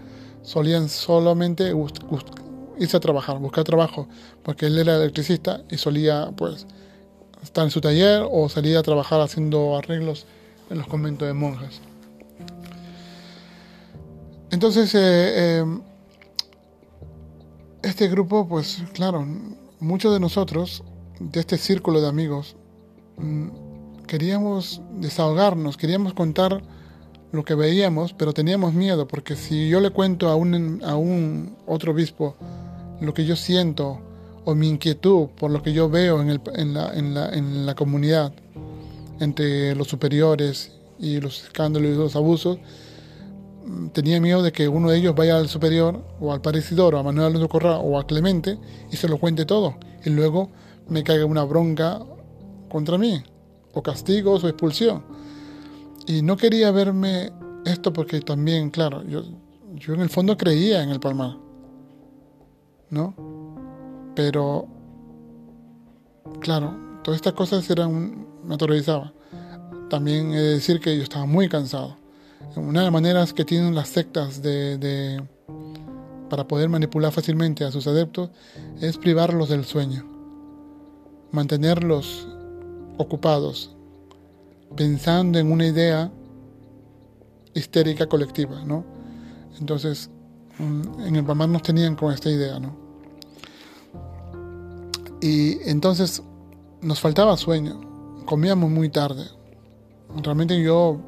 solían 0.42 0.88
solamente 0.88 1.72
irse 2.78 2.96
a 2.96 3.01
trabajar, 3.01 3.38
buscar 3.38 3.64
trabajo, 3.64 4.09
porque 4.42 4.66
él 4.66 4.78
era 4.78 4.96
electricista 4.96 5.62
y 5.70 5.76
solía 5.76 6.30
pues 6.36 6.66
estar 7.42 7.64
en 7.64 7.70
su 7.70 7.80
taller 7.80 8.26
o 8.30 8.49
salía 8.49 8.78
a 8.78 8.82
trabajar 8.82 9.20
haciendo 9.20 9.76
arreglos 9.76 10.26
en 10.70 10.78
los 10.78 10.86
conventos 10.86 11.26
de 11.26 11.34
monjas. 11.34 11.80
Entonces, 14.51 14.94
eh, 14.94 15.01
eh, 15.61 15.64
este 17.82 18.09
grupo, 18.09 18.49
pues 18.49 18.82
claro, 18.94 19.26
muchos 19.78 20.12
de 20.12 20.20
nosotros, 20.20 20.82
de 21.20 21.40
este 21.40 21.59
círculo 21.59 22.01
de 22.01 22.09
amigos, 22.09 22.57
queríamos 24.06 24.82
desahogarnos, 24.92 25.76
queríamos 25.76 26.14
contar 26.14 26.62
lo 27.30 27.44
que 27.44 27.54
veíamos, 27.54 28.14
pero 28.14 28.32
teníamos 28.32 28.72
miedo, 28.72 29.06
porque 29.06 29.36
si 29.36 29.68
yo 29.68 29.80
le 29.80 29.90
cuento 29.90 30.28
a 30.28 30.34
un, 30.36 30.82
a 30.84 30.96
un 30.96 31.56
otro 31.66 31.92
obispo 31.92 32.36
lo 33.00 33.14
que 33.14 33.24
yo 33.24 33.36
siento 33.36 34.00
o 34.44 34.54
mi 34.54 34.68
inquietud 34.68 35.28
por 35.38 35.50
lo 35.50 35.62
que 35.62 35.72
yo 35.72 35.90
veo 35.90 36.22
en, 36.22 36.30
el, 36.30 36.40
en, 36.54 36.74
la, 36.74 36.92
en, 36.94 37.14
la, 37.14 37.28
en 37.28 37.66
la 37.66 37.74
comunidad 37.74 38.32
entre 39.20 39.74
los 39.74 39.88
superiores 39.88 40.72
y 40.98 41.20
los 41.20 41.44
escándalos 41.44 41.90
y 41.90 41.94
los 41.94 42.16
abusos, 42.16 42.58
tenía 43.92 44.20
miedo 44.20 44.42
de 44.42 44.52
que 44.52 44.68
uno 44.68 44.90
de 44.90 44.98
ellos 44.98 45.14
vaya 45.14 45.36
al 45.36 45.48
superior 45.48 46.02
o 46.20 46.32
al 46.32 46.40
parecidor 46.40 46.94
o 46.94 46.98
a 46.98 47.02
Manuel 47.02 47.26
Alonso 47.26 47.48
Correa 47.48 47.76
o 47.76 47.98
a 47.98 48.06
Clemente 48.06 48.58
y 48.90 48.96
se 48.96 49.08
lo 49.08 49.18
cuente 49.18 49.44
todo 49.44 49.76
y 50.04 50.10
luego 50.10 50.50
me 50.88 51.02
caiga 51.02 51.26
una 51.26 51.44
bronca 51.44 52.00
contra 52.68 52.98
mí 52.98 53.22
o 53.72 53.82
castigos 53.82 54.44
o 54.44 54.48
expulsión. 54.48 55.02
Y 56.06 56.22
no 56.22 56.36
quería 56.36 56.70
verme 56.70 57.32
esto 57.64 57.92
porque 57.92 58.20
también, 58.20 58.70
claro, 58.70 59.04
yo, 59.04 59.22
yo 59.74 59.94
en 59.94 60.00
el 60.00 60.08
fondo 60.08 60.36
creía 60.36 60.82
en 60.82 60.90
el 60.90 61.00
Palmar, 61.00 61.36
¿no? 62.90 63.14
Pero, 64.14 64.66
claro, 66.40 66.74
todas 67.04 67.16
estas 67.16 67.34
cosas 67.34 67.68
eran, 67.70 68.26
me 68.44 68.54
aterrorizaba. 68.54 69.12
También 69.90 70.32
he 70.32 70.38
de 70.38 70.54
decir 70.54 70.80
que 70.80 70.96
yo 70.96 71.02
estaba 71.02 71.26
muy 71.26 71.48
cansado. 71.48 71.96
Una 72.56 72.80
de 72.80 72.86
las 72.86 72.92
maneras 72.92 73.32
que 73.32 73.44
tienen 73.44 73.74
las 73.74 73.88
sectas 73.88 74.42
de, 74.42 75.22
para 76.28 76.48
poder 76.48 76.68
manipular 76.68 77.12
fácilmente 77.12 77.64
a 77.64 77.70
sus 77.70 77.86
adeptos 77.86 78.30
es 78.80 78.96
privarlos 78.96 79.48
del 79.48 79.64
sueño, 79.64 80.04
mantenerlos 81.30 82.27
ocupados, 82.99 83.74
pensando 84.76 85.38
en 85.38 85.51
una 85.51 85.66
idea 85.66 86.12
histérica 87.55 88.07
colectiva, 88.07 88.64
¿no? 88.64 88.84
Entonces, 89.59 90.11
mm, 90.59 91.01
en 91.07 91.16
el 91.16 91.24
Palmar 91.24 91.49
nos 91.49 91.62
tenían 91.62 91.96
con 91.96 92.12
esta 92.12 92.30
idea, 92.30 92.59
¿no? 92.61 92.76
Y 95.20 95.59
entonces 95.68 96.22
nos 96.82 97.01
faltaba 97.01 97.36
sueño, 97.36 97.80
comíamos 98.26 98.70
muy 98.70 98.88
tarde, 98.88 99.24
Realmente 100.16 100.61
yo 100.61 100.99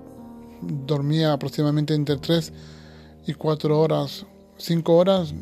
dormía 0.61 1.33
aproximadamente 1.33 1.95
entre 1.95 2.17
3 2.17 2.53
y 3.27 3.35
4 3.35 3.81
horas, 3.81 4.27
5 4.59 4.95
horas, 4.95 5.35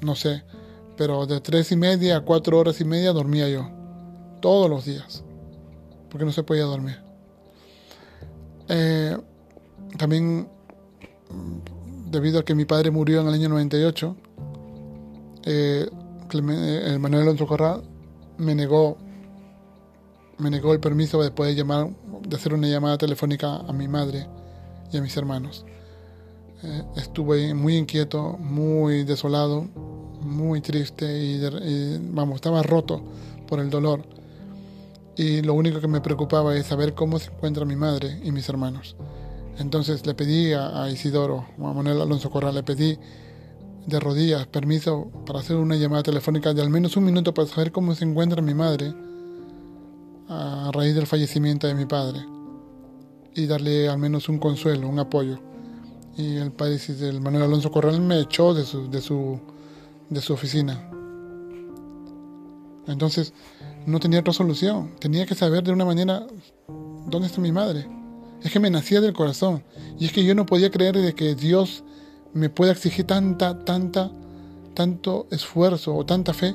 no 0.00 0.16
sé, 0.16 0.42
pero 0.96 1.26
de 1.26 1.40
3 1.40 1.72
y 1.72 1.76
media 1.76 2.16
a 2.16 2.20
4 2.22 2.58
horas 2.58 2.80
y 2.80 2.84
media 2.84 3.12
dormía 3.12 3.48
yo, 3.48 3.70
todos 4.40 4.68
los 4.68 4.84
días, 4.84 5.21
porque 6.12 6.26
no 6.26 6.30
se 6.32 6.42
podía 6.42 6.64
dormir. 6.64 6.98
Eh, 8.68 9.16
también, 9.96 10.46
debido 12.10 12.40
a 12.40 12.44
que 12.44 12.54
mi 12.54 12.66
padre 12.66 12.90
murió 12.90 13.22
en 13.22 13.28
el 13.28 13.34
año 13.34 13.48
98, 13.48 14.16
eh, 15.46 15.88
el 16.30 16.98
Manuel 17.00 17.22
Alonso 17.22 17.46
Corral 17.46 17.82
me 18.38 18.54
negó 18.54 18.96
me 20.38 20.50
negó 20.50 20.72
el 20.72 20.80
permiso 20.80 21.22
de 21.22 21.30
poder 21.30 21.54
llamar, 21.54 21.88
de 22.26 22.36
hacer 22.36 22.52
una 22.52 22.66
llamada 22.66 22.98
telefónica 22.98 23.56
a 23.56 23.72
mi 23.72 23.88
madre 23.88 24.26
y 24.92 24.96
a 24.96 25.00
mis 25.00 25.16
hermanos. 25.16 25.64
Eh, 26.62 26.82
estuve 26.96 27.54
muy 27.54 27.76
inquieto, 27.76 28.36
muy 28.38 29.04
desolado, 29.04 29.62
muy 30.20 30.60
triste 30.60 31.06
y, 31.06 31.98
vamos, 32.12 32.36
estaba 32.36 32.62
roto 32.62 33.02
por 33.46 33.60
el 33.60 33.70
dolor. 33.70 34.02
Y 35.16 35.42
lo 35.42 35.54
único 35.54 35.80
que 35.80 35.88
me 35.88 36.00
preocupaba 36.00 36.56
es 36.56 36.66
saber 36.66 36.94
cómo 36.94 37.18
se 37.18 37.30
encuentra 37.30 37.64
mi 37.64 37.76
madre 37.76 38.20
y 38.24 38.32
mis 38.32 38.48
hermanos. 38.48 38.96
Entonces 39.58 40.06
le 40.06 40.14
pedí 40.14 40.52
a, 40.52 40.88
Isidoro, 40.90 41.46
a 41.58 41.72
Manuel 41.72 42.00
Alonso 42.00 42.30
Corral, 42.30 42.54
le 42.54 42.62
pedí 42.62 42.98
de 43.86 44.00
rodillas 44.00 44.46
permiso 44.46 45.10
para 45.26 45.40
hacer 45.40 45.56
una 45.56 45.76
llamada 45.76 46.02
telefónica 46.02 46.54
de 46.54 46.62
al 46.62 46.70
menos 46.70 46.96
un 46.96 47.04
minuto 47.04 47.34
para 47.34 47.48
saber 47.48 47.72
cómo 47.72 47.94
se 47.94 48.04
encuentra 48.04 48.40
mi 48.40 48.54
madre 48.54 48.94
a 50.28 50.70
raíz 50.72 50.94
del 50.94 51.06
fallecimiento 51.06 51.66
de 51.66 51.74
mi 51.74 51.84
padre 51.84 52.24
y 53.34 53.46
darle 53.46 53.88
al 53.88 53.98
menos 53.98 54.28
un 54.28 54.38
consuelo, 54.38 54.88
un 54.88 54.98
apoyo. 54.98 55.38
Y 56.16 56.36
el 56.36 56.52
padre 56.52 56.78
del 56.78 57.20
Manuel 57.20 57.44
Alonso 57.44 57.70
Corral 57.70 58.00
me 58.00 58.20
echó 58.20 58.54
de 58.54 58.64
su, 58.64 58.90
de 58.90 59.00
su, 59.00 59.38
de 60.08 60.20
su 60.20 60.32
oficina. 60.32 60.90
Entonces 62.86 63.32
no 63.86 64.00
tenía 64.00 64.20
otra 64.20 64.32
solución. 64.32 64.92
Tenía 64.98 65.26
que 65.26 65.34
saber 65.34 65.62
de 65.62 65.72
una 65.72 65.84
manera 65.84 66.26
dónde 67.06 67.26
está 67.26 67.40
mi 67.40 67.52
madre. 67.52 67.86
Es 68.42 68.50
que 68.50 68.60
me 68.60 68.70
nacía 68.70 69.00
del 69.00 69.12
corazón. 69.12 69.62
Y 69.98 70.06
es 70.06 70.12
que 70.12 70.24
yo 70.24 70.34
no 70.34 70.46
podía 70.46 70.70
creer 70.70 70.96
de 70.96 71.14
que 71.14 71.34
Dios 71.34 71.84
me 72.32 72.48
pueda 72.48 72.72
exigir 72.72 73.06
tanta, 73.06 73.64
tanta, 73.64 74.10
tanto 74.74 75.26
esfuerzo 75.30 75.94
o 75.94 76.06
tanta 76.06 76.32
fe 76.32 76.54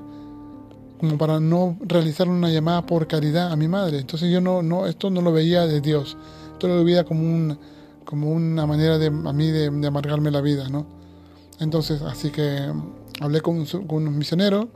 como 0.99 1.17
para 1.17 1.39
no 1.39 1.78
realizar 1.82 2.28
una 2.28 2.49
llamada 2.49 2.86
por 2.86 3.07
caridad 3.07 3.51
a 3.51 3.55
mi 3.55 3.67
madre. 3.67 3.99
Entonces 3.99 4.32
yo 4.32 4.41
no, 4.41 4.61
no 4.63 4.88
esto 4.88 5.09
no 5.09 5.21
lo 5.21 5.32
veía 5.32 5.67
de 5.67 5.82
Dios, 5.82 6.17
esto 6.53 6.67
lo 6.67 6.84
veía 6.84 7.03
como, 7.03 7.21
un, 7.21 7.57
como 8.03 8.32
una 8.32 8.65
manera 8.65 8.97
de, 8.97 9.07
a 9.07 9.34
mí 9.34 9.51
de, 9.51 9.67
amargarme 9.88 10.32
la 10.32 10.41
vida, 10.41 10.69
¿no? 10.69 10.88
Entonces, 11.59 12.01
así 12.01 12.30
que 12.30 12.71
hablé 13.19 13.41
con, 13.41 13.65
con 13.65 14.07
un 14.07 14.17
misionero, 14.17 14.69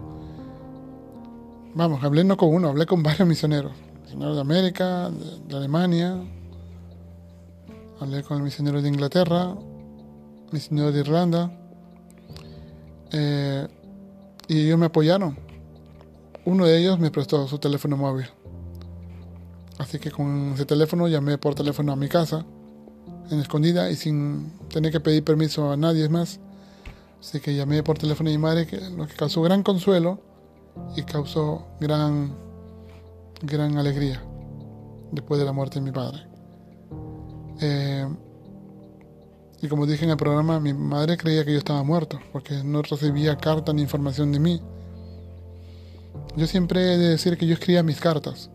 vamos, 1.76 2.04
hablé 2.04 2.24
no 2.24 2.38
con 2.38 2.54
uno, 2.54 2.70
hablé 2.70 2.86
con 2.86 3.04
varios 3.04 3.28
misioneros, 3.28 3.74
misioneros 4.04 4.36
de 4.36 4.42
América, 4.42 5.10
de, 5.48 5.56
Alemania, 5.56 6.22
hablé 8.00 8.24
con 8.24 8.38
el 8.38 8.44
misionero 8.44 8.82
de 8.82 8.90
Inglaterra, 8.90 9.56
misionero 10.52 10.92
de 10.92 11.00
Irlanda, 11.00 11.52
eh, 13.12 13.68
y 14.48 14.66
ellos 14.66 14.78
me 14.78 14.88
apoyaron 14.88 15.52
uno 16.46 16.66
de 16.66 16.80
ellos 16.80 17.00
me 17.00 17.12
prestó 17.12 17.48
su 17.48 17.60
teléfono 17.60 17.98
móvil. 17.98 18.26
Así 19.78 20.00
que 20.00 20.12
con 20.12 20.54
ese 20.54 20.66
teléfono 20.66 21.08
llamé 21.08 21.38
por 21.38 21.56
teléfono 21.56 21.92
a 21.92 21.96
mi 21.96 22.08
casa, 22.08 22.46
en 23.30 23.40
escondida 23.40 23.90
y 23.90 23.96
sin 23.96 24.52
tener 24.70 24.92
que 24.92 25.00
pedir 25.00 25.24
permiso 25.24 25.72
a 25.72 25.78
nadie 25.78 26.08
más. 26.10 26.40
Así 27.20 27.40
que 27.40 27.56
llamé 27.56 27.84
por 27.84 27.98
teléfono 27.98 28.30
a 28.30 28.34
mi 28.34 28.38
madre, 28.38 28.68
que, 28.68 28.78
lo 28.78 29.08
que 29.08 29.14
causó 29.14 29.42
gran 29.42 29.64
consuelo 29.64 30.20
y 30.96 31.04
causó 31.04 31.68
gran, 31.80 32.36
gran 33.42 33.78
alegría 33.78 34.22
después 35.12 35.40
de 35.40 35.46
la 35.46 35.52
muerte 35.52 35.80
de 35.80 35.86
mi 35.86 35.92
padre. 35.92 36.28
Eh, 37.60 38.08
y 39.62 39.68
como 39.68 39.86
dije 39.86 40.06
en 40.06 40.12
el 40.12 40.18
programa, 40.18 40.60
mi 40.60 40.74
madre 40.74 41.18
creía 41.18 41.46
que 41.46 41.52
yo 41.52 41.60
estaba 41.60 41.84
muerto, 41.84 42.20
porque 42.32 42.64
no 42.64 42.82
recibía 42.82 43.38
carta 43.38 43.72
ni 43.74 43.84
información 43.84 44.32
de 44.32 44.40
mí. 44.40 44.62
Yo 46.36 46.48
siempre 46.48 46.82
he 46.82 46.98
de 46.98 47.10
decir 47.10 47.38
que 47.38 47.46
yo 47.46 47.54
escribía 47.54 47.84
mis 47.84 48.00
cartas, 48.00 48.50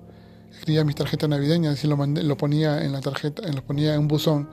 escribía 0.51 0.85
mis 0.85 0.97
tarjetas 0.97 1.29
navideñas 1.29 1.83
y 1.85 1.87
lo, 1.87 1.97
lo 2.05 2.37
ponía 2.37 2.83
en 2.85 2.93
la 2.93 3.01
tarjeta, 3.01 3.47
lo 3.53 3.63
ponía 3.63 3.95
en 3.95 4.01
un 4.01 4.09
buzón 4.09 4.49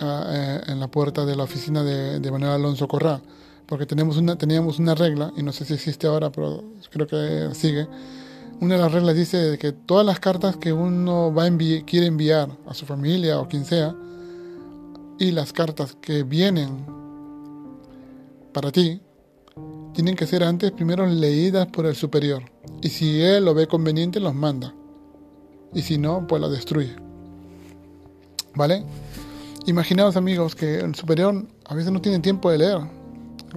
ah, 0.00 0.24
eh, 0.28 0.60
en 0.68 0.78
la 0.78 0.88
puerta 0.88 1.24
de 1.24 1.34
la 1.34 1.44
oficina 1.44 1.82
de, 1.82 2.20
de 2.20 2.30
Manuel 2.30 2.52
Alonso 2.52 2.86
Corral, 2.86 3.22
porque 3.66 3.86
tenemos 3.86 4.16
una, 4.16 4.36
teníamos 4.36 4.78
una 4.78 4.94
regla, 4.94 5.32
y 5.36 5.42
no 5.42 5.52
sé 5.52 5.64
si 5.64 5.74
existe 5.74 6.06
ahora, 6.06 6.30
pero 6.30 6.64
creo 6.90 7.06
que 7.06 7.54
sigue. 7.54 7.86
Una 8.60 8.76
de 8.76 8.80
las 8.80 8.92
reglas 8.92 9.16
dice 9.16 9.58
que 9.58 9.72
todas 9.72 10.06
las 10.06 10.20
cartas 10.20 10.56
que 10.56 10.72
uno 10.72 11.32
va 11.34 11.44
quiere 11.84 12.06
enviar 12.06 12.50
a 12.66 12.74
su 12.74 12.86
familia 12.86 13.40
o 13.40 13.48
quien 13.48 13.64
sea, 13.64 13.94
y 15.18 15.30
las 15.30 15.52
cartas 15.52 15.96
que 16.00 16.22
vienen 16.22 16.84
para 18.52 18.70
ti, 18.70 19.00
tienen 19.92 20.16
que 20.16 20.26
ser 20.26 20.42
antes 20.42 20.72
primero 20.72 21.06
leídas 21.06 21.66
por 21.68 21.86
el 21.86 21.94
superior. 21.94 22.42
Y 22.82 22.88
si 22.88 23.20
él 23.20 23.44
lo 23.44 23.54
ve 23.54 23.66
conveniente, 23.66 24.20
los 24.20 24.34
manda. 24.34 24.74
Y 25.72 25.82
si 25.82 25.98
no, 25.98 26.26
pues 26.26 26.40
las 26.40 26.50
destruye. 26.50 26.94
¿Vale? 28.54 28.84
Imaginaos 29.66 30.16
amigos 30.16 30.54
que 30.54 30.80
el 30.80 30.94
superior 30.94 31.46
a 31.64 31.74
veces 31.74 31.92
no 31.92 32.00
tiene 32.00 32.20
tiempo 32.20 32.50
de 32.50 32.58
leer. 32.58 32.78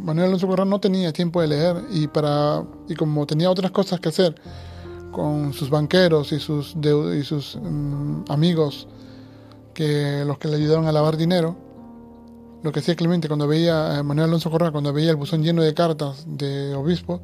Manuel 0.02 0.28
Alonso 0.28 0.48
Corral 0.48 0.70
no 0.70 0.80
tenía 0.80 1.12
tiempo 1.14 1.42
de 1.42 1.48
leer 1.48 1.84
y 1.92 2.08
para 2.08 2.64
y 2.88 2.96
como 2.96 3.26
tenía 3.26 3.50
otras 3.50 3.72
cosas 3.72 4.00
que 4.00 4.10
hacer 4.10 4.36
con 5.12 5.54
sus 5.54 5.70
banqueros 5.70 6.32
y 6.32 6.40
sus 6.40 6.76
y 6.76 7.24
sus 7.24 7.58
mm, 7.62 8.26
amigos 8.30 8.88
que 9.74 10.24
los 10.26 10.38
que 10.40 10.48
le 10.48 10.56
ayudaron 10.56 10.88
a 10.88 10.92
lavar 10.92 11.18
dinero, 11.18 11.56
lo 12.64 12.72
que 12.72 12.80
hacía 12.80 12.96
Clemente 12.96 13.28
cuando 13.28 13.48
veía 13.48 14.00
a 14.00 14.04
Manuel 14.04 14.30
Alonso 14.30 14.50
Corral, 14.50 14.72
cuando 14.72 14.92
veía 14.92 15.12
el 15.12 15.18
buzón 15.18 15.44
lleno 15.44 15.62
de 15.62 15.74
cartas 15.76 16.26
de 16.28 16.74
obispo, 16.74 17.22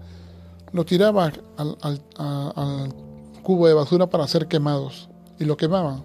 lo 0.72 0.86
tiraba 0.86 1.32
al, 1.58 2.94
cubo 3.42 3.68
de 3.68 3.74
basura 3.74 4.08
para 4.08 4.28
ser 4.28 4.48
quemados 4.48 5.10
y 5.40 5.46
lo 5.46 5.58
quemaban. 5.58 6.04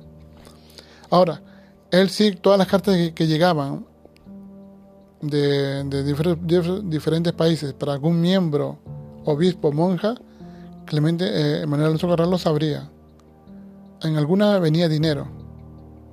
Ahora, 1.10 1.42
él 1.90 2.10
sí, 2.10 2.32
todas 2.32 2.58
las 2.58 2.68
cartas 2.68 2.96
que, 3.14 3.26
llegaban 3.26 3.86
de, 5.20 6.04
diferentes 6.84 7.32
países 7.32 7.72
para 7.72 7.92
algún 7.92 8.20
miembro, 8.20 8.78
obispo, 9.24 9.72
monja, 9.72 10.14
Clemente, 10.88 11.26
eh, 11.28 11.66
Manuel 11.66 11.88
Alonso 11.88 12.08
Corral 12.08 12.30
lo 12.30 12.38
sabría. 12.38 12.88
En 14.02 14.16
alguna 14.16 14.58
venía 14.58 14.88
dinero, 14.88 15.28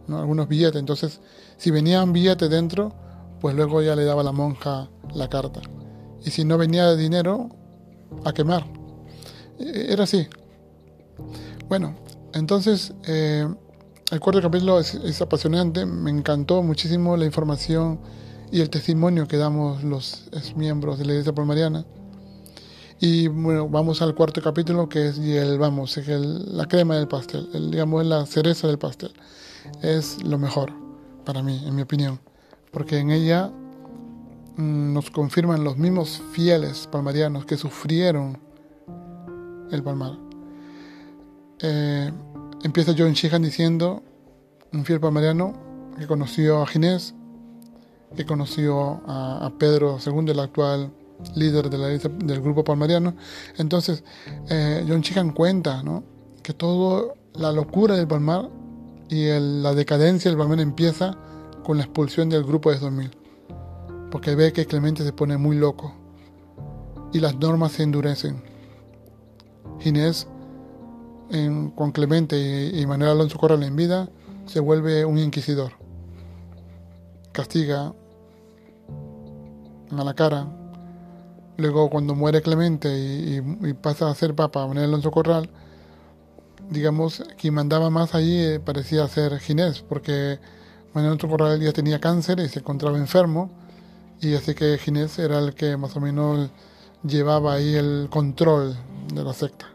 ¿no? 0.05 0.19
algunos 0.19 0.49
billetes. 0.49 0.77
Entonces, 0.77 1.21
si 1.55 1.71
venían 1.71 2.11
billetes 2.11 2.49
dentro, 2.49 2.93
pues 3.39 3.55
luego 3.55 3.81
ya 3.81 3.95
le 3.95 4.03
daba 4.03 4.19
a 4.19 4.25
la 4.25 4.33
monja 4.33 4.89
la 5.13 5.29
carta. 5.29 5.61
Y 6.25 6.31
si 6.31 6.43
no 6.43 6.57
venía 6.57 6.93
dinero, 6.95 7.49
a 8.25 8.33
quemar. 8.33 8.65
E-, 9.59 9.93
era 9.93 10.03
así. 10.03 10.27
Bueno, 11.69 11.95
entonces, 12.33 12.93
eh, 13.07 13.47
el 14.11 14.19
cuarto 14.19 14.41
capítulo 14.41 14.81
es, 14.81 15.21
apasionante, 15.21 15.85
me 15.85 16.11
encantó 16.11 16.63
muchísimo 16.63 17.15
la 17.15 17.23
información 17.23 17.99
y 18.55 18.61
el 18.61 18.69
testimonio 18.69 19.27
que 19.27 19.35
damos 19.35 19.83
los 19.83 20.23
miembros 20.55 20.97
de 20.97 21.03
la 21.03 21.11
Iglesia 21.11 21.35
Palmariana. 21.35 21.83
Y 23.01 23.27
bueno, 23.27 23.67
vamos 23.67 24.01
al 24.01 24.15
cuarto 24.15 24.41
capítulo 24.41 24.87
que 24.87 25.09
es 25.09 25.17
el, 25.17 25.59
vamos, 25.59 25.97
es 25.97 26.07
la 26.07 26.65
crema 26.65 26.95
del 26.95 27.09
pastel, 27.09 27.49
el, 27.53 27.69
digamos, 27.69 28.05
la 28.05 28.25
cereza 28.25 28.69
del 28.69 28.77
pastel. 28.77 29.11
Es 29.81 30.23
lo 30.23 30.37
mejor 30.37 30.71
para 31.25 31.43
mí, 31.43 31.61
en 31.65 31.75
mi 31.75 31.81
opinión, 31.81 32.17
porque 32.71 32.99
en 32.99 33.11
ella 33.11 33.51
mm, 34.55 34.93
nos 34.93 35.11
confirman 35.11 35.65
los 35.65 35.75
mismos 35.75 36.21
fieles 36.31 36.87
palmarianos 36.89 37.45
que 37.45 37.57
sufrieron 37.57 38.37
el 39.69 39.83
palmar. 39.83 40.13
Eh, 41.59 42.09
empieza 42.63 42.95
John 42.97 43.11
Sheehan 43.11 43.41
diciendo, 43.41 44.01
un 44.71 44.85
fiel 44.85 45.01
palmariano 45.01 45.51
que 45.99 46.07
conoció 46.07 46.61
a 46.61 46.67
Ginés, 46.67 47.15
que 48.15 48.25
conoció 48.25 49.01
a, 49.07 49.51
Pedro 49.57 49.97
II, 50.05 50.31
el 50.31 50.39
actual 50.39 50.91
líder 51.35 51.69
de 51.69 51.77
la, 51.77 51.87
del 51.87 52.41
grupo 52.41 52.63
palmariano. 52.63 53.15
Entonces, 53.57 54.03
eh, 54.49 54.85
John 54.87 55.01
Sheehan 55.01 55.31
cuenta 55.31 55.83
que 56.41 56.53
toda 56.53 57.13
la 57.33 57.51
locura 57.51 57.95
del 57.95 58.07
palmar 58.07 58.49
y 59.09 59.27
la 59.27 59.73
decadencia 59.73 60.29
del 60.29 60.37
palmar 60.37 60.59
empieza 60.59 61.17
con 61.63 61.77
la 61.77 61.83
expulsión 61.83 62.29
del 62.29 62.43
grupo 62.43 62.71
de 62.71 62.79
2000, 62.79 63.11
porque 64.11 64.35
ve 64.35 64.53
que 64.53 64.65
Clemente 64.65 65.03
se 65.03 65.13
pone 65.13 65.37
muy 65.37 65.57
loco 65.57 65.93
y 67.11 67.19
las 67.19 67.35
normas 67.37 67.73
se 67.73 67.83
endurecen. 67.83 68.43
Ginés, 69.79 70.27
con 71.75 71.91
Clemente 71.91 72.37
y, 72.73 72.85
Manuel 72.85 73.11
Alonso 73.11 73.37
Corral 73.37 73.63
en 73.63 73.75
vida, 73.75 74.09
se 74.45 74.59
vuelve 74.59 75.05
un 75.05 75.17
inquisidor. 75.17 75.73
Castiga 77.31 77.93
a 79.99 80.03
la 80.03 80.13
cara. 80.13 80.47
Luego, 81.57 81.89
cuando 81.89 82.15
muere 82.15 82.41
Clemente 82.41 82.89
y, 82.97 83.73
pasa 83.73 84.09
a 84.09 84.15
ser 84.15 84.35
papa 84.35 84.67
Manuel 84.67 84.89
Alonso 84.89 85.11
Corral, 85.11 85.49
digamos, 86.69 87.23
quien 87.37 87.53
mandaba 87.53 87.89
más 87.89 88.13
allí 88.13 88.37
eh, 88.37 88.59
parecía 88.59 89.07
ser 89.07 89.39
Ginés, 89.39 89.81
porque 89.81 90.39
Manuel 90.93 91.13
Alonso 91.13 91.29
Corral 91.29 91.61
ya 91.61 91.71
tenía 91.71 91.99
cáncer 91.99 92.39
y 92.39 92.49
se 92.49 92.59
encontraba 92.59 92.97
enfermo, 92.97 93.51
y 94.19 94.35
así 94.35 94.53
que 94.53 94.77
Ginés 94.77 95.17
era 95.19 95.39
el 95.39 95.53
que 95.53 95.77
más 95.77 95.95
o 95.95 96.01
menos 96.01 96.49
llevaba 97.03 97.53
ahí 97.53 97.75
el 97.75 98.07
control 98.09 98.75
de 99.13 99.23
la 99.23 99.33
secta. 99.33 99.67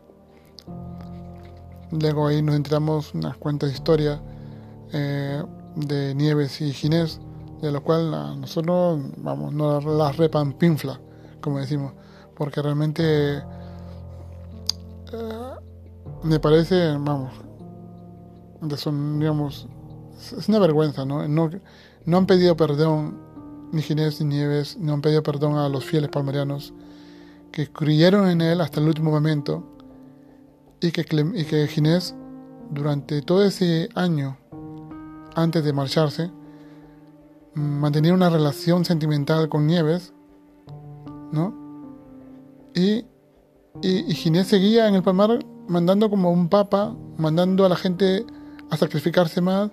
Luego 1.92 2.26
ahí 2.26 2.42
nos 2.42 2.54
entramos 2.54 3.14
unas 3.14 3.36
cuantas 3.36 3.72
historias 3.72 4.20
eh, 4.92 5.42
de 5.76 6.14
Nieves 6.14 6.60
y 6.60 6.72
Ginés, 6.72 7.20
de 7.61 7.70
lo 7.70 7.82
cual 7.82 8.40
nosotros, 8.40 9.00
vamos, 9.18 9.52
no 9.52 9.80
las 9.80 10.16
repampinfla, 10.16 11.00
como 11.40 11.58
decimos, 11.58 11.92
porque 12.34 12.62
realmente 12.62 13.38
eh, 13.38 13.42
me 16.22 16.40
parece, 16.40 16.92
vamos, 16.98 17.32
son, 18.76 19.18
digamos, 19.18 19.68
es 20.36 20.48
una 20.48 20.58
vergüenza, 20.58 21.04
¿no? 21.04 21.26
¿no? 21.28 21.50
No 22.04 22.16
han 22.16 22.26
pedido 22.26 22.56
perdón, 22.56 23.18
ni 23.72 23.82
Ginés 23.82 24.20
ni 24.20 24.36
Nieves, 24.36 24.76
no 24.78 24.94
han 24.94 25.02
pedido 25.02 25.22
perdón 25.22 25.56
a 25.56 25.68
los 25.68 25.84
fieles 25.84 26.11
palmarianos 26.11 26.72
que 27.52 27.70
creyeron 27.70 28.28
en 28.28 28.40
él 28.40 28.61
hasta 28.61 28.80
el 28.80 28.86
último 28.86 29.11
momento 29.11 29.64
y 30.80 30.92
que, 30.92 31.02
y 31.34 31.44
que 31.44 31.66
Ginés, 31.66 32.14
durante 32.70 33.22
todo 33.22 33.44
ese 33.44 33.88
año 33.94 34.38
antes 35.34 35.64
de 35.64 35.72
marcharse, 35.72 36.30
mantenía 37.55 38.14
una 38.14 38.30
relación 38.30 38.84
sentimental 38.84 39.48
con 39.48 39.66
Nieves, 39.66 40.12
¿no? 41.32 41.55
Y, 42.74 43.05
y, 43.82 44.14
Ginés 44.14 44.46
seguía 44.46 44.88
en 44.88 44.94
el 44.94 45.03
Palmar 45.03 45.44
mandando 45.68 46.09
como 46.11 46.30
un 46.30 46.48
papa, 46.48 46.94
mandando 47.16 47.64
a 47.64 47.68
la 47.68 47.76
gente 47.76 48.24
a 48.70 48.76
sacrificarse 48.76 49.40
más, 49.40 49.70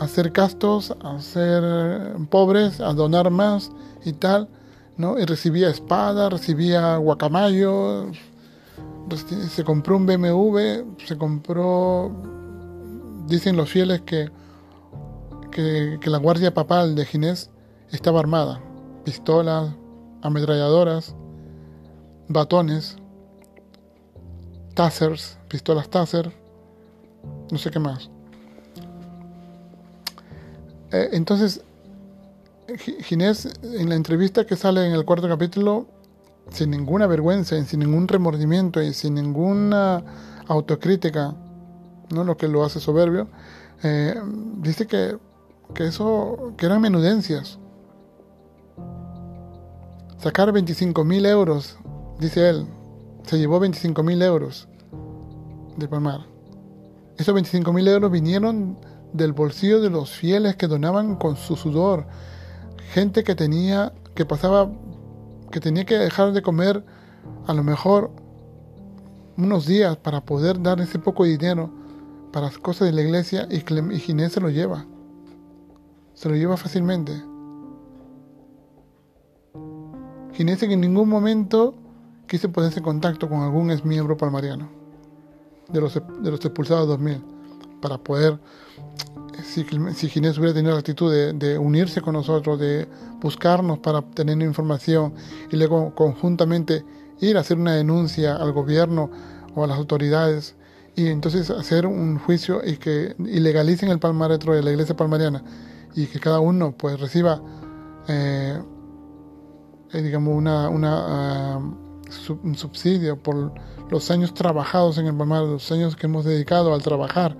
a 0.00 0.08
ser 0.08 0.32
castos, 0.32 0.94
a 1.02 1.20
ser 1.20 2.16
pobres, 2.30 2.80
a 2.80 2.92
donar 2.92 3.30
más 3.30 3.70
y 4.04 4.12
tal, 4.12 4.48
¿no? 4.96 5.18
Y 5.18 5.24
recibía 5.24 5.70
espada, 5.70 6.28
recibía 6.28 6.96
guacamayos, 6.96 8.16
se 9.50 9.64
compró 9.64 9.96
un 9.96 10.06
BMW, 10.06 10.58
se 11.04 11.16
compró, 11.16 12.10
dicen 13.26 13.56
los 13.56 13.70
fieles 13.70 14.00
que, 14.02 14.30
que, 15.54 16.10
la 16.10 16.18
guardia 16.18 16.52
papal 16.52 16.96
de 16.96 17.06
Ginés 17.06 17.50
estaba 17.90 18.18
armada, 18.18 18.60
pistolas, 19.04 19.72
ametralladoras, 20.20 21.14
batones, 22.28 22.96
tasers, 24.74 25.38
pistolas 25.48 25.88
taser, 25.88 26.32
no 27.50 27.56
sé 27.56 27.70
qué 27.70 27.78
más. 27.78 28.10
Eh, 30.90 31.10
entonces, 31.12 31.62
Ginés, 33.02 33.48
en 33.62 33.88
la 33.88 33.94
entrevista 33.94 34.44
que 34.44 34.56
sale 34.56 34.86
en 34.86 34.92
el 34.92 35.04
cuarto 35.04 35.28
capítulo, 35.28 35.86
sin 36.50 36.70
ninguna 36.70 37.06
vergüenza, 37.06 37.62
sin 37.64 37.80
ningún 37.80 38.08
remordimiento 38.08 38.82
y 38.82 38.92
sin 38.92 39.14
ninguna 39.14 40.02
autocrítica, 40.48 41.34
¿no? 42.10 42.24
lo 42.24 42.36
que 42.36 42.48
lo 42.48 42.64
hace 42.64 42.80
soberbio, 42.80 43.28
eh, 43.82 44.14
dice 44.58 44.86
que, 44.86 45.16
que 45.72 45.86
eso, 45.86 46.52
que 46.56 46.66
eran 46.66 46.80
menudencias. 46.80 47.58
Sacar 50.18 50.52
25 50.52 51.04
mil 51.04 51.26
euros, 51.26 51.76
dice 52.18 52.48
él, 52.48 52.66
se 53.24 53.38
llevó 53.38 53.60
25 53.60 54.02
mil 54.02 54.20
euros 54.22 54.68
de 55.76 55.88
Palmar. 55.88 56.20
Esos 57.16 57.34
25 57.34 57.72
mil 57.72 57.86
euros 57.88 58.10
vinieron 58.10 58.78
del 59.12 59.32
bolsillo 59.32 59.80
de 59.80 59.90
los 59.90 60.10
fieles 60.10 60.56
que 60.56 60.66
donaban 60.66 61.16
con 61.16 61.36
su 61.36 61.56
sudor, 61.56 62.06
gente 62.92 63.22
que 63.24 63.34
tenía, 63.34 63.92
que 64.14 64.24
pasaba 64.24 64.70
que 65.50 65.60
tenía 65.60 65.84
que 65.84 65.96
dejar 65.96 66.32
de 66.32 66.42
comer 66.42 66.84
a 67.46 67.54
lo 67.54 67.62
mejor 67.62 68.10
unos 69.36 69.66
días 69.66 69.96
para 69.96 70.20
poder 70.24 70.60
dar 70.60 70.80
ese 70.80 70.98
poco 70.98 71.24
dinero 71.24 71.70
para 72.32 72.46
las 72.46 72.58
cosas 72.58 72.88
de 72.88 72.92
la 72.92 73.02
iglesia 73.02 73.46
y, 73.50 73.60
Ginés 73.60 74.32
se 74.32 74.40
lo 74.40 74.50
lleva. 74.50 74.86
Se 76.14 76.28
lo 76.28 76.36
lleva 76.36 76.56
fácilmente. 76.56 77.12
Ginés 80.32 80.62
en 80.62 80.80
ningún 80.80 81.08
momento 81.08 81.74
quiso 82.26 82.50
ponerse 82.50 82.80
en 82.80 82.84
contacto 82.84 83.28
con 83.28 83.42
algún 83.42 83.70
ex 83.70 83.84
miembro 83.84 84.16
palmariano 84.16 84.68
de 85.68 85.80
los, 85.80 85.94
de 85.94 86.30
los 86.30 86.44
expulsados 86.44 86.88
2000 86.88 87.22
para 87.80 87.98
poder 87.98 88.40
si, 89.42 89.66
si 89.94 90.08
Ginés 90.08 90.38
hubiera 90.38 90.54
tenido 90.54 90.72
la 90.72 90.80
actitud 90.80 91.12
de, 91.12 91.58
unirse 91.58 92.00
con 92.00 92.14
nosotros, 92.14 92.58
de 92.58 92.88
buscarnos 93.20 93.78
para 93.78 93.98
obtener 93.98 94.40
información 94.42 95.14
y 95.50 95.56
luego 95.56 95.94
conjuntamente 95.94 96.84
ir 97.20 97.36
a 97.36 97.40
hacer 97.40 97.58
una 97.58 97.74
denuncia 97.74 98.36
al 98.36 98.52
gobierno 98.52 99.10
o 99.54 99.64
a 99.64 99.66
las 99.66 99.78
autoridades 99.78 100.56
y 100.96 101.08
entonces 101.08 101.50
hacer 101.50 101.86
un 101.86 102.18
juicio 102.18 102.60
y 102.64 102.76
que 102.76 103.14
ilegalicen 103.18 103.90
el 103.90 103.98
palmaretro 103.98 104.54
de 104.54 104.62
la 104.62 104.70
iglesia 104.70 104.96
palmariana 104.96 105.42
y 105.94 106.06
que 106.06 106.20
cada 106.20 106.40
uno 106.40 106.74
pues 106.76 106.98
reciba 107.00 107.40
eh, 108.08 108.60
eh, 109.92 110.02
digamos 110.02 110.36
una, 110.36 110.68
una 110.68 111.56
ah, 111.56 111.60
un 112.42 112.54
subsidio 112.54 113.22
por 113.22 113.52
los 113.90 114.10
años 114.10 114.34
trabajados 114.34 114.98
en 114.98 115.06
el 115.06 115.16
palmar, 115.16 115.42
los 115.42 115.70
años 115.72 115.96
que 115.96 116.06
hemos 116.06 116.24
dedicado 116.24 116.74
al 116.74 116.82
trabajar, 116.82 117.36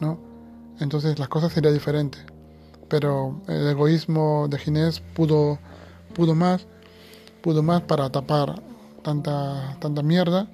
¿no? 0.00 0.18
entonces 0.80 1.18
las 1.18 1.28
cosas 1.28 1.52
serían 1.52 1.74
diferentes. 1.74 2.24
Pero 2.88 3.42
el 3.48 3.68
egoísmo 3.68 4.48
de 4.48 4.58
Ginés 4.58 5.00
pudo, 5.14 5.58
pudo 6.14 6.34
más, 6.34 6.66
pudo 7.42 7.62
más 7.62 7.82
para 7.82 8.10
tapar 8.10 8.62
tanta, 9.02 9.76
tanta 9.78 10.02
mierda 10.02 10.48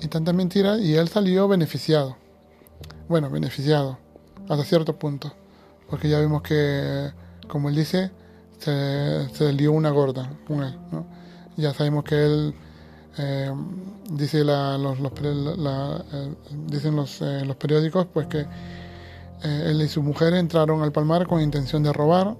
y 0.00 0.06
tanta 0.06 0.32
mentira 0.32 0.78
y 0.78 0.94
él 0.94 1.08
salió 1.08 1.48
beneficiado. 1.48 2.16
Bueno, 3.08 3.28
beneficiado 3.28 3.98
hasta 4.48 4.64
cierto 4.64 4.98
punto, 4.98 5.32
porque 5.90 6.08
ya 6.08 6.20
vimos 6.20 6.42
que, 6.42 7.10
como 7.48 7.68
él 7.68 7.74
dice, 7.74 8.10
se, 8.58 9.28
se 9.34 9.52
lió 9.52 9.72
una 9.72 9.90
gorda 9.90 10.30
con 10.46 10.62
él. 10.62 10.74
Ya 11.56 11.74
sabemos 11.74 12.04
que 12.04 12.14
él 12.14 12.54
eh, 13.18 13.52
dice 14.10 14.44
la, 14.44 14.78
los, 14.78 14.98
eh, 14.98 16.34
dicen 16.66 16.96
los, 16.96 17.20
eh, 17.20 17.44
los 17.44 17.56
periódicos 17.56 18.06
pues 18.12 18.28
que 18.28 18.46
él 19.42 19.82
y 19.82 19.88
su 19.88 20.02
mujer 20.02 20.34
entraron 20.34 20.82
al 20.82 20.92
palmar 20.92 21.26
con 21.26 21.40
intención 21.40 21.82
de 21.82 21.92
robar 21.92 22.36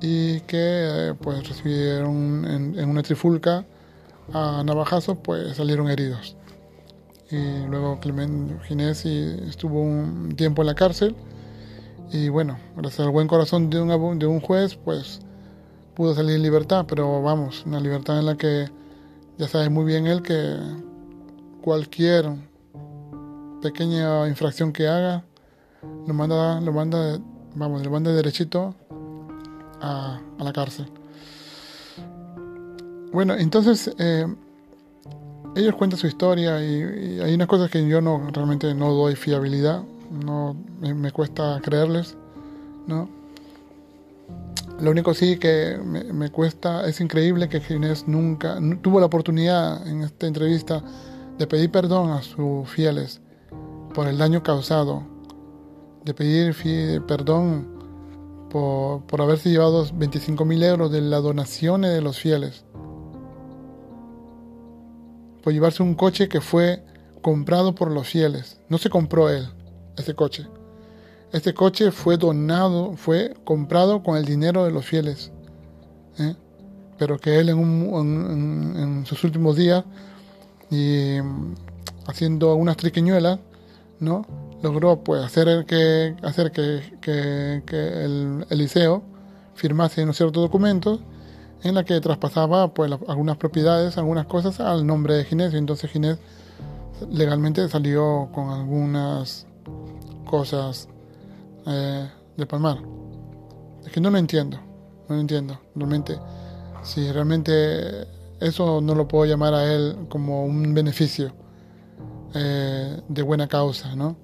y 0.00 0.40
que 0.40 1.14
pues 1.20 1.48
recibieron 1.48 2.74
en, 2.76 2.90
una 2.90 3.02
trifulca 3.02 3.64
a 4.32 4.62
navajazos 4.64 5.18
pues 5.22 5.56
salieron 5.56 5.88
heridos 5.88 6.36
y 7.30 7.66
luego 7.68 8.00
Clement 8.00 8.60
Ginés 8.64 9.06
estuvo 9.06 9.80
un 9.80 10.34
tiempo 10.36 10.62
en 10.62 10.66
la 10.66 10.74
cárcel 10.74 11.14
Y 12.10 12.28
bueno, 12.28 12.58
gracias 12.76 13.06
al 13.06 13.12
buen 13.12 13.26
corazón 13.26 13.68
de 13.70 13.80
un, 13.80 14.18
de 14.18 14.26
un 14.26 14.40
juez, 14.40 14.76
pues 14.76 15.20
pudo 15.94 16.14
salir 16.14 16.36
en 16.36 16.42
libertad, 16.42 16.84
pero 16.86 17.22
vamos, 17.22 17.64
una 17.66 17.80
libertad 17.80 18.18
en 18.18 18.26
la 18.26 18.36
que 18.36 18.70
ya 19.38 19.48
sabe 19.48 19.70
muy 19.70 19.84
bien 19.84 20.06
él 20.06 20.22
que 20.22 20.56
cualquier 21.62 22.30
pequeña 23.60 24.28
infracción 24.28 24.72
que 24.72 24.86
haga 24.86 25.24
lo 26.06 26.14
manda, 26.14 26.60
lo 26.60 26.72
manda, 26.72 27.18
vamos, 27.54 27.84
lo 27.84 27.90
manda 27.90 28.12
derechito 28.12 28.74
a, 29.80 30.20
la 30.38 30.52
cárcel. 30.52 30.86
Bueno, 33.12 33.34
entonces 33.34 33.90
eh, 33.98 34.26
ellos 35.54 35.74
cuentan 35.74 35.98
su 35.98 36.06
historia 36.06 36.62
y, 36.62 37.20
hay 37.20 37.34
unas 37.34 37.48
cosas 37.48 37.70
que 37.70 37.86
yo 37.88 38.00
no 38.00 38.30
realmente 38.32 38.74
no 38.74 38.92
doy 38.92 39.16
fiabilidad, 39.16 39.82
no 40.10 40.56
me, 40.80 41.10
cuesta 41.12 41.60
creerles, 41.62 42.16
¿no? 42.86 43.08
Lo 44.80 44.90
único 44.90 45.14
sí 45.14 45.38
que 45.38 45.78
me, 45.82 46.30
cuesta, 46.30 46.86
es 46.86 47.00
increíble 47.00 47.48
que 47.48 47.60
Ginés 47.60 48.06
nunca 48.06 48.58
tuvo 48.82 49.00
la 49.00 49.06
oportunidad 49.06 49.86
en 49.86 50.02
esta 50.02 50.26
entrevista 50.26 50.82
de 51.38 51.46
pedir 51.46 51.70
perdón 51.70 52.10
a 52.10 52.22
sus 52.22 52.68
fieles 52.68 53.20
por 53.94 54.06
el 54.06 54.18
daño 54.18 54.42
causado, 54.42 55.02
de 56.04 56.12
pedir 56.12 56.54
perdón 57.06 57.68
por, 58.50 59.02
por 59.06 59.22
haberse 59.22 59.48
llevado 59.48 59.86
25 59.94 60.44
mil 60.44 60.62
euros 60.62 60.90
de 60.92 61.00
las 61.00 61.22
donaciones 61.22 61.92
de 61.92 62.02
los 62.02 62.18
fieles, 62.18 62.64
por 65.42 65.52
llevarse 65.52 65.82
un 65.82 65.94
coche 65.94 66.28
que 66.28 66.40
fue 66.40 66.84
comprado 67.22 67.74
por 67.74 67.90
los 67.90 68.08
fieles. 68.08 68.60
No 68.68 68.78
se 68.78 68.90
compró 68.90 69.30
él, 69.30 69.48
ese 69.96 70.14
coche. 70.14 70.46
Este 71.32 71.54
coche 71.54 71.90
fue 71.90 72.16
donado, 72.16 72.96
fue 72.96 73.34
comprado 73.44 74.02
con 74.02 74.16
el 74.16 74.24
dinero 74.24 74.64
de 74.64 74.70
los 74.70 74.84
fieles. 74.84 75.32
¿eh? 76.18 76.34
Pero 76.98 77.18
que 77.18 77.40
él 77.40 77.48
en, 77.48 78.74
en, 78.76 79.06
sus 79.06 79.22
últimos 79.24 79.56
días, 79.56 79.84
y 80.70 81.20
mm, 81.20 81.54
haciendo 82.06 82.50
algunas 82.50 82.76
triquiñuelas, 82.76 83.38
¿no? 84.00 84.24
logró 84.62 85.02
pues, 85.02 85.22
hacer 85.22 85.64
que, 85.66 86.16
hacer 86.22 86.52
que, 86.52 86.98
que, 87.00 88.04
el 88.04 88.46
Eliseo 88.50 89.02
firmase 89.54 90.02
unos 90.02 90.16
ciertos 90.16 90.42
documentos 90.42 91.00
en 91.62 91.74
la 91.74 91.84
que 91.84 92.00
traspasaba 92.00 92.72
pues, 92.72 92.90
algunas 93.08 93.36
propiedades, 93.36 93.98
algunas 93.98 94.26
cosas 94.26 94.60
al 94.60 94.86
nombre 94.86 95.14
de 95.14 95.24
Ginés. 95.24 95.54
Y 95.54 95.56
entonces 95.56 95.90
Ginés 95.90 96.18
legalmente 97.10 97.68
salió 97.68 98.28
con 98.32 98.50
algunas 98.50 99.45
cosas 100.24 100.88
eh, 101.66 102.08
de 102.36 102.46
Palmar. 102.46 102.78
Es 103.84 103.92
que 103.92 104.00
no 104.00 104.10
lo 104.10 104.18
entiendo, 104.18 104.58
no 105.08 105.14
lo 105.14 105.20
entiendo. 105.20 105.60
Realmente, 105.74 106.18
si 106.82 107.10
realmente 107.12 108.06
eso 108.40 108.80
no 108.80 108.94
lo 108.94 109.08
puedo 109.08 109.24
llamar 109.24 109.54
a 109.54 109.72
él 109.72 110.06
como 110.08 110.44
un 110.44 110.74
beneficio 110.74 111.32
eh, 112.34 113.00
de 113.08 113.22
buena 113.22 113.48
causa, 113.48 113.94
¿no? 113.94 114.16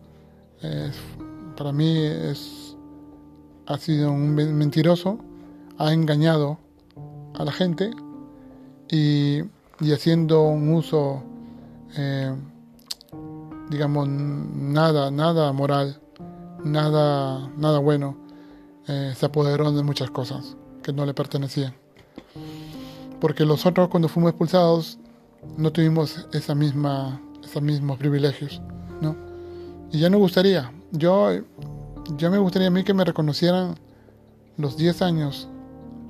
para 1.57 1.73
mí 1.73 1.97
es, 1.97 2.77
ha 3.67 3.79
sido 3.79 4.13
un 4.13 4.35
mentiroso, 4.35 5.19
ha 5.79 5.93
engañado 5.93 6.59
a 7.35 7.45
la 7.45 7.53
gente 7.53 7.91
y, 8.89 9.41
y 9.81 9.93
haciendo 9.93 10.43
un 10.43 10.73
uso, 10.73 11.23
eh, 11.97 12.35
digamos, 13.73 14.07
nada, 14.07 15.11
nada 15.11 15.53
moral 15.53 16.03
nada, 16.65 17.51
nada 17.57 17.79
bueno, 17.79 18.17
eh, 18.87 19.15
se 19.17 19.27
apoderó 19.27 19.73
de 19.73 19.83
muchas 19.83 20.11
cosas 20.11 20.57
que 20.83 20.93
no 20.93 21.07
le 21.07 21.15
pertenecían. 21.15 21.75
Porque 23.21 23.45
los 23.45 23.67
otros 23.67 23.89
cuando 23.89 24.09
fuimos 24.09 24.31
expulsados 24.31 24.99
no 25.57 25.73
tuvimos 25.73 26.27
esa 26.33 26.55
misma, 26.55 27.21
esos 27.43 27.63
mismos 27.63 27.99
privilegios, 27.99 28.61
¿no? 29.01 29.17
Y 29.91 29.99
ya 29.99 30.11
no 30.11 30.19
gustaría, 30.19 30.73
yo, 30.91 31.31
ya 32.17 32.31
me 32.31 32.39
gustaría 32.39 32.69
a 32.69 32.71
mí 32.71 32.85
que 32.85 32.95
me 32.95 33.05
reconocieran 33.05 33.77
los 34.57 34.77
10 34.77 35.03
años 35.03 35.49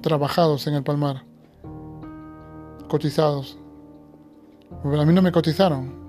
trabajados 0.00 0.66
en 0.66 0.74
el 0.74 0.82
Palmar, 0.82 1.24
cotizados. 2.88 3.58
Pero 4.82 5.00
a 5.00 5.04
mí 5.04 5.12
no 5.12 5.22
me 5.22 5.32
cotizaron. 5.32 6.01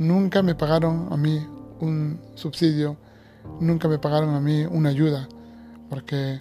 Nunca 0.00 0.42
me 0.42 0.54
pagaron 0.54 1.08
a 1.12 1.16
mí 1.18 1.46
un 1.78 2.18
subsidio, 2.34 2.96
nunca 3.60 3.86
me 3.86 3.98
pagaron 3.98 4.34
a 4.34 4.40
mí 4.40 4.64
una 4.64 4.88
ayuda, 4.88 5.28
porque 5.90 6.40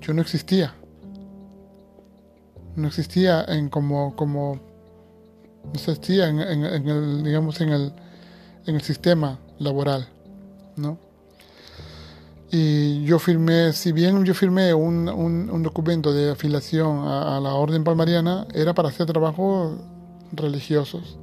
yo 0.00 0.14
no 0.14 0.22
existía. 0.22 0.74
No 2.74 2.88
existía 2.88 3.44
en 3.48 3.68
como, 3.68 4.16
como 4.16 4.54
no 5.62 5.72
existía 5.74 6.28
en, 6.28 6.40
el, 6.40 7.22
digamos, 7.22 7.60
en 7.60 7.68
el, 7.68 7.92
en 8.64 8.76
el 8.76 8.80
sistema 8.80 9.40
laboral, 9.58 10.08
¿no? 10.76 10.98
Y 12.50 13.04
yo 13.04 13.18
firmé, 13.18 13.74
si 13.74 13.92
bien 13.92 14.24
yo 14.24 14.32
firmé 14.32 14.72
un, 14.72 15.10
un, 15.10 15.62
documento 15.62 16.14
de 16.14 16.30
afiliación 16.30 17.06
a, 17.06 17.36
a, 17.36 17.40
la 17.40 17.52
Orden 17.52 17.84
Palmariana, 17.84 18.46
era 18.54 18.72
para 18.72 18.88
hacer 18.88 19.04
trabajos 19.04 19.76
religiosos 20.32 21.18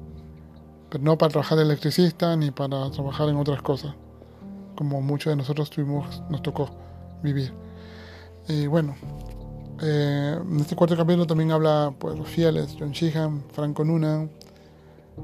pero 0.94 1.06
no 1.06 1.18
para 1.18 1.32
trabajar 1.32 1.58
de 1.58 1.64
electricista 1.64 2.36
ni 2.36 2.52
para 2.52 2.91
trabajar 2.91 3.28
en 3.28 3.38
otras 3.38 3.64
cosas, 3.64 3.96
como 4.76 5.02
muchos 5.02 5.32
de 5.32 5.38
nosotros 5.38 5.72
tuvimos, 5.72 6.22
nos 6.30 6.44
tocó 6.44 6.70
vivir. 7.24 7.52
Y 8.48 8.68
bueno, 8.68 8.94
eh, 9.82 10.38
en 10.39 10.60
este 10.60 10.76
cuarto 10.76 10.96
capítulo 10.96 11.26
también 11.26 11.52
habla 11.52 11.91
pues, 11.98 12.16
los 12.16 12.28
fieles, 12.28 12.76
John 12.78 12.91
Sheehan, 12.91 13.44
Franco 13.54 13.84
Nuna, 13.84 14.30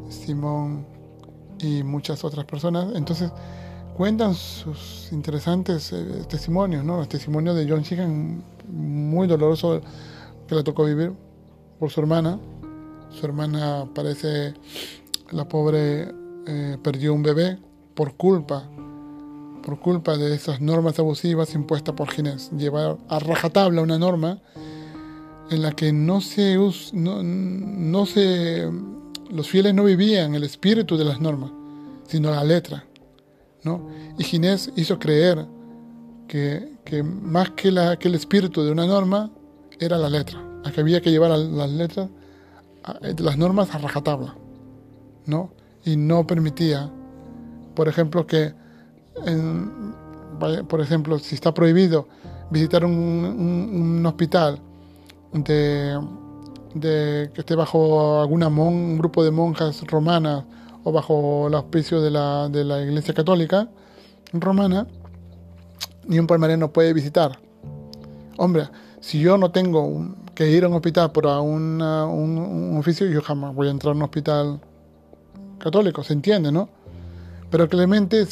Simón 0.09 0.87
y 1.59 1.83
muchas 1.83 2.23
otras 2.23 2.45
personas. 2.45 2.87
Entonces 2.95 3.31
cuentan 3.95 4.33
sus 4.33 5.11
interesantes 5.11 5.93
eh, 5.93 6.25
testimonios, 6.27 6.83
¿no? 6.83 6.99
El 6.99 7.07
testimonio 7.07 7.53
de 7.53 7.69
John 7.69 7.83
Sheehan, 7.83 8.43
muy 8.67 9.27
doloroso 9.27 9.81
que 10.47 10.55
le 10.55 10.63
tocó 10.63 10.85
vivir 10.85 11.13
por 11.77 11.91
su 11.91 11.99
hermana. 11.99 12.39
Su 13.11 13.23
hermana 13.27 13.87
parece 13.93 14.55
la 15.31 15.47
pobre 15.47 16.13
eh, 16.47 16.77
perdió 16.81 17.13
un 17.13 17.23
bebé 17.23 17.59
por 17.93 18.15
culpa, 18.15 18.69
por 19.63 19.79
culpa 19.79 20.17
de 20.17 20.33
esas 20.33 20.61
normas 20.61 20.97
abusivas 20.99 21.53
impuestas 21.53 21.95
por 21.95 22.09
Ginés. 22.09 22.51
Llevar 22.51 22.97
a 23.07 23.19
rajatabla 23.19 23.81
una 23.81 23.99
norma 23.99 24.41
en 25.49 25.61
la 25.61 25.71
que 25.71 25.91
no 25.91 26.21
se, 26.21 26.57
no, 26.93 27.23
no 27.23 28.05
se, 28.05 28.69
los 29.29 29.49
fieles 29.49 29.73
no 29.73 29.83
vivían 29.83 30.35
el 30.35 30.43
espíritu 30.43 30.97
de 30.97 31.05
las 31.05 31.19
normas, 31.19 31.51
sino 32.07 32.31
la 32.31 32.43
letra. 32.43 32.85
¿no? 33.63 33.89
Y 34.17 34.23
Ginés 34.23 34.71
hizo 34.75 34.97
creer 34.99 35.45
que, 36.27 36.77
que 36.85 37.03
más 37.03 37.51
que, 37.51 37.71
la, 37.71 37.97
que 37.97 38.07
el 38.07 38.15
espíritu 38.15 38.63
de 38.63 38.71
una 38.71 38.85
norma 38.85 39.31
era 39.79 39.97
la 39.97 40.09
letra, 40.09 40.43
a 40.63 40.71
que 40.71 40.81
había 40.81 41.01
que 41.01 41.11
llevar 41.11 41.31
las 41.31 41.69
letras, 41.69 42.09
las 43.17 43.37
normas 43.37 43.73
a 43.73 43.77
rajatabla. 43.77 44.35
¿No? 45.29 45.51
Y 45.85 45.95
no 45.95 46.25
permitía, 46.27 46.89
por 47.75 47.87
ejemplo, 47.87 48.27
que, 48.27 48.53
por 50.67 50.81
ejemplo, 50.81 51.19
si 51.19 51.35
está 51.35 51.53
prohibido 51.53 52.07
visitar 52.49 52.83
un, 52.83 54.03
hospital 54.05 54.59
de, 55.33 55.99
de, 56.73 57.31
que 57.33 57.41
esté 57.41 57.55
bajo 57.55 58.21
alguna 58.21 58.47
un 58.47 58.97
grupo 58.97 59.23
de 59.23 59.31
monjas 59.31 59.81
romanas 59.87 60.43
o 60.83 60.91
bajo 60.91 61.47
el 61.47 61.55
auspicio 61.55 62.01
de 62.01 62.11
la, 62.11 62.49
de 62.49 62.63
la 62.63 62.81
Iglesia 62.81 63.13
Católica 63.13 63.69
romana, 64.33 64.87
ni 66.07 66.19
un 66.19 66.27
palmarés 66.27 66.59
puede 66.69 66.93
visitar. 66.93 67.39
Hombre, 68.37 68.69
si 68.99 69.19
yo 69.19 69.37
no 69.37 69.51
tengo 69.51 70.15
que 70.33 70.49
ir 70.49 70.63
a 70.63 70.67
un 70.67 70.75
hospital 70.75 71.11
por 71.11 71.25
un, 71.25 71.81
oficio, 72.77 73.07
yo 73.07 73.21
jamás 73.21 73.53
voy 73.53 73.67
a 73.67 73.71
entrar 73.71 73.93
a 73.93 73.97
un 73.97 74.03
hospital 74.03 74.61
católico, 75.59 76.03
se 76.03 76.13
entiende, 76.13 76.51
¿no? 76.51 76.69
Pero 77.49 77.67
Clemente, 77.67 78.25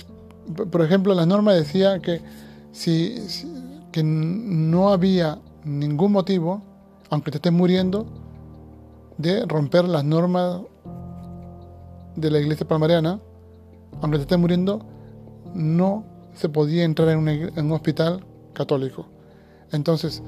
por 0.71 0.82
ejemplo, 0.82 1.13
la 1.13 1.25
norma 1.25 1.53
decía 1.53 1.99
que, 1.99 2.21
si, 2.71 3.15
que 3.91 4.03
no 4.03 4.89
había 4.89 5.39
ningún 5.63 6.11
motivo, 6.11 6.61
aunque 7.09 7.32
te 7.32 7.38
estés 7.38 7.53
muriendo, 7.53 8.05
de 9.17 9.45
romper 9.45 9.86
las 9.86 10.03
normas 10.03 10.61
de 12.15 12.32
la 12.32 12.39
iglesia 12.39 12.67
palmariana, 12.67 13.19
aunque 14.01 14.17
te 14.17 14.23
estés 14.23 14.39
muriendo, 14.39 14.86
no 15.53 16.05
se 16.36 16.49
podía 16.49 16.84
entrar 16.84 17.09
en, 17.09 17.19
un 17.19 17.71
hospital 17.71 18.23
católico. 18.53 19.07
Entonces, 19.71 20.21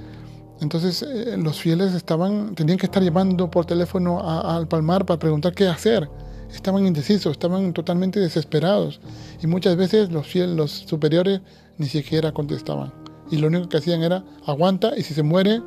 entonces 0.59 1.03
eh, 1.03 1.37
los 1.37 1.59
fieles 1.61 1.93
estaban, 1.93 2.55
tenían 2.55 2.77
que 2.77 2.87
estar 2.87 3.03
llamando 3.03 3.49
por 3.49 3.65
teléfono 3.65 4.19
al 4.21 4.67
Palmar 4.67 5.05
para 5.05 5.19
preguntar 5.19 5.53
qué 5.53 5.67
hacer 5.67 6.09
estaban 6.53 6.85
indecisos, 6.85 7.33
estaban 7.33 7.73
totalmente 7.73 8.19
desesperados 8.19 8.99
y 9.41 9.47
muchas 9.47 9.75
veces 9.75 10.11
los, 10.11 10.33
los 10.35 10.71
superiores 10.71 11.41
ni 11.77 11.87
siquiera 11.87 12.31
contestaban. 12.31 12.93
Y 13.31 13.37
lo 13.37 13.47
único 13.47 13.69
que 13.69 13.77
hacían 13.77 14.03
era 14.03 14.23
aguanta 14.45 14.93
y 14.97 15.03
si 15.03 15.13
se 15.13 15.23
muere 15.23 15.61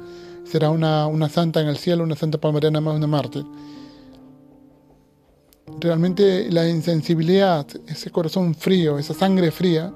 será 0.44 0.70
una, 0.70 1.28
santa 1.28 1.60
en 1.60 1.68
el 1.68 1.76
cielo, 1.76 2.04
una 2.04 2.16
santa 2.16 2.38
palmariana 2.38 2.80
más, 2.80 2.96
una 2.96 3.06
mártir. 3.06 3.44
Realmente 5.80 6.50
la 6.50 6.68
insensibilidad, 6.68 7.66
ese 7.86 8.10
corazón 8.10 8.54
frío, 8.54 8.98
esa 8.98 9.14
sangre 9.14 9.50
fría, 9.50 9.92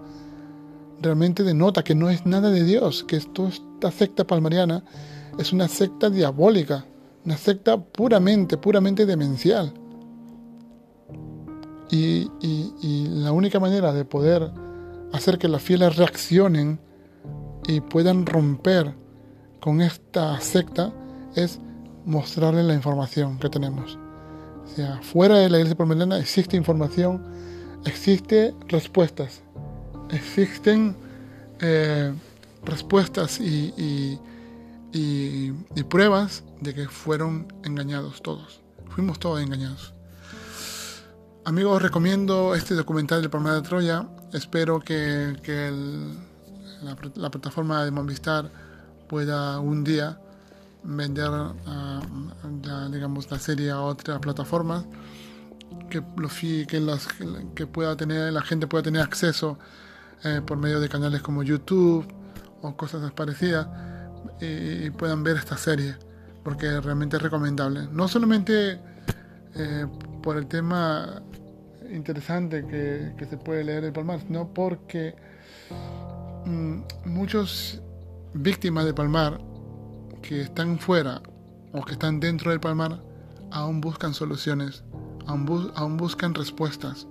realmente 1.03 1.43
denota 1.43 1.83
que 1.83 1.95
no 1.95 2.09
es 2.09 2.25
nada 2.25 2.51
de 2.51 2.65
Dios, 2.65 3.05
que 3.05 3.17
esta 3.17 3.91
secta 3.91 4.27
palmariana 4.27 4.85
es 5.39 5.53
una 5.53 5.69
secta 5.69 6.09
diabólica, 6.09 6.87
una 7.25 7.37
secta 7.37 7.77
puramente, 7.77 8.57
puramente 8.57 9.05
demencial. 9.05 9.75
Y, 11.91 12.29
la 13.09 13.33
única 13.33 13.61
manera 13.61 13.93
de 13.93 14.05
poder 14.05 14.51
hacer 15.13 15.39
que 15.39 15.49
las 15.49 15.63
fieles 15.63 15.97
reaccionen 15.97 16.79
y 17.67 17.81
puedan 17.81 18.27
romper 18.27 18.95
con 19.61 19.81
esta 19.81 20.41
secta 20.41 20.93
es 21.35 21.59
mostrarles 22.05 22.65
la 22.65 22.75
información 22.75 23.39
que 23.39 23.49
tenemos. 23.49 23.99
O 24.65 24.69
sea, 24.75 25.01
fuera 25.03 25.39
de 25.39 25.49
la 25.49 25.59
iglesia 25.59 25.77
palmariana 25.77 26.19
existe 26.19 26.57
información, 26.57 27.25
existe 27.85 28.55
respuestas, 28.69 29.43
existen 30.11 30.97
eh, 31.61 32.13
respuestas 32.65 33.41
y, 33.41 33.73
y, 34.93 35.83
pruebas 35.89 36.43
de 36.61 36.75
que 36.75 36.89
fueron 36.89 37.47
engañados 37.65 38.21
todos. 38.21 38.61
Fuimos 38.89 39.19
todos 39.19 39.41
engañados. 39.41 39.96
Amigos, 41.47 41.81
recomiendo 41.81 42.57
este 42.57 42.75
documental 42.75 43.21
del 43.21 43.31
Palmar 43.31 43.55
de 43.55 43.63
Troya. 43.63 44.09
Espero 44.33 44.81
que, 44.81 45.33
la, 47.15 47.31
plataforma 47.31 47.85
de 47.85 47.93
Movistar 47.93 48.51
pueda 49.09 49.61
un 49.61 49.85
día 49.85 50.19
vender 50.83 51.31
digamos, 52.91 53.31
la 53.31 53.39
serie 53.39 53.71
a 53.71 53.81
otras 53.81 54.19
plataformas 54.19 54.87
que, 55.89 56.03
lo, 56.17 56.29
que, 56.67 56.81
las, 56.81 57.07
que 57.55 57.69
pueda 57.69 57.97
tener, 57.97 58.33
la 58.33 58.43
gente 58.43 58.67
pueda 58.67 58.83
tener 58.83 59.03
acceso 59.03 59.57
eh, 60.25 60.41
por 60.45 60.59
medio 60.59 60.81
de 60.81 60.89
canales 60.89 61.23
como 61.23 61.45
YouTube 61.45 62.13
o 62.61 62.77
cosas 62.77 63.13
parecidas 63.13 63.69
y, 64.41 64.91
puedan 64.91 65.23
ver 65.23 65.37
esta 65.37 65.57
serie 65.57 65.95
porque 66.43 66.81
realmente 66.81 67.19
es 67.19 67.23
recomendable. 67.23 67.87
No 67.93 68.09
solamente 68.09 68.81
eh, 69.55 69.87
por 70.25 70.39
el 70.39 70.49
tema 70.49 71.23
interesante 71.93 72.67
que, 72.67 73.27
se 73.27 73.37
puede 73.37 73.65
leer 73.65 73.85
el 73.85 73.93
Palmar, 73.93 74.21
sino 74.21 74.53
porque 74.53 75.15
mm, 76.45 76.81
muchos 77.05 77.83
víctimas 78.35 78.85
de 78.85 78.95
Palmar 78.95 79.41
que 80.23 80.43
están 80.43 80.79
fuera 80.79 81.23
o 81.73 81.85
que 81.85 81.93
están 81.93 82.21
dentro 82.21 82.51
del 82.51 82.61
Palmar 82.61 83.03
aún 83.51 83.81
buscan 83.81 84.15
soluciones, 84.15 84.85
aún, 85.27 85.73
aún 85.75 85.97
buscan 85.97 86.35
respuestas, 86.35 87.07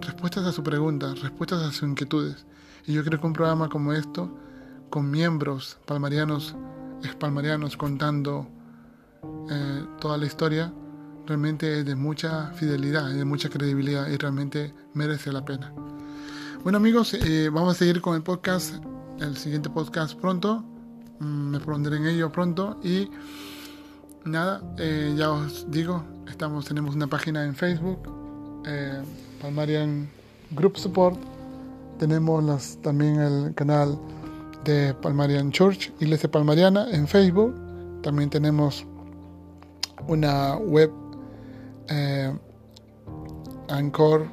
respuestas 0.00 0.46
a 0.46 0.52
sus 0.52 0.64
preguntas, 0.64 1.20
respuestas 1.20 1.62
a 1.62 1.72
sus 1.72 1.88
inquietudes. 1.88 2.46
Y 2.86 2.92
yo 2.92 3.04
creo 3.04 3.20
que 3.20 3.26
un 3.26 3.32
programa 3.32 3.68
como 3.68 3.92
esto 3.92 4.30
con 4.90 5.10
miembros 5.10 5.78
palmarianos, 5.86 6.54
expalmarianos 7.02 7.76
contando 7.76 8.46
eh, 9.50 9.84
toda 10.00 10.18
la 10.18 10.26
historia, 10.26 10.72
realmente 11.26 11.80
es 11.80 11.84
de 11.84 11.94
mucha 11.94 12.52
fidelidad, 12.52 13.10
de 13.10 13.24
mucha 13.24 13.48
credibilidad 13.48 14.08
y 14.08 14.16
realmente 14.16 14.74
merece 14.94 15.32
la 15.32 15.44
pena. 15.44 15.72
Bueno 16.62 16.78
amigos, 16.78 17.14
eh, 17.14 17.50
vamos 17.52 17.74
a 17.74 17.78
seguir 17.78 18.00
con 18.00 18.16
el 18.16 18.22
podcast, 18.22 18.76
el 19.20 19.36
siguiente 19.36 19.70
podcast 19.70 20.18
pronto, 20.18 20.64
mm, 21.20 21.50
me 21.50 21.60
pondré 21.60 21.96
en 21.96 22.06
ello 22.06 22.32
pronto 22.32 22.78
y 22.82 23.10
nada, 24.24 24.62
eh, 24.78 25.14
ya 25.16 25.30
os 25.30 25.70
digo, 25.70 26.04
estamos, 26.28 26.64
tenemos 26.64 26.94
una 26.94 27.06
página 27.06 27.44
en 27.44 27.54
Facebook, 27.54 27.98
Palmarian 29.42 30.08
Group 30.52 30.78
Support, 30.78 31.18
tenemos 31.98 32.42
las, 32.42 32.78
también 32.82 33.20
el 33.20 33.54
canal 33.54 33.98
de 34.64 34.94
Palmarian 34.94 35.50
Church, 35.52 35.92
Iglesia 36.00 36.30
Palmariana, 36.30 36.86
en 36.90 37.06
Facebook. 37.06 37.54
También 38.02 38.30
tenemos 38.30 38.84
una 40.08 40.56
web 40.56 40.90
eh, 41.88 42.32
Anchor 43.68 44.28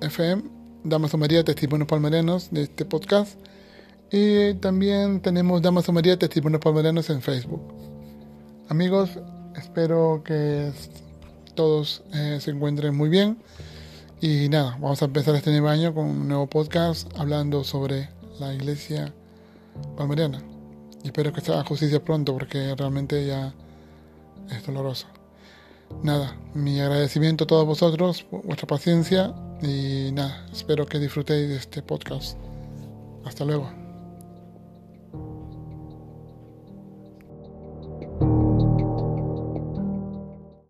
FM, 0.00 0.42
Damaso 0.84 1.18
María, 1.18 1.44
Testimonios 1.44 1.88
Palmarianos 1.88 2.50
de 2.50 2.62
este 2.62 2.84
podcast. 2.84 3.38
Y 4.10 4.54
también 4.54 5.20
tenemos 5.20 5.60
Damaso 5.60 5.92
María, 5.92 6.18
Testimonios 6.18 6.62
Palmarianos 6.62 7.10
en 7.10 7.20
Facebook. 7.20 7.62
Amigos, 8.68 9.10
espero 9.56 10.22
que 10.24 10.72
todos 11.54 12.02
eh, 12.14 12.38
se 12.40 12.50
encuentren 12.50 12.96
muy 12.96 13.08
bien. 13.08 13.38
Y 14.20 14.48
nada, 14.48 14.76
vamos 14.80 15.00
a 15.02 15.04
empezar 15.04 15.34
este 15.34 15.50
nuevo 15.50 15.68
año 15.68 15.94
con 15.94 16.06
un 16.06 16.28
nuevo 16.28 16.46
podcast 16.48 17.08
hablando 17.18 17.64
sobre 17.64 18.08
la 18.40 18.54
iglesia 18.54 19.12
palmariana. 19.96 20.42
Y 21.02 21.08
espero 21.08 21.32
que 21.32 21.40
se 21.40 21.52
justicia 21.62 22.04
pronto 22.04 22.32
porque 22.32 22.74
realmente 22.74 23.26
ya 23.26 23.54
es 24.50 24.66
doloroso. 24.66 25.06
Nada, 26.02 26.36
mi 26.54 26.80
agradecimiento 26.80 27.44
a 27.44 27.46
todos 27.46 27.66
vosotros 27.66 28.26
vuestra 28.30 28.66
paciencia 28.66 29.34
y 29.62 30.10
nada, 30.12 30.46
espero 30.52 30.86
que 30.86 30.98
disfrutéis 30.98 31.48
de 31.48 31.56
este 31.56 31.82
podcast. 31.82 32.38
Hasta 33.24 33.44
luego. 33.44 33.87